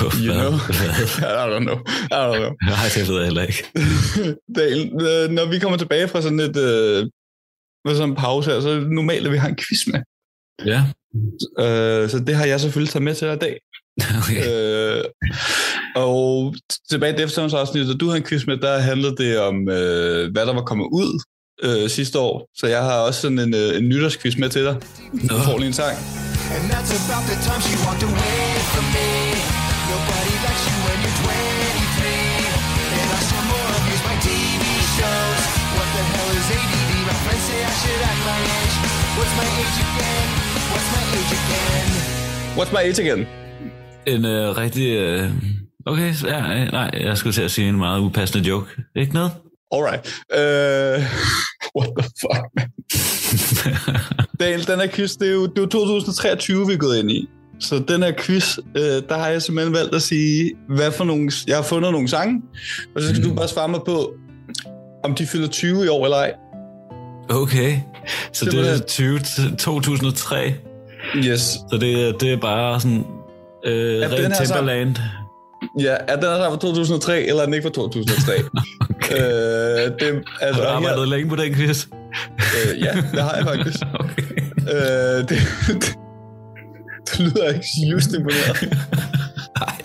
You 0.00 0.32
Hvad? 0.32 0.34
know? 0.34 0.52
I 1.42 1.44
don't 1.52 1.64
know. 1.64 1.78
I 2.10 2.18
don't 2.26 2.38
know. 2.38 2.52
Nej, 2.70 2.86
det 2.94 3.08
ved 3.08 3.16
jeg 3.16 3.24
heller 3.24 3.42
ikke. 3.42 3.64
Daniel, 4.58 4.92
øh, 4.94 5.30
når 5.30 5.50
vi 5.50 5.58
kommer 5.58 5.78
tilbage 5.78 6.08
fra 6.08 6.22
sådan 6.22 6.40
et 6.40 6.56
øh, 6.56 7.06
med 7.84 7.94
sådan 7.94 8.08
en 8.08 8.16
pause 8.16 8.50
her, 8.50 8.60
så 8.60 8.68
er 8.68 8.74
det 8.74 8.90
normalt, 8.90 9.26
at 9.26 9.32
vi 9.32 9.38
har 9.38 9.48
en 9.48 9.56
quiz 9.56 9.86
med. 9.92 10.00
Ja. 10.66 10.80
Øh, 11.64 12.10
så 12.10 12.22
det 12.26 12.34
har 12.34 12.44
jeg 12.44 12.60
selvfølgelig 12.60 12.92
taget 12.92 13.02
med 13.02 13.14
til 13.14 13.28
dig 13.28 13.34
i 13.34 13.38
dag. 13.38 13.58
Okay. 14.20 14.42
Øh, 14.50 15.04
og 15.96 16.54
tilbage 16.90 17.22
afsnit, 17.54 17.86
da 17.88 17.92
du 17.92 18.08
har 18.08 18.16
en 18.16 18.22
quiz 18.22 18.46
med, 18.46 18.56
der 18.56 18.78
handlede 18.78 19.16
det 19.16 19.38
om, 19.38 19.68
øh, 19.68 20.32
hvad 20.32 20.46
der 20.46 20.54
var 20.54 20.62
kommet 20.62 20.84
ud 20.92 21.22
øh, 21.62 21.90
sidste 21.90 22.18
år. 22.18 22.48
Så 22.56 22.66
jeg 22.66 22.82
har 22.82 22.98
også 22.98 23.20
sådan 23.20 23.38
en, 23.38 23.54
øh, 23.54 23.76
en 23.78 23.88
nytårsquiz 23.88 24.36
med 24.36 24.48
til 24.48 24.64
dig. 24.64 24.76
Du 25.30 25.38
får 25.46 25.58
lige 25.58 25.66
en 25.66 25.72
sang. 25.72 25.96
And 26.54 26.70
that's 26.72 26.92
about 27.04 27.24
the 27.30 27.36
time 27.46 27.62
she 27.62 27.76
walked 27.86 28.02
away 28.08 28.53
What's 39.24 39.36
my 39.40 39.48
age 39.60 39.78
again? 39.86 40.28
What's 40.72 40.88
my 40.96 41.02
age 41.16 41.32
again? 41.40 41.88
What's 42.56 42.72
my 42.72 42.82
age 42.88 42.98
again? 43.00 43.26
En 44.06 44.24
øh, 44.24 44.56
rigtig... 44.56 44.96
Øh, 44.96 45.30
okay, 45.86 46.14
ja, 46.24 46.62
øh, 46.62 46.72
nej, 46.72 46.90
jeg 47.00 47.18
skulle 47.18 47.32
til 47.32 47.42
at 47.42 47.50
sige 47.50 47.68
en 47.68 47.76
meget 47.76 48.00
upassende 48.00 48.48
joke. 48.48 48.66
Ikke 48.96 49.14
noget? 49.14 49.30
Alright. 49.72 50.06
Uh, 50.34 51.04
what 51.78 51.90
the 51.98 52.08
fuck, 52.20 52.44
man? 52.56 52.68
Daniel, 54.40 54.66
den 54.66 54.80
her 54.80 54.86
quiz, 54.86 55.16
det 55.16 55.28
er 55.28 55.32
jo, 55.32 55.46
det 55.46 55.58
er 55.58 55.62
jo 55.62 55.68
2023, 55.68 56.66
vi 56.66 56.72
er 56.72 56.76
gået 56.76 56.98
ind 56.98 57.10
i. 57.10 57.28
Så 57.60 57.84
den 57.88 58.02
her 58.02 58.12
quiz, 58.18 58.58
øh, 58.76 58.82
der 59.08 59.18
har 59.18 59.28
jeg 59.28 59.42
simpelthen 59.42 59.74
valgt 59.74 59.94
at 59.94 60.02
sige, 60.02 60.52
hvad 60.68 60.92
for 60.92 61.04
nogle... 61.04 61.32
Jeg 61.46 61.56
har 61.56 61.62
fundet 61.62 61.92
nogle 61.92 62.08
sange, 62.08 62.42
og 62.96 63.02
så 63.02 63.08
skal 63.08 63.22
mm. 63.22 63.28
du 63.28 63.34
bare 63.34 63.48
svare 63.48 63.68
mig 63.68 63.80
på, 63.86 64.14
om 65.04 65.14
de 65.14 65.26
fylder 65.26 65.48
20 65.48 65.84
i 65.84 65.88
år 65.88 66.04
eller 66.04 66.16
ej. 66.16 66.32
Okay. 67.28 67.76
Så 68.32 68.44
det 68.44 68.54
er 68.54 68.76
Simpelthen. 68.76 68.86
20, 68.86 69.18
til 69.18 69.56
2003. 69.56 70.54
Yes. 71.16 71.40
Så 71.40 71.78
det, 71.80 72.08
er- 72.08 72.12
det 72.12 72.32
er 72.32 72.36
bare 72.36 72.80
sådan... 72.80 73.04
Øh, 73.66 73.74
den 74.02 74.12
rent 74.12 74.20
her 74.20 74.44
Timberland. 74.44 74.96
Ja, 75.80 75.96
er 76.08 76.14
den 76.16 76.24
her 76.24 76.50
fra 76.50 76.56
2003, 76.56 77.22
eller 77.22 77.40
er 77.40 77.44
den 77.44 77.54
ikke 77.54 77.66
fra 77.68 77.74
2003? 77.74 78.32
Okay. 79.04 79.14
øh, 79.14 79.20
det, 79.20 80.22
Har 80.40 80.46
altså, 80.46 80.62
du 80.62 80.68
her, 80.68 80.74
arbejdet 80.76 81.08
længe 81.08 81.28
på 81.28 81.36
den 81.36 81.54
quiz? 81.54 81.86
øh, 81.86 82.80
ja, 82.82 82.90
det 83.12 83.22
har 83.22 83.34
jeg 83.36 83.44
faktisk. 83.44 83.76
Okay. 84.00 84.22
øh, 84.58 85.18
det, 85.28 85.28
det, 85.68 85.98
det 87.10 87.20
lyder 87.20 87.48
ikke 87.48 87.66
just 87.92 88.12
imponeret. 88.12 88.68
Nej. 89.60 89.76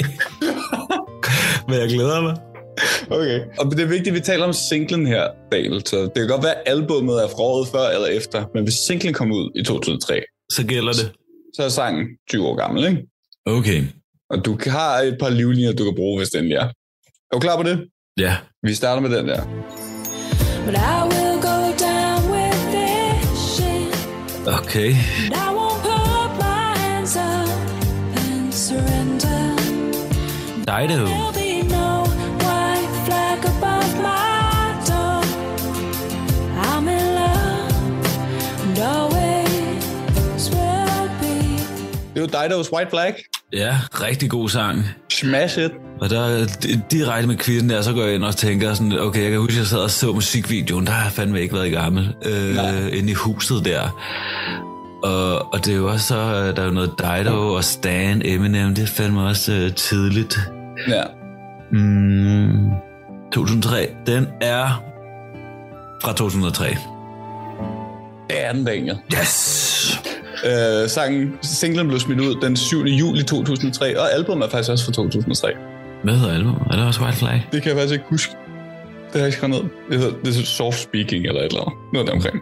Men 1.67 1.79
jeg 1.79 1.89
glæder 1.89 2.21
mig. 2.21 2.35
Okay. 3.17 3.39
Og 3.59 3.71
det 3.71 3.79
er 3.79 3.85
vigtigt, 3.85 4.07
at 4.07 4.13
vi 4.13 4.19
taler 4.19 4.45
om 4.45 4.53
singlen 4.53 5.07
her, 5.07 5.27
Daniel. 5.51 5.87
Så 5.87 5.97
det 6.01 6.11
kan 6.15 6.27
godt 6.27 6.43
være, 6.43 6.55
at 6.55 6.63
albumet 6.65 7.23
er 7.23 7.27
fra 7.27 7.41
året 7.43 7.67
før 7.67 7.87
eller 7.95 8.07
efter, 8.07 8.45
men 8.53 8.63
hvis 8.63 8.73
singlen 8.87 9.13
kom 9.13 9.31
ud 9.31 9.51
i 9.55 9.63
2003, 9.63 10.21
Så 10.51 10.65
gælder 10.67 10.93
det. 10.93 11.11
så 11.55 11.63
er 11.63 11.69
sangen 11.69 12.07
20 12.29 12.47
år 12.47 12.55
gammel, 12.55 12.85
ikke? 12.87 13.07
Okay. 13.45 13.83
Og 14.29 14.45
du 14.45 14.57
har 14.67 14.99
et 14.99 15.17
par 15.19 15.29
livlinjer, 15.29 15.71
du 15.73 15.83
kan 15.83 15.95
bruge, 15.95 16.19
hvis 16.19 16.29
den 16.29 16.51
er. 16.51 16.63
Er 17.31 17.33
du 17.33 17.39
klar 17.39 17.57
på 17.57 17.63
det? 17.63 17.87
Ja. 18.19 18.35
Vi 18.63 18.73
starter 18.73 19.01
med 19.01 19.17
den 19.17 19.27
der. 19.27 19.41
But 20.65 20.75
I 20.75 21.01
will 21.11 21.37
go 21.49 21.57
down 21.87 22.19
with 22.35 22.59
this 22.75 23.39
ship. 23.55 23.93
Okay. 24.59 24.89
I 24.91 25.47
won't 25.57 25.81
put 25.89 26.29
my 26.39 26.77
hands 26.83 27.15
up 27.15 27.49
and 28.17 28.53
surrender. 28.53 29.55
Dido. 30.65 31.38
Det 42.19 42.33
jo 42.33 42.39
Dido's 42.39 42.73
White 42.73 42.89
Flag. 42.89 43.13
Ja, 43.53 43.77
rigtig 43.93 44.29
god 44.29 44.49
sang. 44.49 44.85
Smash 45.11 45.57
it. 45.59 45.71
Og 46.01 46.09
der 46.09 46.45
di- 46.45 46.79
direkte 46.91 47.27
med 47.27 47.37
quizzen 47.37 47.69
der, 47.69 47.81
så 47.81 47.93
går 47.93 48.03
jeg 48.03 48.15
ind 48.15 48.23
og 48.23 48.35
tænker 48.35 48.73
sådan, 48.73 48.99
okay, 48.99 49.21
jeg 49.21 49.31
kan 49.31 49.39
huske, 49.39 49.53
at 49.53 49.57
jeg 49.57 49.65
sad 49.67 49.79
og 49.79 49.89
så 49.91 50.13
musikvideoen, 50.13 50.85
der 50.85 50.91
har 50.91 51.03
jeg 51.03 51.11
fandme 51.11 51.41
ikke 51.41 51.53
været 51.55 51.71
gammel, 51.71 52.15
øh, 52.25 52.97
inde 52.97 53.11
i 53.11 53.13
huset 53.13 53.65
der. 53.65 53.81
Og, 55.03 55.53
og 55.53 55.65
det 55.65 55.73
er 55.73 55.77
jo 55.77 55.87
også 55.91 56.07
så, 56.07 56.15
øh, 56.17 56.55
der 56.55 56.61
er 56.61 56.65
jo 56.65 56.71
noget 56.71 56.91
Dido 56.99 57.53
og 57.53 57.63
Stan, 57.63 58.21
Eminem, 58.25 58.75
det 58.75 58.83
er 58.83 58.87
fandme 58.87 59.21
også 59.21 59.53
øh, 59.53 59.73
tidligt. 59.75 60.39
Ja. 60.87 61.03
Mm, 61.71 62.69
2003, 63.33 63.89
den 64.07 64.27
er 64.41 64.83
fra 66.03 66.13
2003. 66.13 66.65
Det 68.29 68.45
er 68.45 68.53
den, 68.53 68.65
Daniel. 68.65 68.97
Yes! 69.13 70.01
Øh, 70.45 70.89
sangen, 70.89 71.33
singlen 71.41 71.87
blev 71.87 71.99
smidt 71.99 72.19
ud 72.19 72.35
den 72.41 72.55
7. 72.57 72.83
juli 72.85 73.23
2003, 73.23 73.99
og 73.99 74.13
albumet 74.13 74.45
er 74.45 74.49
faktisk 74.49 74.71
også 74.71 74.85
fra 74.85 74.91
2003. 74.91 75.53
Hvad 76.03 76.15
hedder 76.15 76.33
album? 76.33 76.53
Er 76.53 76.75
det 76.75 76.85
også 76.85 77.01
White 77.03 77.17
Flag? 77.17 77.47
Det 77.51 77.61
kan 77.61 77.69
jeg 77.69 77.77
faktisk 77.77 77.93
ikke 77.93 78.05
huske. 78.09 78.31
Det 79.05 79.13
har 79.13 79.19
jeg 79.19 79.27
ikke 79.27 79.37
skrevet 79.37 79.55
ned. 79.63 79.69
Det 79.89 79.99
hedder 79.99 80.17
det 80.23 80.39
er 80.39 80.45
soft 80.45 80.79
speaking 80.79 81.25
eller 81.25 81.41
et 81.41 81.45
eller 81.45 81.61
andet. 81.61 81.93
Noget 81.93 82.07
deromkring. 82.07 82.37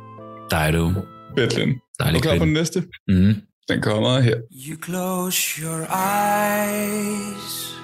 Fedt, 1.38 1.58
Lynn. 1.58 1.70
Er 1.70 2.04
Dejlig 2.04 2.20
du 2.20 2.22
klar 2.22 2.38
på 2.38 2.46
den 2.46 2.54
næste? 2.54 2.84
Mm. 3.08 3.36
Den 3.70 3.82
kommer 3.82 4.20
her. 4.20 4.36
You 4.70 4.76
close 4.86 5.62
your 5.62 5.82
eyes 6.26 7.76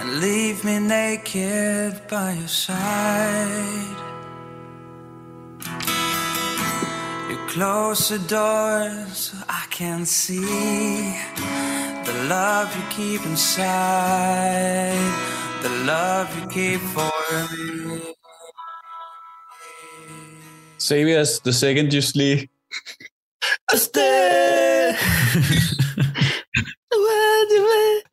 and 0.00 0.08
leave 0.20 0.56
me 0.64 0.88
naked 0.88 1.92
by 2.08 2.40
your 2.40 2.46
side. 2.46 4.13
Close 7.54 8.08
the 8.08 8.18
door 8.18 9.06
so 9.12 9.38
I 9.48 9.64
can 9.70 10.04
see 10.04 11.14
the 12.04 12.26
love 12.28 12.76
you 12.76 12.82
keep 12.90 13.24
inside, 13.24 14.98
the 15.62 15.68
love 15.86 16.28
you 16.36 16.48
keep 16.48 16.80
for 16.80 17.12
me. 17.54 18.02
Save 20.78 21.16
us 21.16 21.38
The 21.38 21.52
Second 21.52 21.92
You 21.92 22.00
Sleep. 22.00 22.50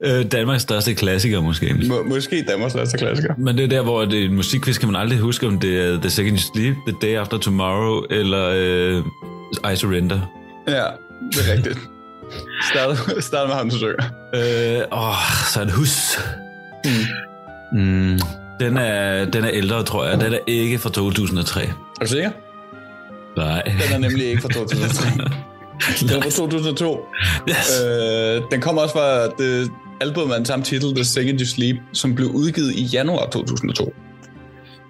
Øh, 0.03 0.25
Danmarks 0.31 0.61
største 0.61 0.93
klassiker 0.93 1.41
måske. 1.41 1.75
Må, 1.87 2.03
måske 2.03 2.45
Danmarks 2.47 2.73
største 2.73 2.97
klassiker. 2.97 3.33
Men 3.37 3.57
det 3.57 3.63
er 3.63 3.67
der, 3.67 3.81
hvor 3.81 4.05
det 4.05 4.21
er 4.21 4.25
en 4.25 4.35
musikquiz, 4.35 4.77
kan 4.77 4.91
man 4.91 5.01
aldrig 5.01 5.19
huske, 5.19 5.47
om 5.47 5.59
det 5.59 5.85
er 5.85 5.99
The 6.01 6.09
Second 6.09 6.37
You 6.37 6.41
Sleep, 6.53 6.75
The 6.87 6.97
Day 7.01 7.15
After 7.15 7.37
Tomorrow, 7.37 8.03
eller 8.09 8.49
øh, 8.55 9.73
I 9.73 9.75
Surrender. 9.75 10.19
Ja, 10.67 10.83
det 11.31 11.49
er 11.49 11.53
rigtigt. 11.53 11.79
Start, 12.71 13.23
start 13.23 13.47
med 13.47 13.55
ham, 13.55 13.69
du 13.69 13.77
søger. 13.77 14.03
Øh, 14.35 14.99
åh, 14.99 15.15
så 15.53 15.59
er 15.59 15.63
det 15.63 15.73
hus. 15.73 16.19
Mm. 17.73 18.19
Den, 18.59 18.77
er, 18.77 19.25
den 19.25 19.43
er 19.43 19.49
ældre, 19.53 19.83
tror 19.83 20.05
jeg. 20.05 20.21
Den 20.21 20.33
er 20.33 20.39
ikke 20.47 20.79
fra 20.79 20.89
2003. 20.89 21.61
Er 21.61 21.69
du 22.01 22.07
sikker? 22.07 22.31
Nej. 23.37 23.61
Den 23.63 23.93
er 23.93 23.97
nemlig 23.97 24.25
ikke 24.25 24.41
fra 24.41 24.49
2003. 24.49 25.29
Den 25.99 26.09
er 26.09 26.21
fra 26.21 26.29
2002. 26.29 26.99
Yes. 27.49 27.81
Øh, 27.85 28.41
den 28.51 28.61
kommer 28.61 28.81
også 28.81 28.93
fra 28.93 29.27
det 29.27 29.71
album 30.01 30.27
med 30.27 30.35
den 30.35 30.45
samme 30.45 30.65
titel, 30.65 30.95
The 30.95 31.03
Second 31.05 31.39
You 31.39 31.45
Sleep, 31.45 31.75
som 31.93 32.15
blev 32.15 32.27
udgivet 32.27 32.71
i 32.75 32.83
januar 32.83 33.29
2002. 33.29 33.93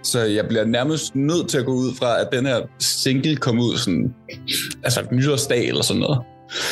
Så 0.04 0.20
jeg 0.20 0.46
bliver 0.48 0.66
nærmest 0.66 1.16
nødt 1.16 1.50
til 1.50 1.58
at 1.58 1.66
gå 1.66 1.74
ud 1.74 1.96
fra, 2.00 2.22
at 2.22 2.28
den 2.32 2.46
her 2.46 2.60
single 2.80 3.36
kom 3.36 3.60
ud 3.60 3.78
sådan, 3.78 4.14
altså 4.84 5.02
nytårsdag 5.12 5.68
eller 5.68 5.84
sådan 5.84 6.00
noget. 6.00 6.20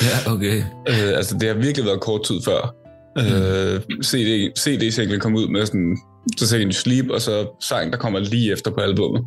Ja, 0.01 0.31
okay. 0.33 0.57
Øh, 0.89 1.17
altså 1.17 1.37
det 1.39 1.47
har 1.47 1.55
virkelig 1.55 1.85
været 1.85 2.01
kort 2.01 2.23
tid 2.23 2.41
før. 2.45 2.75
Øh, 3.17 3.81
CD, 4.03 4.51
CD-singlen 4.59 5.19
kom 5.19 5.35
ud 5.35 5.47
med 5.47 5.65
sådan, 5.65 5.97
The 6.37 6.47
Second 6.47 6.71
You 6.71 6.73
Sleep, 6.73 7.09
og 7.09 7.21
så 7.21 7.47
sang, 7.61 7.91
der 7.93 7.97
kommer 7.97 8.19
lige 8.19 8.51
efter 8.51 8.71
på 8.71 8.81
albumet. 8.81 9.21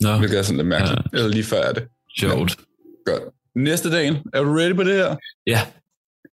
Nå, 0.00 0.16
Hvilket 0.18 0.38
er 0.38 0.42
sådan 0.42 0.56
lidt 0.56 0.68
mærkeligt. 0.68 1.00
Ja. 1.12 1.18
Eller 1.18 1.28
lige 1.30 1.44
før 1.44 1.60
er 1.62 1.72
det. 1.72 1.82
sjovt. 2.20 2.56
Godt. 3.06 3.22
Næste 3.58 3.90
dagen. 3.90 4.16
Er 4.34 4.42
du 4.42 4.56
ready 4.56 4.76
på 4.76 4.84
det 4.84 4.94
her? 4.94 5.16
Ja. 5.46 5.60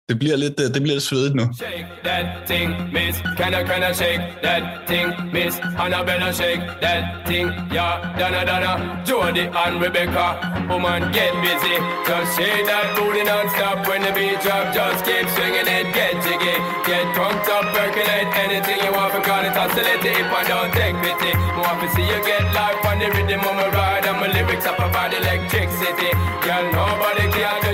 Det 0.09 0.17
bliver 0.23 0.37
lidt, 0.37 0.57
øh, 0.61 0.67
det 0.75 0.81
bliver 0.85 0.97
lidt 0.99 1.09
svedigt 1.11 1.35
nu. 1.41 1.45
Shake 1.63 1.87
that 2.09 2.27
thing, 2.51 2.69
miss. 2.97 3.17
Can 3.39 3.51
I, 3.59 3.63
can 3.71 3.83
I 3.91 3.93
shake 4.01 4.23
that 4.47 4.63
thing, 4.91 5.07
miss? 5.37 5.55
Annabella, 5.85 6.29
shake 6.41 6.63
that 6.85 7.03
thing, 7.29 7.47
yeah. 7.77 7.95
Donna, 8.21 8.41
Donna, 8.51 8.73
Jody 9.09 9.45
and 9.63 9.75
Rebecca. 9.85 10.27
Woman, 10.71 11.01
get 11.17 11.33
busy. 11.45 11.77
Just 12.09 12.29
shake 12.37 12.65
that 12.71 12.87
booty 12.97 13.23
non-stop 13.31 13.77
when 13.89 14.01
the 14.05 14.13
beat 14.17 14.39
drop. 14.45 14.65
Just 14.77 15.01
keep 15.09 15.27
swinging 15.35 15.69
it, 15.77 15.87
get 15.97 16.13
jiggy. 16.25 16.57
Get 16.89 17.05
drunk 17.15 17.49
up, 17.57 17.65
percolate 17.75 18.29
anything 18.45 18.79
you 18.85 18.93
want. 18.97 19.11
Because 19.17 19.43
it's 19.49 19.57
oscillate 19.63 20.05
if 20.21 20.31
I 20.41 20.43
don't 20.53 20.73
take 20.79 20.97
pity. 21.05 21.33
Want 21.63 21.81
to 21.81 21.89
see 21.95 22.07
you 22.13 22.21
get 22.29 22.45
life 22.59 22.81
on 22.91 22.97
the 23.01 23.09
rhythm 23.15 23.41
of 23.41 23.73
ride. 23.79 24.05
And 24.09 24.33
lyrics 24.35 24.67
up 24.71 24.79
about 24.87 25.11
electricity. 25.21 26.11
Girl, 26.45 26.65
nobody 26.79 27.25
can 27.37 27.57
do 27.65 27.74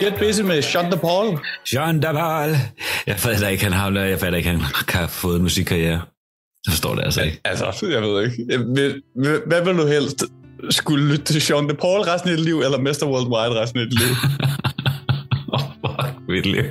Get 0.00 0.14
busy 0.18 0.40
med 0.40 0.62
Sean 0.62 0.90
da 0.90 0.96
Paul. 0.96 1.38
Jean 1.72 2.00
Daval. 2.00 2.56
Jeg 3.06 3.16
fatter 3.16 3.48
ikke, 3.48 3.64
han 3.64 3.72
har, 3.72 3.90
jeg 3.90 4.20
fatter 4.20 4.36
ikke, 4.36 4.50
han 4.50 4.60
har 4.88 5.06
fået 5.06 5.36
en 5.36 5.42
musikkarriere. 5.42 6.00
Jeg 6.66 6.72
forstår 6.72 6.94
det 6.94 7.04
altså 7.04 7.22
ikke. 7.22 7.40
Altså, 7.44 7.86
jeg 7.94 8.02
ved 8.02 8.24
ikke. 8.24 8.46
Jeg 8.48 8.58
Hvad 9.46 9.64
vil 9.64 9.76
du 9.76 9.86
helst? 9.86 10.24
Skulle 10.70 11.08
lytte 11.08 11.24
til 11.24 11.42
Sean 11.42 11.68
da 11.68 11.74
Paul 11.74 12.00
resten 12.00 12.30
af 12.30 12.36
dit 12.36 12.44
liv, 12.44 12.60
eller 12.60 12.78
Mr. 12.78 13.06
Worldwide 13.06 13.60
resten 13.62 13.80
af 13.80 13.86
dit 13.86 13.98
liv? 13.98 14.08
Åh, 15.54 15.60
oh, 15.60 15.70
fuck, 15.82 16.28
mit 16.28 16.46
liv. 16.46 16.64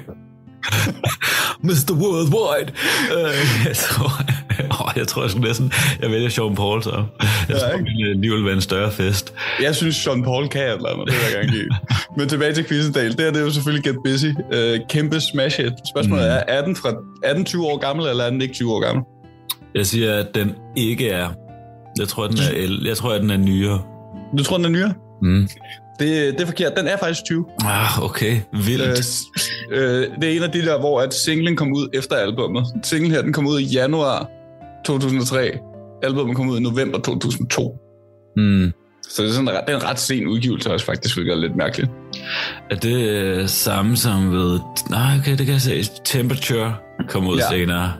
Mr. 1.63 1.91
Worldwide. 1.93 2.71
Uh, 3.15 3.65
jeg 3.67 3.75
tror, 3.75 4.11
jeg 4.99 5.07
tror 5.07 5.21
jeg 5.21 5.31
skulle 5.31 5.47
næsten, 5.47 5.71
jeg 6.01 6.11
vælger 6.11 6.29
Sean 6.29 6.55
Paul 6.55 6.83
så. 6.83 6.89
Jeg 6.89 7.27
Ja, 7.49 7.57
tror, 7.57 7.67
ikke? 7.79 7.83
min 7.83 8.05
øh, 8.05 8.45
være 8.45 8.53
en 8.53 8.61
større 8.61 8.91
fest. 8.91 9.33
Jeg 9.61 9.75
synes, 9.75 9.95
Sean 9.95 10.23
Paul 10.23 10.47
kan 10.47 10.61
eller 10.61 10.89
andet, 10.89 11.07
det 11.07 11.13
vil 11.15 11.21
jeg 11.23 11.33
gerne 11.33 11.51
give. 11.57 11.69
Men 12.17 12.29
tilbage 12.29 12.53
til 12.53 12.65
Quizzendal. 12.67 13.11
Det 13.11 13.19
her 13.19 13.31
det 13.31 13.39
er 13.39 13.45
jo 13.45 13.51
selvfølgelig 13.51 13.83
Get 13.83 13.95
Busy. 14.05 14.25
Uh, 14.25 14.87
kæmpe 14.89 15.19
smash 15.21 15.61
hit. 15.61 15.73
Spørgsmålet 15.95 16.25
Mm. 16.25 16.31
er, 16.31 16.41
er 16.47 16.65
den, 16.65 16.75
fra, 16.75 16.93
er 17.23 17.33
den 17.33 17.45
20 17.45 17.65
år 17.65 17.77
gammel, 17.77 18.07
eller 18.07 18.23
er 18.23 18.29
den 18.29 18.41
ikke 18.41 18.53
20 18.53 18.73
år 18.73 18.79
gammel? 18.79 19.03
Jeg 19.75 19.85
siger, 19.85 20.13
at 20.15 20.35
den 20.35 20.53
ikke 20.75 21.09
er. 21.09 21.29
Jeg 21.99 22.07
tror, 22.07 22.27
den 22.27 22.37
er, 22.37 22.51
el- 22.55 22.83
jeg 22.85 22.97
tror, 22.97 23.13
at 23.13 23.21
den 23.21 23.29
er 23.31 23.37
nyere. 23.37 23.81
Du 24.37 24.43
tror, 24.43 24.57
den 24.57 24.65
er 24.65 24.69
nyere? 24.69 24.93
Mm. 25.21 25.47
Det, 25.99 26.33
det 26.33 26.41
er 26.41 26.45
forkert. 26.45 26.73
Den 26.77 26.87
er 26.87 26.97
faktisk 26.97 27.23
20. 27.25 27.45
Ah, 27.65 28.03
okay. 28.03 28.39
Vildt. 28.53 29.21
Øh, 29.71 30.01
øh, 30.01 30.07
det 30.21 30.31
er 30.31 30.37
en 30.37 30.43
af 30.43 30.51
de 30.51 30.61
der, 30.65 30.79
hvor 30.79 31.01
at 31.01 31.13
singlen 31.13 31.55
kom 31.55 31.73
ud 31.73 31.89
efter 31.93 32.15
albummet. 32.15 32.65
Singlen 32.83 33.11
her, 33.11 33.21
den 33.21 33.33
kom 33.33 33.47
ud 33.47 33.59
i 33.59 33.63
januar 33.63 34.29
2003. 34.85 35.51
Albummet 36.03 36.35
kom 36.35 36.49
ud 36.49 36.59
i 36.59 36.61
november 36.61 36.99
2002. 36.99 37.77
Mm. 38.37 38.71
Så 39.09 39.21
det 39.23 39.29
er, 39.29 39.33
sådan, 39.33 39.47
en 39.47 39.53
ret- 39.55 39.63
det 39.67 39.73
er 39.75 39.79
en 39.79 39.83
ret 39.85 39.99
sen 39.99 40.27
udgivelse 40.27 40.71
også 40.71 40.85
faktisk, 40.85 41.15
hvilket 41.15 41.31
er 41.33 41.37
lidt 41.37 41.55
mærkeligt. 41.55 41.91
Er 42.71 42.75
det 42.75 43.09
øh, 43.09 43.47
samme 43.47 43.97
som 43.97 44.31
ved... 44.31 44.59
Nej, 44.89 45.17
okay, 45.19 45.31
det 45.31 45.45
kan 45.45 45.53
jeg 45.53 45.61
se. 45.61 45.83
Temperature 46.05 46.75
kom 47.09 47.27
ud 47.27 47.37
Ja. 47.37 47.49
senere. 47.49 47.93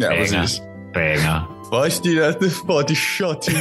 Ja, 0.00 0.08
Banger. 0.08 0.38
præcis. 0.40 0.60
Banger. 0.94 1.54
Voice 1.72 2.02
de 2.04 2.16
der, 2.16 2.32
det 2.32 2.52
får 2.66 2.82
de 2.82 2.96
shot 2.96 3.36
til 3.42 3.54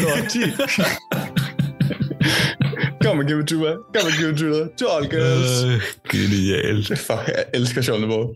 Come 3.04 3.20
and 3.20 3.30
give 3.30 3.46
to 3.46 3.56
me. 3.56 3.72
Come 3.94 4.08
and 4.08 4.18
give 4.18 4.50
me. 4.50 4.70
To 4.78 4.86
all 4.88 5.06
girls. 5.08 5.64
Øh, 5.66 5.82
genialt. 6.10 7.00
Fuck, 7.00 7.28
jeg 7.28 7.46
elsker 7.54 7.82
Paul. 8.08 8.28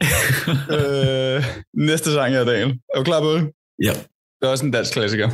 øh, 0.77 1.43
næste 1.73 2.13
sang 2.13 2.33
her, 2.33 2.43
Daniel. 2.43 2.79
Er 2.93 2.97
du 2.97 3.03
klar 3.03 3.21
på 3.21 3.33
det? 3.33 3.51
Ja. 3.83 3.93
Det 4.39 4.47
er 4.47 4.47
også 4.47 4.65
en 4.65 4.71
dansk 4.71 4.93
klassiker. 4.93 5.29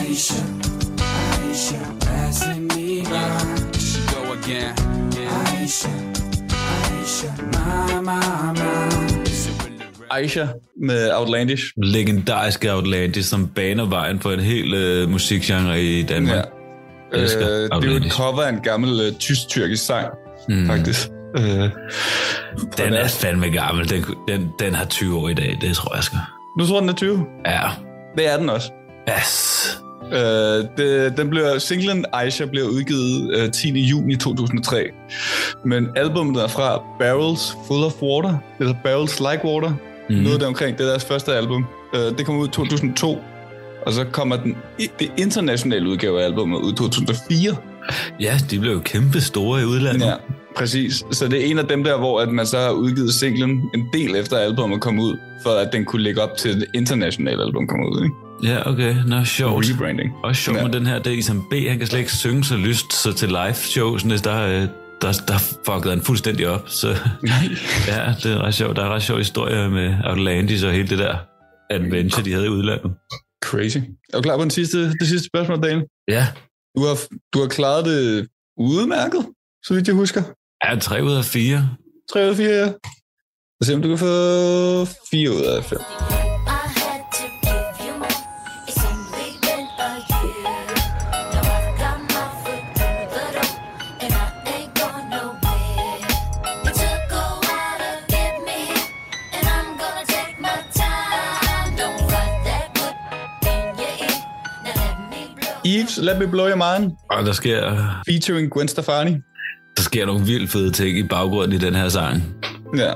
Aisha, 0.00 0.42
Aisha, 1.48 1.78
passing 2.00 2.62
me 2.62 3.02
by. 3.02 3.78
She 3.78 4.00
go 4.14 4.32
again. 4.32 4.74
Aisha, 5.60 5.88
Aisha, 6.50 7.30
my, 7.52 8.00
my, 8.00 8.60
my. 8.60 9.14
Aisha 10.10 10.46
med 10.76 11.10
Outlandish. 11.12 11.64
Legendariske 11.76 12.72
Outlandish, 12.72 13.28
som 13.28 13.48
baner 13.48 13.84
vejen 13.84 14.20
for 14.20 14.30
en 14.30 14.40
hel 14.40 14.74
øh, 14.74 15.10
musikgenre 15.10 15.82
i 15.82 16.02
Danmark. 16.02 16.36
Ja. 16.36 16.63
Øh, 17.16 17.82
det 17.82 17.88
er 17.88 17.90
jo 17.90 17.96
et 17.96 18.12
cover 18.12 18.42
af 18.42 18.48
en 18.48 18.60
gammel 18.60 19.00
øh, 19.00 19.12
tysk-tyrkisk 19.12 19.86
sang, 19.86 20.06
Mm. 20.48 20.66
faktisk. 20.66 21.08
Øh, 21.38 21.44
Den 22.78 22.92
er 22.92 23.08
fandme 23.08 23.48
gammel. 23.48 23.90
Den, 23.90 24.04
den, 24.28 24.50
den 24.60 24.74
har 24.74 24.84
20 24.84 25.16
år 25.18 25.28
i 25.28 25.34
dag, 25.34 25.58
det 25.60 25.76
tror 25.76 25.94
jeg 25.94 26.04
skal. 26.04 26.18
du 26.58 26.66
tror, 26.66 26.80
den 26.80 26.88
er 26.88 26.92
20? 26.92 27.26
Ja. 27.46 27.60
Det 28.16 28.32
er 28.32 28.36
den 28.36 28.50
også. 28.50 28.70
Yes. 29.18 29.78
Uh, 30.02 30.10
det, 30.76 31.14
den 31.16 31.30
bliver, 31.30 31.58
singlen 31.58 32.04
Aisha 32.12 32.44
bliver 32.44 32.66
udgivet 32.66 33.42
uh, 33.44 33.50
10. 33.50 33.80
juni 33.80 34.16
2003. 34.16 34.84
Men 35.64 35.88
albumet 35.96 36.42
er 36.42 36.46
fra 36.48 36.82
Barrels 36.98 37.52
Full 37.66 37.84
of 37.84 37.92
Water, 38.02 38.36
eller 38.60 38.74
Barrels 38.84 39.20
Like 39.20 39.40
Water. 39.44 39.72
Mm. 40.10 40.16
Noget 40.16 40.40
der 40.40 40.46
omkring, 40.46 40.78
det 40.78 40.84
er 40.86 40.88
deres 40.90 41.04
første 41.04 41.34
album. 41.34 41.66
Uh, 41.94 42.00
det 42.18 42.26
kom 42.26 42.36
ud 42.36 42.48
i 42.48 42.50
2002. 42.50 43.18
Og 43.86 43.92
så 43.92 44.04
kommer 44.04 44.36
den, 44.36 44.56
det 44.98 45.12
internationale 45.18 45.88
udgave 45.88 46.20
af 46.22 46.24
albumet 46.24 46.58
ud 46.58 46.72
i 46.72 46.76
2004. 46.76 47.56
Ja, 48.20 48.38
de 48.50 48.58
blev 48.60 48.72
jo 48.72 48.80
kæmpe 48.84 49.20
store 49.20 49.62
i 49.62 49.64
udlandet. 49.64 50.06
Ja, 50.06 50.14
præcis. 50.56 51.04
Så 51.10 51.28
det 51.28 51.40
er 51.46 51.50
en 51.50 51.58
af 51.58 51.66
dem 51.66 51.84
der, 51.84 51.98
hvor 51.98 52.20
at 52.20 52.28
man 52.28 52.46
så 52.46 52.58
har 52.58 52.70
udgivet 52.70 53.14
singlen 53.14 53.50
en 53.74 53.86
del 53.92 54.16
efter 54.16 54.36
albumet 54.36 54.80
kom 54.80 54.98
ud, 54.98 55.16
for 55.42 55.50
at 55.50 55.72
den 55.72 55.84
kunne 55.84 56.02
lægge 56.02 56.22
op 56.22 56.36
til 56.38 56.54
det 56.60 56.66
internationale 56.74 57.42
album 57.42 57.66
kom 57.66 57.80
ud. 57.80 58.02
Ikke? 58.04 58.52
Ja, 58.54 58.70
okay. 58.70 58.94
Nå, 59.06 59.24
sjovt. 59.24 59.66
Rebranding. 59.70 60.12
Og 60.24 60.36
sjovt 60.36 60.58
Ja. 60.58 60.62
med 60.64 60.72
den 60.72 60.86
her, 60.86 60.98
det 60.98 61.12
er 61.12 61.16
Isam 61.16 61.44
B, 61.50 61.54
han 61.68 61.78
kan 61.78 61.86
slet 61.86 61.98
ikke 61.98 62.12
synge 62.12 62.44
så 62.44 62.56
lyst, 62.56 62.92
så 62.92 63.12
til 63.12 63.28
live 63.28 63.54
shows, 63.54 64.02
der, 64.02 64.42
øh, 64.46 64.68
der, 65.02 65.12
der 65.28 65.54
fuckede 65.66 65.94
han 65.94 66.02
fuldstændig 66.02 66.48
op. 66.48 66.62
Så 66.66 66.88
ja, 67.88 68.14
det 68.22 68.32
er 68.32 68.42
ret 68.42 68.54
sjovt. 68.54 68.76
Der 68.76 68.84
er 68.84 68.94
ret 68.94 69.02
sjov 69.02 69.18
historie 69.18 69.70
med 69.70 69.94
Atlantis 70.04 70.62
og 70.62 70.72
hele 70.72 70.88
det 70.88 70.98
der 70.98 71.16
adventure, 71.70 72.24
de 72.24 72.32
havde 72.32 72.46
i 72.46 72.48
udlandet. 72.48 72.92
Crazy. 73.44 73.78
Er 74.12 74.16
du 74.16 74.22
klar 74.22 74.36
på 74.36 74.42
den 74.42 74.50
sidste, 74.50 74.78
det 74.90 75.08
sidste 75.08 75.26
spørgsmål, 75.26 75.62
Daniel? 75.62 75.84
Ja. 76.08 76.26
Du 76.76 76.80
har, 76.84 76.96
du 77.32 77.40
har 77.40 77.48
klaret 77.48 77.84
det 77.84 78.28
udmærket, 78.56 79.26
så 79.64 79.74
vidt 79.74 79.88
jeg 79.88 79.94
husker. 79.96 80.22
Ja, 80.64 80.78
3 80.78 81.02
ud 81.04 81.12
af 81.12 81.24
4. 81.24 81.76
3 82.12 82.24
ud 82.24 82.28
af 82.30 82.36
4, 82.36 82.48
ja. 82.48 82.64
Lad 82.64 82.74
os 83.60 83.66
se, 83.66 83.74
om 83.74 83.82
du 83.82 83.88
kan 83.88 83.98
få 83.98 84.84
4 85.10 85.30
ud 85.30 85.42
af 85.42 85.64
5. 85.64 85.78
Let 105.98 106.18
Me 106.18 106.26
Blow 106.26 106.46
Your 106.48 106.78
Mind. 106.78 106.92
Og 107.10 107.24
der 107.26 107.32
sker, 107.32 107.72
Featuring 108.08 108.50
Gwen 108.50 108.68
Stefani. 108.68 109.10
der 109.76 109.82
sker 109.82 110.06
nogle 110.06 110.24
vildt 110.24 110.50
fede 110.50 110.70
ting 110.70 110.98
i 110.98 111.02
baggrunden 111.02 111.52
i 111.52 111.58
den 111.58 111.74
her 111.74 111.88
sang. 111.88 112.22
Ja, 112.76 112.92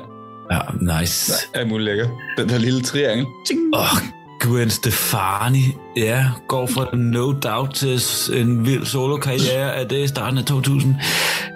Ja, 0.53 0.61
nice. 1.01 1.33
er 1.55 1.67
muligt 1.67 1.85
lækker. 1.85 2.09
Den 2.39 2.49
der 2.49 2.59
lille 2.59 2.83
triangel. 2.83 3.27
Åh, 3.75 3.81
oh, 3.81 3.99
Gwen 4.41 4.71
Stefani, 4.71 5.65
ja, 5.97 6.25
går 6.49 6.67
fra 6.67 6.97
No 6.97 7.33
Doubt 7.33 7.75
til 7.75 8.01
en 8.35 8.67
vild 8.67 8.85
solo-karriere. 8.87 9.75
Er 9.75 9.85
det 9.89 9.99
i 9.99 10.07
starten 10.07 10.39
af 10.39 10.45
2000? 10.45 10.95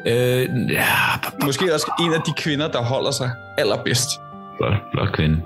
Øh, 0.07 0.49
ja, 0.71 0.87
Måske 1.45 1.75
også 1.75 1.93
en 2.01 2.13
af 2.15 2.21
de 2.27 2.33
kvinder, 2.37 2.69
der 2.69 2.83
holder 2.83 3.11
sig 3.11 3.31
allerbedst. 3.59 4.09
flot, 4.59 4.73
flot 4.95 5.13
kvinde. 5.13 5.41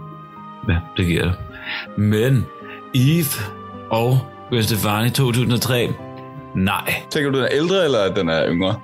Ja, 0.68 0.74
det 0.96 1.06
giver 1.06 1.24
det. 1.24 1.34
Men 1.98 2.46
Eve 2.94 3.26
og 3.90 4.18
Gwen 4.50 4.62
Stefani 4.62 5.10
2003, 5.10 5.88
nej. 6.56 6.94
Tænker 7.10 7.30
du, 7.30 7.36
den 7.36 7.44
er 7.44 7.52
ældre, 7.52 7.84
eller 7.84 7.98
at 7.98 8.16
den 8.16 8.28
er 8.28 8.48
yngre? 8.48 8.74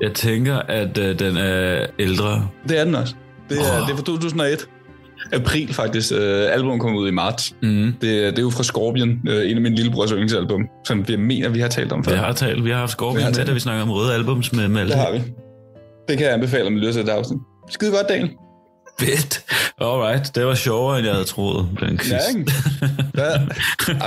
Jeg 0.00 0.12
tænker, 0.12 0.56
at 0.56 0.98
øh, 0.98 1.18
den 1.18 1.36
er 1.36 1.86
ældre. 1.98 2.48
Det 2.68 2.80
er 2.80 2.84
den 2.84 2.94
også. 2.94 3.14
Det 3.48 3.58
er, 3.58 3.80
oh. 3.80 3.86
det 3.86 3.92
er 3.92 3.96
fra 3.96 4.04
2001. 4.04 4.68
April 5.32 5.74
faktisk. 5.74 6.12
Øh, 6.12 6.54
album 6.54 6.78
kom 6.78 6.96
ud 6.96 7.08
i 7.08 7.10
marts. 7.10 7.54
Mm. 7.62 7.68
Det, 7.68 8.02
det 8.02 8.38
er 8.38 8.42
jo 8.42 8.50
fra 8.50 8.62
Scorpion, 8.62 9.08
øh, 9.28 9.50
en 9.50 9.56
af 9.56 9.62
mine 9.62 9.76
lillebrors 9.76 10.10
yndlingsalbum, 10.10 10.68
som 10.86 11.08
vi 11.08 11.16
mener, 11.16 11.48
vi 11.48 11.60
har 11.60 11.68
talt 11.68 11.92
om 11.92 12.04
før. 12.04 12.12
Vi 12.12 12.18
har 12.18 12.32
talt, 12.32 12.64
vi 12.64 12.70
har 12.70 12.78
haft 12.78 12.90
Vi 12.90 12.92
Scorpion 12.92 13.22
har 13.22 13.30
med, 13.30 13.46
da 13.46 13.52
vi 13.52 13.60
snakker 13.60 13.82
om 13.82 13.90
røde 13.90 14.14
albums 14.14 14.52
med 14.52 14.68
Malte. 14.68 14.92
Det 14.92 15.00
har 15.00 15.12
vi. 15.12 15.18
Det 16.08 16.18
kan 16.18 16.26
jeg 16.26 16.34
anbefale, 16.34 16.66
om 16.66 16.76
I 16.76 16.78
lytter 16.78 16.92
til 16.92 17.06
det 17.06 17.10
afsnit. 17.10 17.40
Skide 17.70 17.90
godt, 17.90 18.08
Daniel. 18.08 18.30
Fedt. 19.00 19.44
Alright, 19.80 20.34
det 20.34 20.46
var 20.46 20.54
sjovere, 20.54 20.98
end 20.98 21.06
jeg 21.06 21.14
havde 21.14 21.26
troet, 21.26 21.68
den 21.80 21.98
quiz. 21.98 22.10
Ja, 22.10 22.18
ikke? 22.28 22.52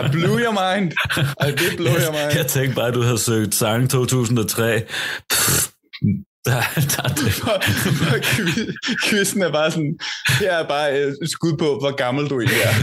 I 0.08 0.12
blew 0.12 0.40
your 0.40 0.76
mind. 0.78 0.92
I 1.48 1.52
did 1.52 1.78
blow 1.78 1.94
your 1.94 2.12
mind. 2.12 2.38
Jeg 2.38 2.48
tænkte 2.48 2.76
bare, 2.76 2.88
at 2.88 2.94
du 2.94 3.02
havde 3.02 3.18
søgt 3.18 3.56
sang 3.56 3.90
2003. 3.90 4.84
Pff, 5.30 5.68
der, 6.46 6.62
der 6.76 7.04
er 7.04 7.14
det. 7.14 7.44
Og 7.54 7.60
quiz- 8.24 8.74
Quizzen 9.10 9.42
er 9.42 9.52
bare 9.52 9.72
sådan, 9.72 9.98
her 10.40 10.52
er 10.52 10.68
bare 10.68 11.00
et 11.00 11.18
skud 11.32 11.58
på, 11.58 11.66
hvor 11.66 11.96
gammel 11.96 12.30
du 12.30 12.40
egentlig 12.40 12.62
er. 12.64 12.74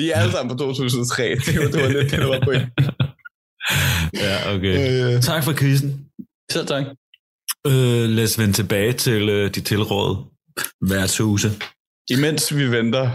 Vi 0.00 0.10
er 0.10 0.16
alle 0.20 0.32
sammen 0.32 0.56
på 0.56 0.64
2003. 0.64 1.22
Det 1.46 1.58
var, 1.60 1.64
det 1.70 1.82
var 1.82 1.88
lidt 1.88 2.10
det, 2.10 2.18
der 2.18 2.26
var 2.26 2.40
på 2.44 2.52
Ja, 4.14 4.54
okay. 4.54 5.14
Øh, 5.16 5.22
Tak 5.22 5.44
for 5.44 5.52
quizzen. 5.52 6.00
selv 6.52 6.66
tak. 6.66 6.84
Øh, 7.66 8.08
lad 8.08 8.24
os 8.24 8.38
vende 8.38 8.52
tilbage 8.52 8.92
til 8.92 9.28
øh, 9.28 9.50
de 9.54 9.60
tilrådede 9.60 10.18
værtshuse. 10.80 11.50
Imens 12.10 12.56
vi 12.56 12.70
venter, 12.70 13.10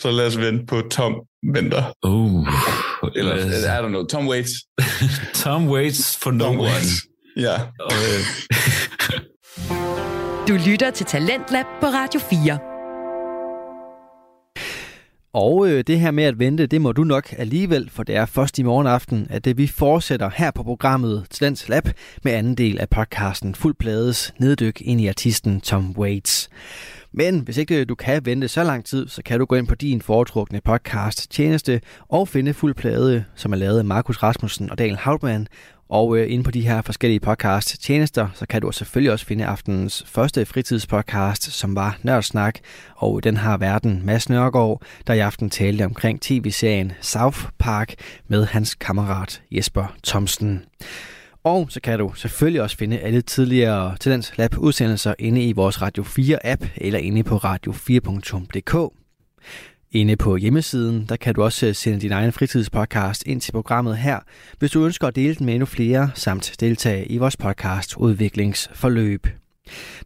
så 0.00 0.10
lad 0.10 0.26
os 0.26 0.38
vente 0.38 0.66
på 0.66 0.82
Tom 0.90 1.14
Venter. 1.54 1.92
Uh, 2.06 2.48
Eller, 3.16 3.36
I 3.36 3.84
don't 3.84 3.88
know, 3.88 4.06
Tom 4.06 4.28
Waits. 4.28 4.52
Tom 5.44 5.68
Waits 5.68 6.16
for 6.16 6.30
no 6.30 6.44
Tom 6.44 6.58
one. 6.58 6.68
Waits. 6.68 7.06
Ja. 7.36 7.54
Og, 7.80 7.92
øh, 7.92 8.20
Du 10.48 10.54
lytter 10.70 10.90
til 10.90 11.06
Talentlab 11.06 11.66
på 11.80 11.86
Radio 11.86 12.20
4. 12.20 12.75
Og 15.36 15.68
øh, 15.68 15.84
det 15.86 16.00
her 16.00 16.10
med 16.10 16.24
at 16.24 16.38
vente, 16.38 16.66
det 16.66 16.80
må 16.80 16.92
du 16.92 17.04
nok 17.04 17.34
alligevel, 17.38 17.90
for 17.90 18.02
det 18.02 18.16
er 18.16 18.26
først 18.26 18.58
i 18.58 18.62
morgen 18.62 18.86
aften, 18.86 19.26
at 19.30 19.44
det 19.44 19.58
vi 19.58 19.66
fortsætter 19.66 20.30
her 20.36 20.50
på 20.50 20.62
programmet 20.62 21.26
Talents 21.30 21.68
Lab 21.68 21.88
med 22.22 22.32
anden 22.32 22.54
del 22.54 22.80
af 22.80 22.88
podcasten 22.88 23.54
Fuld 23.54 23.74
Plades 23.74 24.34
neddyk 24.38 24.80
ind 24.80 25.00
i 25.00 25.06
artisten 25.06 25.60
Tom 25.60 25.94
Waits. 25.98 26.48
Men 27.12 27.40
hvis 27.40 27.56
ikke 27.56 27.80
øh, 27.80 27.88
du 27.88 27.94
kan 27.94 28.26
vente 28.26 28.48
så 28.48 28.64
lang 28.64 28.84
tid, 28.84 29.08
så 29.08 29.22
kan 29.22 29.38
du 29.38 29.44
gå 29.44 29.54
ind 29.54 29.66
på 29.66 29.74
din 29.74 30.02
foretrukne 30.02 30.60
podcast 30.64 31.30
tjeneste 31.30 31.80
og 32.08 32.28
finde 32.28 32.54
Fuld 32.54 32.74
Plade, 32.74 33.24
som 33.34 33.52
er 33.52 33.56
lavet 33.56 33.78
af 33.78 33.84
Markus 33.84 34.22
Rasmussen 34.22 34.70
og 34.70 34.78
Daniel 34.78 34.98
Hauptmann. 34.98 35.48
Og 35.88 36.18
øh, 36.18 36.32
inde 36.32 36.44
på 36.44 36.50
de 36.50 36.60
her 36.60 36.82
forskellige 36.82 37.20
podcast 37.20 37.82
tjenester, 37.82 38.28
så 38.34 38.46
kan 38.46 38.62
du 38.62 38.72
selvfølgelig 38.72 39.12
også 39.12 39.26
finde 39.26 39.46
aftenens 39.46 40.04
første 40.06 40.46
fritidspodcast, 40.46 41.42
som 41.42 41.76
var 41.76 41.98
Nørdsnak. 42.02 42.58
Og 42.96 43.24
den 43.24 43.36
har 43.36 43.56
verden 43.56 44.00
Mads 44.04 44.28
Nørgaard, 44.28 44.82
der 45.06 45.14
i 45.14 45.18
aften 45.18 45.50
talte 45.50 45.84
omkring 45.84 46.20
tv-serien 46.20 46.92
South 47.00 47.44
Park 47.58 47.94
med 48.28 48.44
hans 48.44 48.74
kammerat 48.74 49.42
Jesper 49.50 49.94
Thomsen. 50.04 50.64
Og 51.44 51.66
så 51.70 51.80
kan 51.80 51.98
du 51.98 52.12
selvfølgelig 52.14 52.62
også 52.62 52.76
finde 52.76 52.98
alle 52.98 53.20
tidligere 53.22 53.96
Talents 54.00 54.38
Lab 54.38 54.58
udsendelser 54.58 55.14
inde 55.18 55.44
i 55.44 55.52
vores 55.52 55.82
Radio 55.82 56.02
4 56.02 56.46
app 56.46 56.64
eller 56.76 56.98
inde 56.98 57.22
på 57.22 57.36
radio4.dk. 57.36 59.05
Inde 59.92 60.16
på 60.16 60.36
hjemmesiden, 60.36 61.06
der 61.08 61.16
kan 61.16 61.34
du 61.34 61.42
også 61.42 61.66
øh, 61.66 61.74
sende 61.74 62.00
din 62.00 62.12
egen 62.12 62.32
fritidspodcast 62.32 63.22
ind 63.26 63.40
til 63.40 63.52
programmet 63.52 63.96
her, 63.96 64.18
hvis 64.58 64.70
du 64.70 64.84
ønsker 64.84 65.06
at 65.06 65.16
dele 65.16 65.34
den 65.34 65.46
med 65.46 65.54
endnu 65.54 65.66
flere, 65.66 66.10
samt 66.14 66.54
deltage 66.60 67.06
i 67.06 67.18
vores 67.18 67.36
podcast 67.36 67.96
udviklingsforløb. 67.96 69.26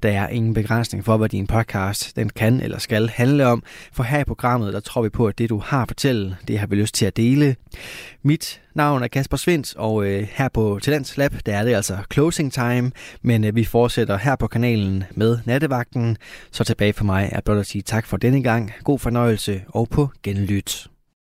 Der 0.03 0.11
er 0.11 0.29
ingen 0.29 0.55
begrænsning 0.55 1.05
for, 1.05 1.17
hvad 1.17 1.29
din 1.29 1.47
podcast 1.47 2.17
den 2.17 2.29
kan 2.29 2.61
eller 2.61 2.79
skal 2.79 3.09
handle 3.09 3.47
om, 3.47 3.63
for 3.93 4.03
her 4.03 4.19
i 4.19 4.25
programmet, 4.25 4.73
der 4.73 4.81
tror 4.81 5.03
vi 5.03 5.09
på, 5.09 5.27
at 5.27 5.39
det 5.39 5.51
du 5.51 5.59
har 5.59 5.83
at 5.83 5.89
fortælle, 5.89 6.37
det 6.49 6.59
har 6.59 6.67
vi 6.67 6.77
lyst 6.77 6.95
til 6.95 7.07
at 7.07 7.17
dele. 7.17 7.57
Mit 8.23 8.61
navn 8.75 9.03
er 9.03 9.09
Kasper 9.09 9.37
Svendt, 9.37 9.77
og 9.77 10.05
øh, 10.05 10.29
her 10.33 10.49
på 10.49 10.79
Talents 10.83 11.17
Lab, 11.17 11.33
der 11.47 11.57
er 11.57 11.65
det 11.65 11.75
altså 11.75 11.97
closing 12.13 12.53
time, 12.53 12.93
men 13.23 13.45
øh, 13.45 13.57
vi 13.57 13.65
fortsætter 13.65 14.17
her 14.17 14.37
på 14.37 14.47
kanalen 14.47 15.05
med 15.15 15.39
nattevagten. 15.45 16.17
Så 16.51 16.65
tilbage 16.65 16.93
for 16.93 17.05
mig 17.05 17.29
er 17.33 17.41
blot 17.41 17.59
at 17.59 17.67
sige 17.67 17.83
tak 17.83 18.07
for 18.07 18.17
denne 18.17 18.43
gang, 18.43 18.73
god 18.85 18.99
fornøjelse 18.99 19.63
og 19.69 19.89
på 19.89 20.11
genlyt. 20.23 20.87